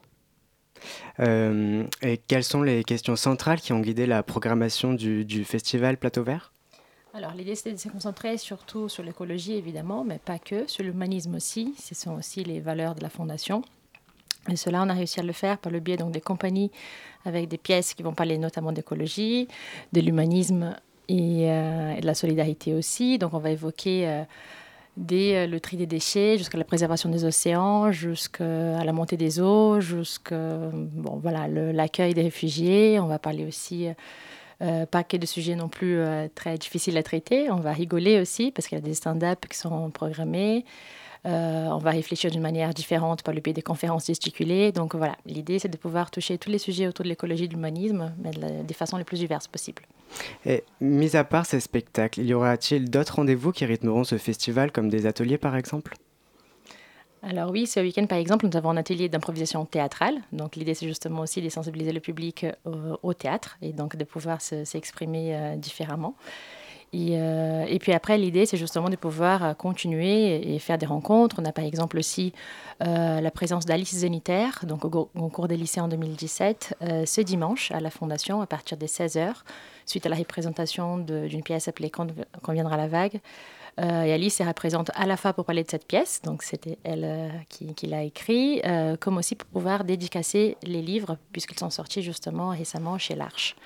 Euh, 1.19 1.83
et 2.01 2.19
quelles 2.19 2.45
sont 2.45 2.63
les 2.63 2.85
questions 2.85 3.17
centrales 3.17 3.61
qui 3.61 3.73
ont 3.73 3.81
guidé 3.81 4.07
la 4.07 4.23
programmation 4.23 4.95
du, 4.95 5.45
festival 5.45 5.97
Plateau 5.97 6.23
Vert? 6.23 6.53
Alors 7.13 7.33
l'idée 7.33 7.57
c'était 7.57 7.73
de 7.73 7.79
se 7.79 7.89
concentrer 7.89 8.39
surtout 8.39 8.89
sur 8.89 9.03
l'écologie 9.03 9.55
évidemment, 9.55 10.05
mais 10.05 10.21
pas 10.21 10.39
que, 10.39 10.69
sur 10.69 10.85
l'humanisme 10.85 11.35
aussi. 11.35 11.75
Ce 11.77 11.97
sont 11.97 12.13
aussi 12.13 12.45
les 12.45 12.61
valeurs 12.61 12.95
de 12.95 13.03
la 13.03 13.11
fondation. 13.11 13.63
Et 14.49 14.55
cela, 14.55 14.81
on 14.85 14.89
a 14.89 14.95
réussi 14.95 15.19
à 15.19 15.25
le 15.25 15.33
faire 15.33 15.59
par 15.59 15.73
le 15.73 15.81
biais 15.81 15.97
donc, 15.97 16.13
des 16.13 16.21
compagnies 16.21 16.71
avec 17.25 17.49
des 17.49 17.59
pièces 17.59 17.95
qui 17.95 18.05
vont 18.05 18.15
parler 18.15 18.39
notamment 18.39 18.71
d'écologie, 18.71 19.49
de 19.93 20.01
l'humanisme 20.01 20.77
euh, 21.11 21.97
et, 21.97 22.01
de 22.01 22.07
la 22.07 22.15
solidarité 22.15 22.75
aussi. 22.75 23.19
Donc 23.19 23.35
on 23.35 23.39
va 23.39 23.51
évoquer 23.51 24.09
euh, 24.09 24.23
dès 24.97 25.37
euh, 25.37 25.47
le 25.47 25.61
tri 25.61 25.77
des 25.77 25.87
déchets 25.87 26.39
jusqu'à 26.39 26.59
la 26.59 26.65
préservation 26.65 27.09
des 27.09 27.25
océans, 27.25 27.93
jusqu'à 27.93 28.85
la 28.85 28.93
montée 28.93 29.17
des 29.17 29.41
eaux, 29.41 29.81
jusqu'à 29.81 30.37
l'accueil 31.73 32.15
des 32.15 32.23
réfugiés. 32.23 32.99
On 33.01 33.07
va 33.07 33.19
parler 33.19 33.47
aussi 33.47 33.89
pas 34.91 35.05
que 35.05 35.17
de 35.17 35.25
sujets 35.25 35.55
non 35.55 35.69
plus 35.69 36.01
très 36.35 36.59
difficiles 36.59 36.97
à 36.99 37.03
traiter. 37.05 37.49
On 37.49 37.61
va 37.61 37.73
rigoler 37.73 38.21
aussi 38.21 38.51
parce 38.51 38.67
qu'il 38.67 38.77
y 38.77 38.81
a 38.81 38.85
des 38.85 38.95
stand-up 38.95 39.47
qui 39.49 39.57
sont 39.57 39.91
programmés. 39.91 40.65
Euh, 41.27 41.67
on 41.67 41.79
va 41.79 41.91
réfléchir 41.91 42.31
d'une 42.31 42.41
manière 42.41 42.73
différente 42.73 43.23
par 43.23 43.35
le 43.35 43.41
biais 43.41 43.53
des 43.53 43.63
conférences 43.63 44.07
gesticulées. 44.07 44.73
Donc 44.73 44.95
voilà, 44.95 45.17
l'idée 45.27 45.59
c'est 45.59 45.69
de 45.69 45.77
pouvoir 45.77 46.11
toucher 46.11 46.39
tous 46.39 46.51
les 46.51 46.59
sujets 46.59 46.87
autour 46.87 47.05
de 47.05 47.09
l'écologie 47.09 47.45
et 47.45 47.49
de 47.49 47.55
l'humanisme, 47.55 48.13
mais 48.19 48.31
des 48.63 48.75
façons 48.75 48.97
les 48.97 49.05
plus 49.05 49.19
diverses 49.19 49.49
possibles. 49.49 49.83
Et 50.47 50.65
mis 50.81 51.17
à 51.17 51.25
part 51.25 51.47
ces 51.47 51.61
spectacles, 51.61 52.21
y 52.21 52.35
aura-t-il 52.35 52.91
d'autres 52.91 53.17
rendez-vous 53.17 53.53
qui 53.53 53.65
rythmeront 53.65 54.05
ce 54.05 54.19
festival, 54.19 54.73
comme 54.73 54.89
des 54.89 55.07
ateliers 55.07 55.39
par 55.39 55.57
exemple? 55.57 55.95
Alors 57.23 57.51
oui, 57.51 57.67
ce 57.67 57.81
week-end, 57.81 58.07
par 58.07 58.19
exemple, 58.19 58.47
nous 58.47 58.57
avons 58.57 58.71
un 58.71 58.77
atelier 58.77 59.09
d'improvisation 59.09 59.65
théâtrale. 59.65 60.21
Donc 60.33 60.55
l'idée, 60.55 60.75
c'est 60.75 60.87
justement 60.87 61.23
aussi 61.23 61.43
de 61.43 61.49
sensibiliser 61.49 61.93
le 61.93 62.01
public 62.01 62.47
au, 63.03 63.13
théâtre 63.13 63.59
et 63.61 63.73
donc 63.73 63.97
de 63.97 64.05
pouvoir 64.05 64.41
s'exprimer 64.41 65.35
euh, 65.35 65.57
différemment. 65.57 66.15
Euh, 66.95 67.67
et, 67.69 67.79
puis 67.79 67.93
après, 67.93 68.17
l'idée, 68.19 68.47
c'est 68.47 68.57
justement 68.57 68.89
de 68.89 68.97
pouvoir 68.97 69.45
euh, 69.45 69.55
continuer 69.55 70.55
et 70.55 70.59
faire 70.59 70.79
des 70.79 70.87
rencontres. 70.87 71.37
On 71.39 71.45
a 71.45 71.53
par 71.53 71.65
exemple 71.65 71.99
aussi 71.99 72.33
euh, 72.83 73.21
la 73.21 73.31
présence 73.31 73.67
d'Alice 73.67 73.95
Zénitaire, 73.95 74.65
donc 74.67 74.85
au, 74.85 75.07
cours 75.29 75.49
des 75.49 75.57
lycées 75.57 75.81
en 75.81 75.89
2017, 75.89 76.77
ce 77.05 77.21
dimanche 77.21 77.71
à 77.73 77.81
la 77.81 77.91
Fondation 77.91 78.41
à 78.41 78.47
partir 78.47 78.77
des 78.77 78.87
16h, 78.87 79.33
suite 79.85 80.07
à 80.07 80.09
la 80.09 80.17
représentation 80.17 80.99
d'une 80.99 81.43
pièce 81.43 81.69
appelée 81.69 81.91
Quand, 81.91 82.07
viendra 82.49 82.77
la 82.77 82.89
vague. 82.89 83.21
et 83.79 84.13
Alice 84.13 84.41
est 84.41 84.47
représente 84.47 84.91
à 84.95 85.07
la 85.07 85.17
fois 85.17 85.33
pour 85.33 85.45
parler 85.45 85.65
de 85.65 85.71
cette 85.71 85.87
pièce, 85.87 86.23
donc 86.23 86.43
c'était 86.43 86.79
elle 86.85 87.33
qui, 87.49 87.75
qui 87.75 87.87
l'a 87.87 88.03
écrit, 88.03 88.63
comme 89.01 89.19
aussi 89.19 89.35
pour 89.35 89.49
pouvoir 89.49 89.85
dédicacer 89.85 90.57
les 90.63 90.83
livres, 90.83 91.19
puisqu'ils 91.33 91.59
sont 91.59 91.71
sortis 91.71 92.03
justement 92.03 92.51
récemment 92.51 92.99
chez 92.99 93.15
l'Arche. 93.15 93.57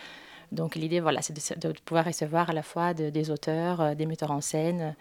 Donc 0.52 0.74
l'idée, 0.76 1.00
voilà, 1.00 1.22
c'est 1.22 1.32
de, 1.58 1.72
pouvoir 1.84 2.04
recevoir 2.04 2.50
à 2.50 2.52
la 2.52 2.62
fois 2.62 2.92
des 2.92 3.30
auteurs, 3.30 3.80
euh, 3.80 3.94
des 3.94 4.04
metteurs 4.04 4.30
en 4.30 4.42
scène 4.42 4.94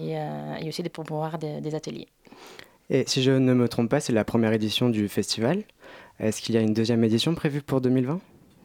euh, 0.00 0.56
et, 0.56 0.68
aussi 0.68 0.82
de 0.82 0.88
pouvoir 0.88 1.38
des, 1.38 1.60
des 1.60 1.74
ateliers. 1.74 2.08
Et 2.88 3.04
si 3.06 3.22
je 3.22 3.30
ne 3.30 3.52
me 3.52 3.68
trompe 3.68 3.90
pas, 3.90 4.00
c'est 4.00 4.14
la 4.14 4.24
première 4.24 4.52
édition 4.52 4.88
du 4.88 5.08
festival. 5.08 5.62
Est-ce 6.18 6.40
qu'il 6.40 6.54
y 6.54 6.58
a 6.58 6.62
une 6.62 6.72
deuxième 6.72 7.04
édition 7.04 7.34
prévue 7.34 7.62
pour 7.62 7.80
2020 7.80 8.20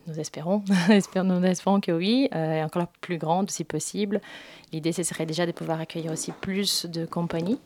nous 0.07 0.19
espérons, 0.19 0.63
nous 1.23 1.45
espérons 1.45 1.81
que 1.81 1.91
oui, 1.91 2.29
euh, 2.33 2.53
et 2.53 2.63
encore 2.63 2.87
plus 2.99 3.19
grande 3.19 3.51
si 3.51 3.63
possible. 3.63 4.21
L'idée, 4.73 4.91
ce 4.91 5.03
serait 5.03 5.27
déjà 5.27 5.45
de 5.45 5.51
pouvoir 5.51 5.79
accueillir 5.79 6.11
aussi 6.11 6.31
plus 6.31 6.87
de 6.87 7.05
compagnies, 7.05 7.59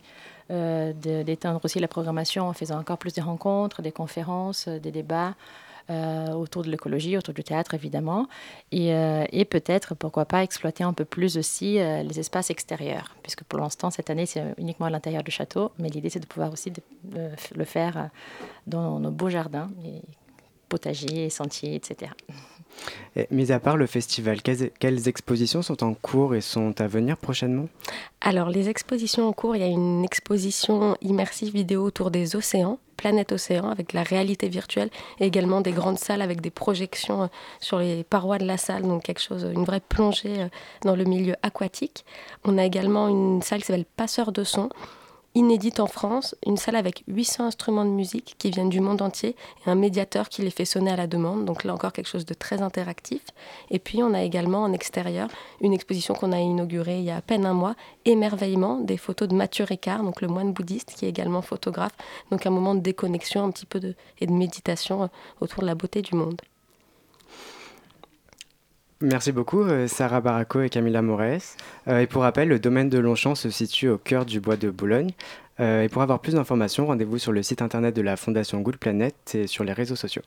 d'étendre 0.50 1.62
aussi 1.64 1.80
la 1.80 1.88
programmation 1.88 2.50
en 2.50 2.54
faisant 2.54 2.78
encore 2.78 2.98
plus 2.98 3.14
de 3.14 3.22
rencontres, 3.22 3.82
des 3.82 3.94
conférences, 3.94 4.68
des 4.68 4.92
débats, 4.92 5.30
euh, 5.30 5.73
autour 5.90 6.64
de 6.64 6.70
l'écologie, 6.70 7.18
autour 7.18 7.34
du 7.34 7.44
théâtre 7.44 7.74
évidemment, 7.74 8.28
et, 8.72 8.94
euh, 8.94 9.26
et 9.32 9.46
peut-être, 9.46 9.96
pourquoi 9.96 10.26
pas, 10.26 10.44
exploiter 10.44 10.84
un 10.84 10.94
peu 10.94 11.06
plus 11.06 11.38
aussi 11.38 11.80
euh, 11.80 12.04
les 12.04 12.20
espaces 12.20 12.50
extérieurs, 12.50 13.16
puisque 13.22 13.44
pour 13.44 13.60
l'instant, 13.60 13.90
cette 13.90 14.10
année, 14.10 14.26
c'est 14.26 14.44
uniquement 14.58 14.86
à 14.86 14.90
l'intérieur 14.90 15.24
du 15.24 15.32
château, 15.32 15.72
mais 15.80 15.90
l'idée, 15.90 16.10
c'est 16.10 16.20
de 16.20 16.26
pouvoir 16.26 16.52
aussi 16.52 16.72
le 17.56 17.66
faire 17.66 18.10
dans 18.68 19.00
nos 19.00 19.12
beaux 19.12 19.30
jardins, 19.30 19.70
et 19.86 20.02
potagers, 20.70 21.30
sentiers, 21.30 21.76
etc. 21.76 22.12
Et, 23.16 23.28
mis 23.30 23.52
à 23.52 23.60
part 23.60 23.78
le 23.78 23.86
festival, 23.86 24.42
quelles, 24.42 25.08
expositions 25.08 25.62
sont 25.62 25.84
en 25.84 25.94
cours 25.94 26.34
et 26.34 26.42
sont 26.42 26.82
à 26.82 26.88
venir 26.88 27.18
prochainement? 27.18 27.68
Alors, 28.22 28.50
les 28.50 28.70
expositions 28.70 29.28
en 29.28 29.34
cours, 29.34 29.56
il 29.56 29.60
y 29.60 29.66
a 29.66 29.68
une 29.68 30.04
exposition 30.04 30.98
immersive 31.02 31.54
vidéo 31.54 31.84
autour 31.84 32.10
des 32.10 32.36
océans, 32.36 32.80
Planète 33.04 33.34
Océan, 33.34 33.68
avec 33.68 33.92
la 33.92 34.02
réalité 34.02 34.48
virtuelle, 34.48 34.90
et 35.20 35.26
également 35.26 35.60
des 35.60 35.74
grandes 35.74 36.00
salles 36.00 36.22
avec 36.22 36.40
des 36.40 36.52
projections 36.52 37.24
euh, 37.24 37.28
sur 37.60 37.80
les 37.80 38.06
parois 38.06 38.38
de 38.38 38.46
la 38.46 38.56
salle, 38.56 38.84
donc 38.84 39.04
quelque 39.04 39.20
chose, 39.20 39.46
une 39.54 39.66
vraie 39.66 39.82
plongée 39.82 40.44
euh, 40.44 40.48
dans 40.84 40.96
le 40.96 41.04
milieu 41.04 41.36
aquatique. 41.44 42.06
On 42.46 42.58
a 42.58 42.64
également 42.64 43.10
une 43.10 43.42
salle 43.42 43.60
qui 43.60 43.66
s'appelle 43.66 43.84
Passeur 43.84 44.32
de 44.32 44.46
son, 44.46 44.70
inédite 45.36 45.80
en 45.80 45.88
France, 45.88 46.36
une 46.46 46.58
salle 46.58 46.76
avec 46.76 47.04
800 47.08 47.46
instruments 47.46 47.86
de 47.86 47.90
musique 47.90 48.36
qui 48.38 48.52
viennent 48.52 48.70
du 48.70 48.80
monde 48.80 49.02
entier 49.02 49.36
et 49.66 49.70
un 49.70 49.76
médiateur 49.76 50.30
qui 50.30 50.42
les 50.42 50.52
fait 50.52 50.66
sonner 50.66 50.92
à 50.92 50.96
la 50.96 51.08
demande. 51.08 51.46
Donc 51.46 51.64
là 51.64 51.74
encore 51.74 51.94
quelque 51.94 52.10
chose 52.10 52.26
de 52.26 52.34
très 52.34 52.62
interactif. 52.62 53.22
Et 53.72 53.80
puis 53.80 54.04
on 54.04 54.14
a 54.14 54.22
également 54.22 54.64
en 54.64 54.74
extérieur 54.74 55.30
une 55.62 55.74
exposition 55.74 56.14
qu'on 56.14 56.32
a 56.32 56.40
inaugurée 56.40 57.00
il 57.00 57.06
y 57.06 57.12
a 57.12 57.18
à 57.18 57.22
peine 57.22 57.46
un 57.46 57.54
mois, 57.54 57.76
Émerveillement, 58.06 58.80
des 58.80 58.98
photos 58.98 59.30
de 59.30 59.34
Mathieu 59.34 59.64
Ricard, 59.64 60.04
donc 60.04 60.22
le 60.22 60.28
moine 60.28 60.52
bouddhiste 60.52 60.94
qui 60.96 61.06
est 61.06 61.10
également 61.10 61.42
photographe. 61.42 61.94
Donc 62.32 62.46
un 62.46 62.50
moment 62.50 62.76
de 62.76 62.82
déconnexion 62.82 63.46
un 63.46 63.52
petit 63.52 63.66
peu 63.66 63.80
et 64.20 64.28
de 64.28 64.32
méditation 64.32 65.04
euh, 65.04 65.08
autour 65.40 65.62
de 65.62 65.68
la 65.68 65.76
beauté 65.76 66.02
du 66.02 66.16
monde. 66.16 66.42
Merci 69.04 69.34
beaucoup, 69.34 69.64
euh, 69.64 69.90
Sarah 69.90 70.22
Baraco 70.22 70.62
et 70.62 70.70
Camilla 70.70 71.02
Moraes. 71.02 71.58
Euh, 71.90 72.00
et 72.00 72.08
pour 72.08 72.22
rappel, 72.22 72.48
le 72.48 72.58
domaine 72.58 72.88
de 72.88 72.98
Longchamp 72.98 73.36
se 73.36 73.50
situe 73.50 73.90
au 73.90 73.98
cœur 73.98 74.26
du 74.26 74.40
bois 74.40 74.56
de 74.56 74.70
Boulogne. 74.70 75.12
Euh, 75.60 75.84
et 75.84 75.90
pour 75.90 76.02
avoir 76.02 76.22
plus 76.22 76.36
d'informations, 76.36 76.88
rendez-vous 76.88 77.18
sur 77.18 77.34
le 77.34 77.44
site 77.44 77.62
internet 77.62 77.94
de 77.94 78.02
la 78.02 78.16
Fondation 78.16 78.62
Good 78.62 78.78
Planet 78.78 79.14
et 79.36 79.46
sur 79.46 79.66
les 79.66 79.74
réseaux 79.74 79.98
sociaux. 79.98 80.22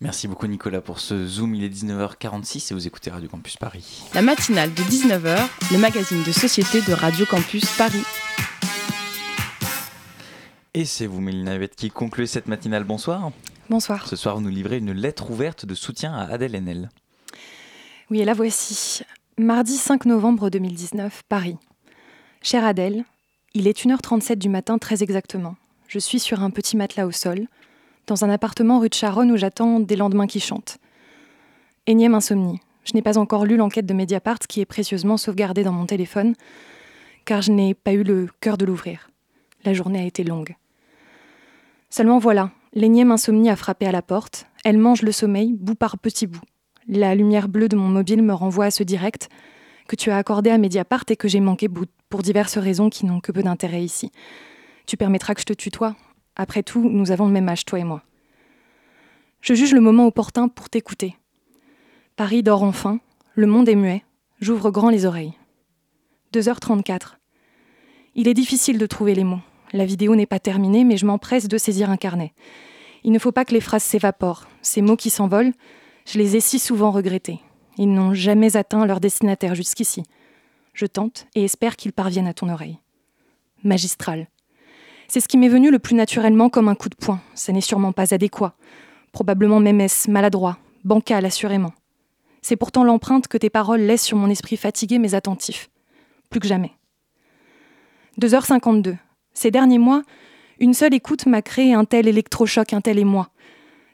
Merci 0.00 0.26
beaucoup 0.26 0.48
Nicolas 0.48 0.80
pour 0.80 0.98
ce 0.98 1.24
Zoom, 1.24 1.54
il 1.54 1.62
est 1.62 1.68
19h46 1.68 2.72
et 2.72 2.74
vous 2.74 2.84
écoutez 2.84 3.12
Radio 3.12 3.28
Campus 3.28 3.56
Paris. 3.56 4.02
La 4.12 4.22
matinale 4.22 4.74
de 4.74 4.82
19h, 4.82 5.38
le 5.70 5.78
magazine 5.78 6.24
de 6.24 6.32
société 6.32 6.80
de 6.80 6.92
Radio 6.92 7.26
Campus 7.26 7.64
Paris. 7.76 8.02
Et 10.74 10.84
c'est 10.84 11.06
vous 11.06 11.20
Mélina 11.20 11.54
Yvette 11.54 11.76
qui 11.76 11.92
concluez 11.92 12.26
cette 12.26 12.48
matinale, 12.48 12.82
bonsoir. 12.82 13.30
Bonsoir. 13.68 14.08
Ce 14.08 14.16
soir 14.16 14.34
vous 14.34 14.42
nous 14.42 14.48
livrez 14.48 14.78
une 14.78 14.90
lettre 14.90 15.30
ouverte 15.30 15.64
de 15.64 15.76
soutien 15.76 16.12
à 16.12 16.24
Adèle 16.24 16.56
Haenel. 16.56 16.88
Oui, 18.10 18.20
et 18.20 18.24
la 18.24 18.34
voici. 18.34 19.04
Mardi 19.38 19.76
5 19.76 20.04
novembre 20.04 20.50
2019, 20.50 21.22
Paris. 21.28 21.56
Chère 22.42 22.64
Adèle, 22.64 23.04
il 23.54 23.68
est 23.68 23.86
1h37 23.86 24.34
du 24.34 24.48
matin 24.48 24.78
très 24.78 25.04
exactement. 25.04 25.54
Je 25.86 26.00
suis 26.00 26.18
sur 26.18 26.42
un 26.42 26.50
petit 26.50 26.76
matelas 26.76 27.06
au 27.06 27.12
sol, 27.12 27.46
dans 28.08 28.24
un 28.24 28.30
appartement 28.30 28.80
rue 28.80 28.88
de 28.88 28.94
Charonne 28.94 29.30
où 29.30 29.36
j'attends 29.36 29.78
des 29.78 29.94
lendemains 29.94 30.26
qui 30.26 30.40
chantent. 30.40 30.78
Énième 31.86 32.16
insomnie. 32.16 32.58
Je 32.82 32.94
n'ai 32.94 33.02
pas 33.02 33.16
encore 33.16 33.44
lu 33.44 33.56
l'enquête 33.56 33.86
de 33.86 33.94
Mediapart 33.94 34.40
qui 34.40 34.60
est 34.60 34.66
précieusement 34.66 35.16
sauvegardée 35.16 35.62
dans 35.62 35.70
mon 35.70 35.86
téléphone, 35.86 36.34
car 37.24 37.42
je 37.42 37.52
n'ai 37.52 37.74
pas 37.74 37.92
eu 37.92 38.02
le 38.02 38.26
cœur 38.40 38.58
de 38.58 38.64
l'ouvrir. 38.64 39.08
La 39.64 39.72
journée 39.72 40.00
a 40.00 40.06
été 40.06 40.24
longue. 40.24 40.56
Seulement 41.90 42.18
voilà, 42.18 42.50
l'énième 42.72 43.12
insomnie 43.12 43.50
a 43.50 43.54
frappé 43.54 43.86
à 43.86 43.92
la 43.92 44.02
porte, 44.02 44.46
Elle 44.64 44.78
mange 44.78 45.02
le 45.02 45.12
sommeil, 45.12 45.52
bout 45.52 45.76
par 45.76 45.96
petit 45.96 46.26
bout. 46.26 46.42
La 46.92 47.14
lumière 47.14 47.48
bleue 47.48 47.68
de 47.68 47.76
mon 47.76 47.86
mobile 47.86 48.20
me 48.20 48.34
renvoie 48.34 48.64
à 48.64 48.70
ce 48.72 48.82
direct 48.82 49.28
que 49.86 49.94
tu 49.94 50.10
as 50.10 50.16
accordé 50.16 50.50
à 50.50 50.58
Mediapart 50.58 51.04
et 51.08 51.14
que 51.14 51.28
j'ai 51.28 51.38
manqué 51.38 51.68
pour 52.08 52.22
diverses 52.22 52.58
raisons 52.58 52.90
qui 52.90 53.06
n'ont 53.06 53.20
que 53.20 53.30
peu 53.30 53.44
d'intérêt 53.44 53.84
ici. 53.84 54.10
Tu 54.86 54.96
permettras 54.96 55.34
que 55.34 55.40
je 55.40 55.46
te 55.46 55.52
tutoie 55.52 55.94
Après 56.34 56.64
tout, 56.64 56.90
nous 56.90 57.12
avons 57.12 57.26
le 57.26 57.32
même 57.32 57.48
âge, 57.48 57.64
toi 57.64 57.78
et 57.78 57.84
moi. 57.84 58.02
Je 59.40 59.54
juge 59.54 59.72
le 59.72 59.80
moment 59.80 60.08
opportun 60.08 60.48
pour 60.48 60.68
t'écouter. 60.68 61.14
Paris 62.16 62.42
dort 62.42 62.64
enfin, 62.64 62.98
le 63.36 63.46
monde 63.46 63.68
est 63.68 63.76
muet, 63.76 64.02
j'ouvre 64.40 64.72
grand 64.72 64.90
les 64.90 65.06
oreilles. 65.06 65.34
2h34. 66.34 67.18
Il 68.16 68.26
est 68.26 68.34
difficile 68.34 68.78
de 68.78 68.86
trouver 68.86 69.14
les 69.14 69.22
mots. 69.22 69.42
La 69.72 69.84
vidéo 69.84 70.16
n'est 70.16 70.26
pas 70.26 70.40
terminée, 70.40 70.82
mais 70.82 70.96
je 70.96 71.06
m'empresse 71.06 71.46
de 71.46 71.56
saisir 71.56 71.88
un 71.88 71.96
carnet. 71.96 72.32
Il 73.04 73.12
ne 73.12 73.20
faut 73.20 73.30
pas 73.30 73.44
que 73.44 73.54
les 73.54 73.60
phrases 73.60 73.84
s'évaporent. 73.84 74.48
Ces 74.60 74.82
mots 74.82 74.96
qui 74.96 75.10
s'envolent, 75.10 75.52
je 76.10 76.18
les 76.18 76.36
ai 76.36 76.40
si 76.40 76.58
souvent 76.58 76.90
regrettés. 76.90 77.40
Ils 77.76 77.92
n'ont 77.92 78.14
jamais 78.14 78.56
atteint 78.56 78.84
leur 78.84 78.98
destinataire 78.98 79.54
jusqu'ici. 79.54 80.02
Je 80.74 80.86
tente 80.86 81.26
et 81.36 81.44
espère 81.44 81.76
qu'ils 81.76 81.92
parviennent 81.92 82.26
à 82.26 82.34
ton 82.34 82.48
oreille. 82.48 82.78
Magistral. 83.62 84.28
C'est 85.06 85.20
ce 85.20 85.28
qui 85.28 85.38
m'est 85.38 85.48
venu 85.48 85.70
le 85.70 85.78
plus 85.78 85.94
naturellement 85.94 86.48
comme 86.48 86.68
un 86.68 86.74
coup 86.74 86.88
de 86.88 86.96
poing. 86.96 87.20
Ça 87.34 87.52
n'est 87.52 87.60
sûrement 87.60 87.92
pas 87.92 88.12
adéquat. 88.12 88.54
Probablement 89.12 89.60
même 89.60 89.80
est 89.80 90.08
maladroit, 90.08 90.58
bancal 90.84 91.24
assurément. 91.24 91.72
C'est 92.42 92.56
pourtant 92.56 92.82
l'empreinte 92.82 93.28
que 93.28 93.38
tes 93.38 93.50
paroles 93.50 93.80
laissent 93.80 94.04
sur 94.04 94.16
mon 94.16 94.30
esprit 94.30 94.56
fatigué 94.56 94.98
mais 94.98 95.14
attentif. 95.14 95.70
Plus 96.28 96.40
que 96.40 96.48
jamais. 96.48 96.72
2h52. 98.20 98.96
Ces 99.32 99.50
derniers 99.50 99.78
mois, 99.78 100.02
une 100.58 100.74
seule 100.74 100.94
écoute 100.94 101.26
m'a 101.26 101.42
créé 101.42 101.72
un 101.72 101.84
tel 101.84 102.08
électrochoc, 102.08 102.72
un 102.72 102.80
tel 102.80 102.98
émoi. 102.98 103.30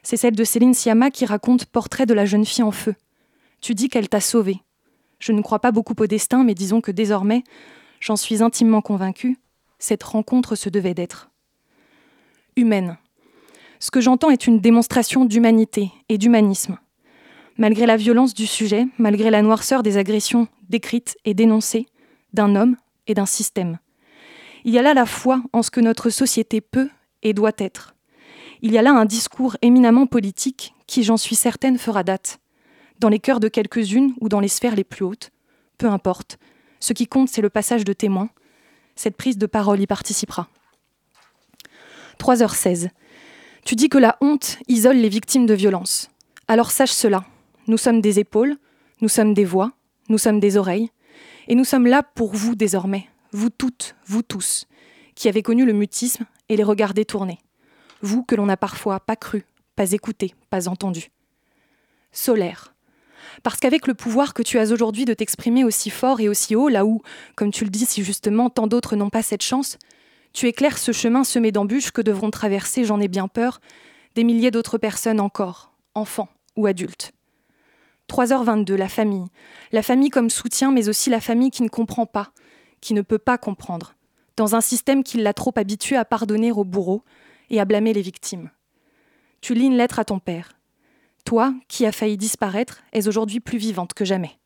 C'est 0.09 0.15
celle 0.15 0.37
de 0.37 0.45
Céline 0.45 0.73
Siama 0.73 1.11
qui 1.11 1.25
raconte 1.25 1.65
Portrait 1.65 2.05
de 2.05 2.13
la 2.13 2.25
jeune 2.25 2.45
fille 2.45 2.63
en 2.63 2.71
feu. 2.71 2.95
Tu 3.59 3.75
dis 3.75 3.89
qu'elle 3.89 4.07
t'a 4.07 4.21
sauvé. 4.21 4.61
Je 5.19 5.33
ne 5.33 5.41
crois 5.41 5.59
pas 5.59 5.73
beaucoup 5.73 5.95
au 5.99 6.07
destin, 6.07 6.45
mais 6.45 6.55
disons 6.55 6.79
que 6.79 6.91
désormais, 6.91 7.43
j'en 7.99 8.15
suis 8.15 8.41
intimement 8.41 8.79
convaincue, 8.79 9.37
cette 9.79 10.03
rencontre 10.03 10.55
se 10.55 10.69
devait 10.69 10.93
d'être. 10.93 11.29
Humaine. 12.55 12.97
Ce 13.81 13.91
que 13.91 13.99
j'entends 13.99 14.29
est 14.29 14.47
une 14.47 14.61
démonstration 14.61 15.25
d'humanité 15.25 15.91
et 16.07 16.17
d'humanisme. 16.17 16.77
Malgré 17.57 17.85
la 17.85 17.97
violence 17.97 18.33
du 18.33 18.47
sujet, 18.47 18.87
malgré 18.97 19.29
la 19.29 19.41
noirceur 19.41 19.83
des 19.83 19.97
agressions 19.97 20.47
décrites 20.69 21.17
et 21.25 21.33
dénoncées, 21.33 21.85
d'un 22.31 22.55
homme 22.55 22.77
et 23.07 23.13
d'un 23.13 23.25
système. 23.25 23.77
Il 24.63 24.73
y 24.73 24.79
a 24.79 24.83
là 24.83 24.93
la 24.93 25.05
foi 25.05 25.43
en 25.51 25.63
ce 25.63 25.69
que 25.69 25.81
notre 25.81 26.09
société 26.09 26.61
peut 26.61 26.89
et 27.23 27.33
doit 27.33 27.51
être. 27.57 27.96
Il 28.61 28.71
y 28.71 28.77
a 28.77 28.81
là 28.81 28.91
un 28.91 29.05
discours 29.05 29.57
éminemment 29.61 30.07
politique 30.07 30.73
qui, 30.87 31.03
j'en 31.03 31.17
suis 31.17 31.35
certaine, 31.35 31.77
fera 31.77 32.03
date. 32.03 32.39
Dans 32.99 33.09
les 33.09 33.19
cœurs 33.19 33.39
de 33.39 33.47
quelques-unes 33.47 34.13
ou 34.19 34.29
dans 34.29 34.39
les 34.39 34.47
sphères 34.47 34.75
les 34.75 34.83
plus 34.83 35.05
hautes, 35.05 35.31
peu 35.77 35.87
importe. 35.87 36.39
Ce 36.79 36.93
qui 36.93 37.07
compte, 37.07 37.29
c'est 37.29 37.41
le 37.41 37.49
passage 37.49 37.83
de 37.83 37.93
témoins. 37.93 38.29
Cette 38.95 39.15
prise 39.15 39.37
de 39.37 39.45
parole 39.45 39.79
y 39.79 39.87
participera. 39.87 40.47
3h16. 42.19 42.89
Tu 43.63 43.75
dis 43.75 43.89
que 43.89 43.97
la 43.97 44.17
honte 44.21 44.57
isole 44.67 44.97
les 44.97 45.09
victimes 45.09 45.45
de 45.45 45.53
violences. 45.53 46.09
Alors 46.47 46.71
sache 46.71 46.91
cela. 46.91 47.25
Nous 47.67 47.77
sommes 47.77 48.01
des 48.01 48.19
épaules, 48.19 48.55
nous 49.01 49.09
sommes 49.09 49.33
des 49.33 49.45
voix, 49.45 49.73
nous 50.09 50.17
sommes 50.17 50.39
des 50.39 50.57
oreilles, 50.57 50.89
et 51.47 51.55
nous 51.55 51.65
sommes 51.65 51.85
là 51.85 52.01
pour 52.01 52.33
vous 52.33 52.55
désormais, 52.55 53.07
vous 53.31 53.49
toutes, 53.49 53.95
vous 54.05 54.21
tous, 54.21 54.67
qui 55.15 55.27
avez 55.27 55.41
connu 55.41 55.65
le 55.65 55.73
mutisme 55.73 56.25
et 56.49 56.55
les 56.55 56.63
regards 56.63 56.93
détournés, 56.93 57.39
vous 58.01 58.23
que 58.23 58.35
l'on 58.35 58.45
n'a 58.45 58.57
parfois 58.57 58.99
pas 58.99 59.15
cru, 59.15 59.45
pas 59.75 59.91
écouté, 59.91 60.33
pas 60.49 60.67
entendu. 60.67 61.11
Solaire. 62.11 62.73
Parce 63.43 63.59
qu'avec 63.59 63.87
le 63.87 63.93
pouvoir 63.93 64.33
que 64.33 64.41
tu 64.41 64.57
as 64.59 64.71
aujourd'hui 64.71 65.05
de 65.05 65.13
t'exprimer 65.13 65.63
aussi 65.63 65.89
fort 65.89 66.19
et 66.19 66.29
aussi 66.29 66.55
haut, 66.55 66.69
là 66.69 66.85
où, 66.85 67.01
comme 67.35 67.51
tu 67.51 67.63
le 67.63 67.69
dis 67.69 67.85
si 67.85 68.03
justement, 68.03 68.49
tant 68.49 68.67
d'autres 68.67 68.95
n'ont 68.95 69.09
pas 69.09 69.21
cette 69.21 69.43
chance, 69.43 69.77
tu 70.33 70.47
éclaires 70.47 70.77
ce 70.77 70.91
chemin 70.91 71.23
semé 71.23 71.51
d'embûches 71.51 71.91
que 71.91 72.01
devront 72.01 72.31
traverser, 72.31 72.83
j'en 72.83 72.99
ai 72.99 73.07
bien 73.07 73.27
peur, 73.27 73.59
des 74.15 74.23
milliers 74.23 74.51
d'autres 74.51 74.77
personnes 74.77 75.19
encore, 75.19 75.73
enfants 75.93 76.29
ou 76.55 76.65
adultes. 76.65 77.11
3h22, 78.09 78.73
la 78.75 78.89
famille. 78.89 79.25
La 79.71 79.83
famille 79.83 80.09
comme 80.09 80.29
soutien, 80.29 80.71
mais 80.71 80.89
aussi 80.89 81.09
la 81.09 81.21
famille 81.21 81.51
qui 81.51 81.63
ne 81.63 81.67
comprend 81.67 82.05
pas, 82.05 82.31
qui 82.81 82.93
ne 82.93 83.01
peut 83.01 83.17
pas 83.17 83.37
comprendre, 83.37 83.95
dans 84.37 84.55
un 84.55 84.61
système 84.61 85.03
qui 85.03 85.17
l'a 85.17 85.33
trop 85.33 85.53
habitué 85.55 85.95
à 85.95 86.05
pardonner 86.05 86.51
aux 86.51 86.63
bourreaux 86.63 87.03
et 87.49 87.59
à 87.59 87.65
blâmer 87.65 87.93
les 87.93 88.01
victimes. 88.01 88.49
Tu 89.41 89.53
lis 89.53 89.65
une 89.65 89.77
lettre 89.77 89.99
à 89.99 90.05
ton 90.05 90.19
père. 90.19 90.53
Toi, 91.25 91.53
qui 91.67 91.85
as 91.85 91.91
failli 91.91 92.17
disparaître, 92.17 92.83
es 92.93 93.07
aujourd'hui 93.07 93.39
plus 93.39 93.57
vivante 93.57 93.93
que 93.93 94.05
jamais. 94.05 94.37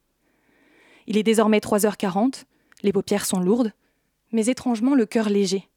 Il 1.08 1.18
est 1.18 1.24
désormais 1.24 1.60
3h40, 1.60 2.44
les 2.84 2.94
paupières 2.94 3.26
sont 3.26 3.40
lourdes, 3.40 3.74
mais 4.32 4.46
étrangement 4.48 4.96
le 4.96 5.06
cœur 5.06 5.30
léger. 5.30 5.68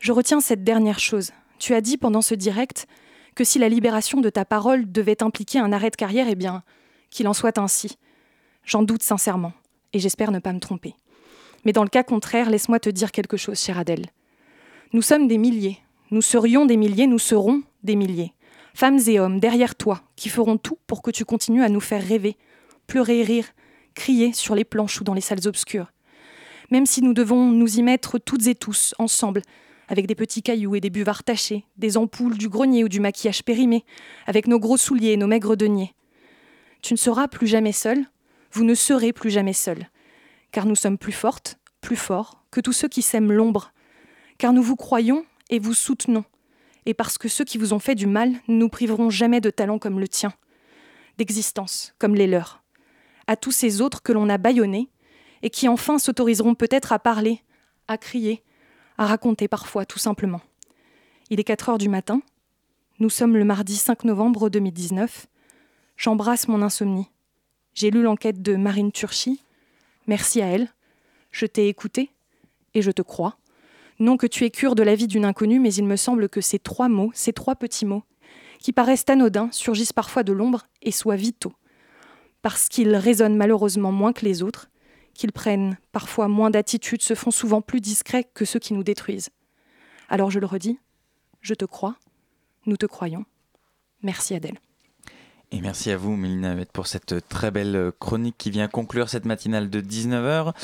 Je 0.00 0.12
retiens 0.12 0.40
cette 0.40 0.64
dernière 0.64 0.98
chose. 0.98 1.32
Tu 1.58 1.74
as 1.74 1.80
dit 1.80 1.96
pendant 1.96 2.22
ce 2.22 2.34
direct 2.34 2.86
que 3.34 3.44
si 3.44 3.58
la 3.58 3.68
libération 3.68 4.20
de 4.20 4.30
ta 4.30 4.44
parole 4.44 4.90
devait 4.90 5.22
impliquer 5.22 5.58
un 5.58 5.72
arrêt 5.72 5.90
de 5.90 5.96
carrière, 5.96 6.26
eh 6.28 6.34
bien, 6.34 6.62
qu'il 7.10 7.28
en 7.28 7.32
soit 7.32 7.58
ainsi. 7.58 7.98
J'en 8.64 8.82
doute 8.82 9.02
sincèrement, 9.02 9.52
et 9.92 9.98
j'espère 9.98 10.32
ne 10.32 10.38
pas 10.38 10.52
me 10.52 10.60
tromper. 10.60 10.94
Mais 11.64 11.72
dans 11.72 11.84
le 11.84 11.88
cas 11.88 12.02
contraire, 12.02 12.50
laisse-moi 12.50 12.80
te 12.80 12.90
dire 12.90 13.12
quelque 13.12 13.36
chose, 13.36 13.60
chère 13.60 13.78
Adèle. 13.78 14.06
Nous 14.92 15.02
sommes 15.02 15.28
des 15.28 15.38
milliers, 15.38 15.78
nous 16.12 16.22
serions 16.22 16.66
des 16.66 16.76
milliers, 16.76 17.06
nous 17.06 17.18
serons 17.18 17.62
des 17.82 17.96
milliers. 17.96 18.34
Femmes 18.74 19.00
et 19.06 19.18
hommes 19.18 19.40
derrière 19.40 19.74
toi, 19.74 20.02
qui 20.14 20.28
feront 20.28 20.58
tout 20.58 20.78
pour 20.86 21.00
que 21.00 21.10
tu 21.10 21.24
continues 21.24 21.64
à 21.64 21.70
nous 21.70 21.80
faire 21.80 22.06
rêver, 22.06 22.36
pleurer 22.86 23.20
et 23.20 23.24
rire, 23.24 23.46
crier 23.94 24.34
sur 24.34 24.54
les 24.54 24.64
planches 24.64 25.00
ou 25.00 25.04
dans 25.04 25.14
les 25.14 25.22
salles 25.22 25.46
obscures. 25.46 25.90
Même 26.70 26.84
si 26.84 27.00
nous 27.02 27.14
devons 27.14 27.50
nous 27.50 27.78
y 27.78 27.82
mettre 27.82 28.18
toutes 28.18 28.46
et 28.46 28.54
tous, 28.54 28.94
ensemble, 28.98 29.40
avec 29.88 30.06
des 30.06 30.14
petits 30.14 30.42
cailloux 30.42 30.74
et 30.74 30.80
des 30.80 30.90
buvards 30.90 31.24
tachés, 31.24 31.64
des 31.78 31.96
ampoules, 31.96 32.36
du 32.36 32.50
grenier 32.50 32.84
ou 32.84 32.88
du 32.88 33.00
maquillage 33.00 33.42
périmé, 33.42 33.84
avec 34.26 34.46
nos 34.46 34.58
gros 34.58 34.76
souliers 34.76 35.12
et 35.12 35.16
nos 35.16 35.26
maigres 35.26 35.56
deniers. 35.56 35.94
Tu 36.82 36.92
ne 36.92 36.98
seras 36.98 37.26
plus 37.26 37.46
jamais 37.46 37.72
seule, 37.72 38.04
vous 38.52 38.64
ne 38.64 38.74
serez 38.74 39.14
plus 39.14 39.30
jamais 39.30 39.54
seule, 39.54 39.88
car 40.50 40.66
nous 40.66 40.76
sommes 40.76 40.98
plus 40.98 41.12
fortes, 41.12 41.58
plus 41.80 41.96
forts 41.96 42.44
que 42.50 42.60
tous 42.60 42.72
ceux 42.72 42.88
qui 42.88 43.00
sèment 43.00 43.32
l'ombre, 43.32 43.72
car 44.36 44.52
nous 44.52 44.62
vous 44.62 44.76
croyons 44.76 45.24
et 45.52 45.58
vous 45.58 45.74
soutenons, 45.74 46.24
et 46.86 46.94
parce 46.94 47.18
que 47.18 47.28
ceux 47.28 47.44
qui 47.44 47.58
vous 47.58 47.74
ont 47.74 47.78
fait 47.78 47.94
du 47.94 48.06
mal 48.06 48.32
ne 48.48 48.56
nous 48.56 48.70
priveront 48.70 49.10
jamais 49.10 49.42
de 49.42 49.50
talents 49.50 49.78
comme 49.78 50.00
le 50.00 50.08
tien, 50.08 50.32
d'existence 51.18 51.94
comme 51.98 52.14
les 52.14 52.26
leurs, 52.26 52.64
à 53.26 53.36
tous 53.36 53.52
ces 53.52 53.82
autres 53.82 54.02
que 54.02 54.12
l'on 54.12 54.30
a 54.30 54.38
bâillonnés, 54.38 54.88
et 55.42 55.50
qui 55.50 55.68
enfin 55.68 55.98
s'autoriseront 55.98 56.54
peut-être 56.54 56.92
à 56.92 56.98
parler, 56.98 57.42
à 57.86 57.98
crier, 57.98 58.42
à 58.96 59.04
raconter 59.04 59.46
parfois 59.46 59.84
tout 59.84 59.98
simplement. 59.98 60.40
Il 61.28 61.38
est 61.38 61.44
4 61.44 61.68
heures 61.68 61.78
du 61.78 61.90
matin, 61.90 62.22
nous 62.98 63.10
sommes 63.10 63.36
le 63.36 63.44
mardi 63.44 63.76
5 63.76 64.04
novembre 64.04 64.48
2019, 64.48 65.26
j'embrasse 65.98 66.48
mon 66.48 66.62
insomnie. 66.62 67.10
J'ai 67.74 67.90
lu 67.90 68.02
l'enquête 68.02 68.40
de 68.40 68.56
Marine 68.56 68.90
Turchi, 68.90 69.42
merci 70.06 70.40
à 70.40 70.46
elle, 70.46 70.72
je 71.30 71.44
t'ai 71.44 71.68
écouté, 71.68 72.10
et 72.72 72.80
je 72.80 72.90
te 72.90 73.02
crois. 73.02 73.36
Non 74.02 74.16
que 74.16 74.26
tu 74.26 74.44
es 74.44 74.50
cure 74.50 74.74
de 74.74 74.82
la 74.82 74.96
vie 74.96 75.06
d'une 75.06 75.24
inconnue, 75.24 75.60
mais 75.60 75.72
il 75.72 75.84
me 75.84 75.94
semble 75.94 76.28
que 76.28 76.40
ces 76.40 76.58
trois 76.58 76.88
mots, 76.88 77.12
ces 77.14 77.32
trois 77.32 77.54
petits 77.54 77.86
mots, 77.86 78.02
qui 78.58 78.72
paraissent 78.72 79.04
anodins, 79.06 79.48
surgissent 79.52 79.92
parfois 79.92 80.24
de 80.24 80.32
l'ombre 80.32 80.66
et 80.82 80.90
soient 80.90 81.14
vitaux. 81.14 81.52
Parce 82.42 82.68
qu'ils 82.68 82.96
résonnent 82.96 83.36
malheureusement 83.36 83.92
moins 83.92 84.12
que 84.12 84.24
les 84.24 84.42
autres, 84.42 84.70
qu'ils 85.14 85.30
prennent 85.30 85.78
parfois 85.92 86.26
moins 86.26 86.50
d'attitude, 86.50 87.00
se 87.00 87.14
font 87.14 87.30
souvent 87.30 87.62
plus 87.62 87.80
discrets 87.80 88.24
que 88.34 88.44
ceux 88.44 88.58
qui 88.58 88.74
nous 88.74 88.82
détruisent. 88.82 89.30
Alors 90.08 90.32
je 90.32 90.40
le 90.40 90.46
redis, 90.46 90.80
je 91.40 91.54
te 91.54 91.64
crois, 91.64 91.94
nous 92.66 92.76
te 92.76 92.86
croyons. 92.86 93.24
Merci 94.02 94.34
Adèle. 94.34 94.58
Et 95.52 95.60
merci 95.60 95.92
à 95.92 95.96
vous, 95.96 96.16
Mélina 96.16 96.56
pour 96.72 96.88
cette 96.88 97.28
très 97.28 97.52
belle 97.52 97.92
chronique 98.00 98.36
qui 98.36 98.50
vient 98.50 98.66
conclure 98.66 99.10
cette 99.10 99.26
matinale 99.26 99.70
de 99.70 99.80
19h. 99.80 100.54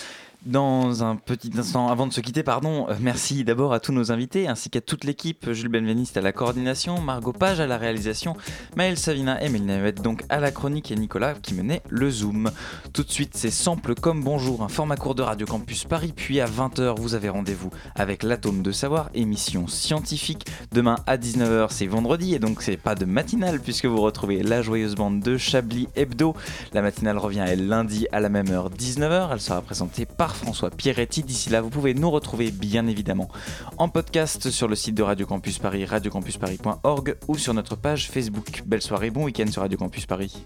Dans 0.47 1.03
un 1.03 1.17
petit 1.17 1.51
instant, 1.59 1.89
avant 1.89 2.07
de 2.07 2.13
se 2.13 2.21
quitter, 2.21 2.45
pardon, 2.45 2.89
euh, 2.89 2.95
merci 3.01 3.43
d'abord 3.43 3.73
à 3.73 3.81
tous 3.81 3.91
nos 3.91 4.13
invités 4.13 4.47
ainsi 4.47 4.71
qu'à 4.71 4.81
toute 4.81 5.03
l'équipe. 5.03 5.51
Jules 5.51 5.69
Benveniste 5.69 6.17
à 6.17 6.21
la 6.21 6.31
coordination, 6.31 7.01
Margot 7.01 7.33
Page 7.33 7.59
à 7.59 7.67
la 7.67 7.77
réalisation, 7.77 8.37
Maël 8.77 8.97
Savina 8.97 9.43
et 9.43 9.49
Mélina 9.49 9.91
donc 9.91 10.23
à 10.29 10.39
la 10.39 10.53
chronique 10.53 10.93
et 10.93 10.97
Nicolas 10.97 11.35
qui 11.35 11.55
menait 11.55 11.83
le 11.89 12.09
Zoom. 12.09 12.53
Tout 12.93 13.03
de 13.03 13.11
suite, 13.11 13.33
c'est 13.35 13.51
Sample 13.51 13.97
comme 13.97 14.23
Bonjour, 14.23 14.63
un 14.63 14.69
format 14.69 14.95
court 14.97 15.17
de 15.17 15.23
Radio 15.23 15.45
Campus 15.45 15.85
Paris. 15.85 16.13
Puis 16.15 16.41
à 16.41 16.47
20h, 16.47 16.97
vous 17.01 17.17
avez 17.17 17.29
rendez-vous 17.29 17.71
avec 17.97 18.23
l'Atome 18.23 18.63
de 18.63 18.71
Savoir, 18.71 19.11
émission 19.15 19.67
scientifique. 19.67 20.47
Demain 20.71 20.97
à 21.09 21.17
19h, 21.17 21.67
c'est 21.71 21.89
vendredi 21.89 22.37
et 22.37 22.39
donc 22.39 22.63
c'est 22.63 22.77
pas 22.77 22.95
de 22.95 23.05
matinale 23.05 23.59
puisque 23.59 23.87
vous 23.87 24.01
retrouvez 24.01 24.45
la 24.45 24.63
joyeuse 24.63 24.95
bande 24.95 25.21
de 25.21 25.37
Chablis 25.37 25.89
Hebdo. 25.97 26.37
La 26.73 26.81
matinale 26.81 27.19
revient 27.19 27.45
elle 27.45 27.67
lundi 27.67 28.07
à 28.13 28.21
la 28.21 28.29
même 28.29 28.51
heure, 28.51 28.71
19h. 28.71 29.31
Elle 29.33 29.41
sera 29.41 29.61
présentée 29.63 30.07
par 30.07 30.28
François 30.35 30.71
Pierretti. 30.71 31.23
D'ici 31.23 31.51
là, 31.51 31.61
vous 31.61 31.71
pouvez 31.71 31.95
nous 31.95 32.11
retrouver 32.11 32.51
bien 32.51 32.87
évidemment 32.87 33.29
en 33.77 33.89
podcast 33.89 34.51
sur 34.51 34.69
le 34.69 34.75
site 34.75 34.95
de 34.95 35.03
Radio 35.03 35.27
Campus 35.27 35.59
Paris, 35.59 35.85
radiocampusparis.org 35.85 37.17
ou 37.29 37.39
sur 37.39 37.55
notre 37.55 37.77
page 37.77 38.11
Facebook. 38.11 38.63
Belle 38.67 38.83
soirée, 38.83 39.11
bon 39.11 39.25
week-end 39.25 39.47
sur 39.51 39.63
Radio 39.63 39.79
Campus 39.79 40.07
Paris. 40.07 40.43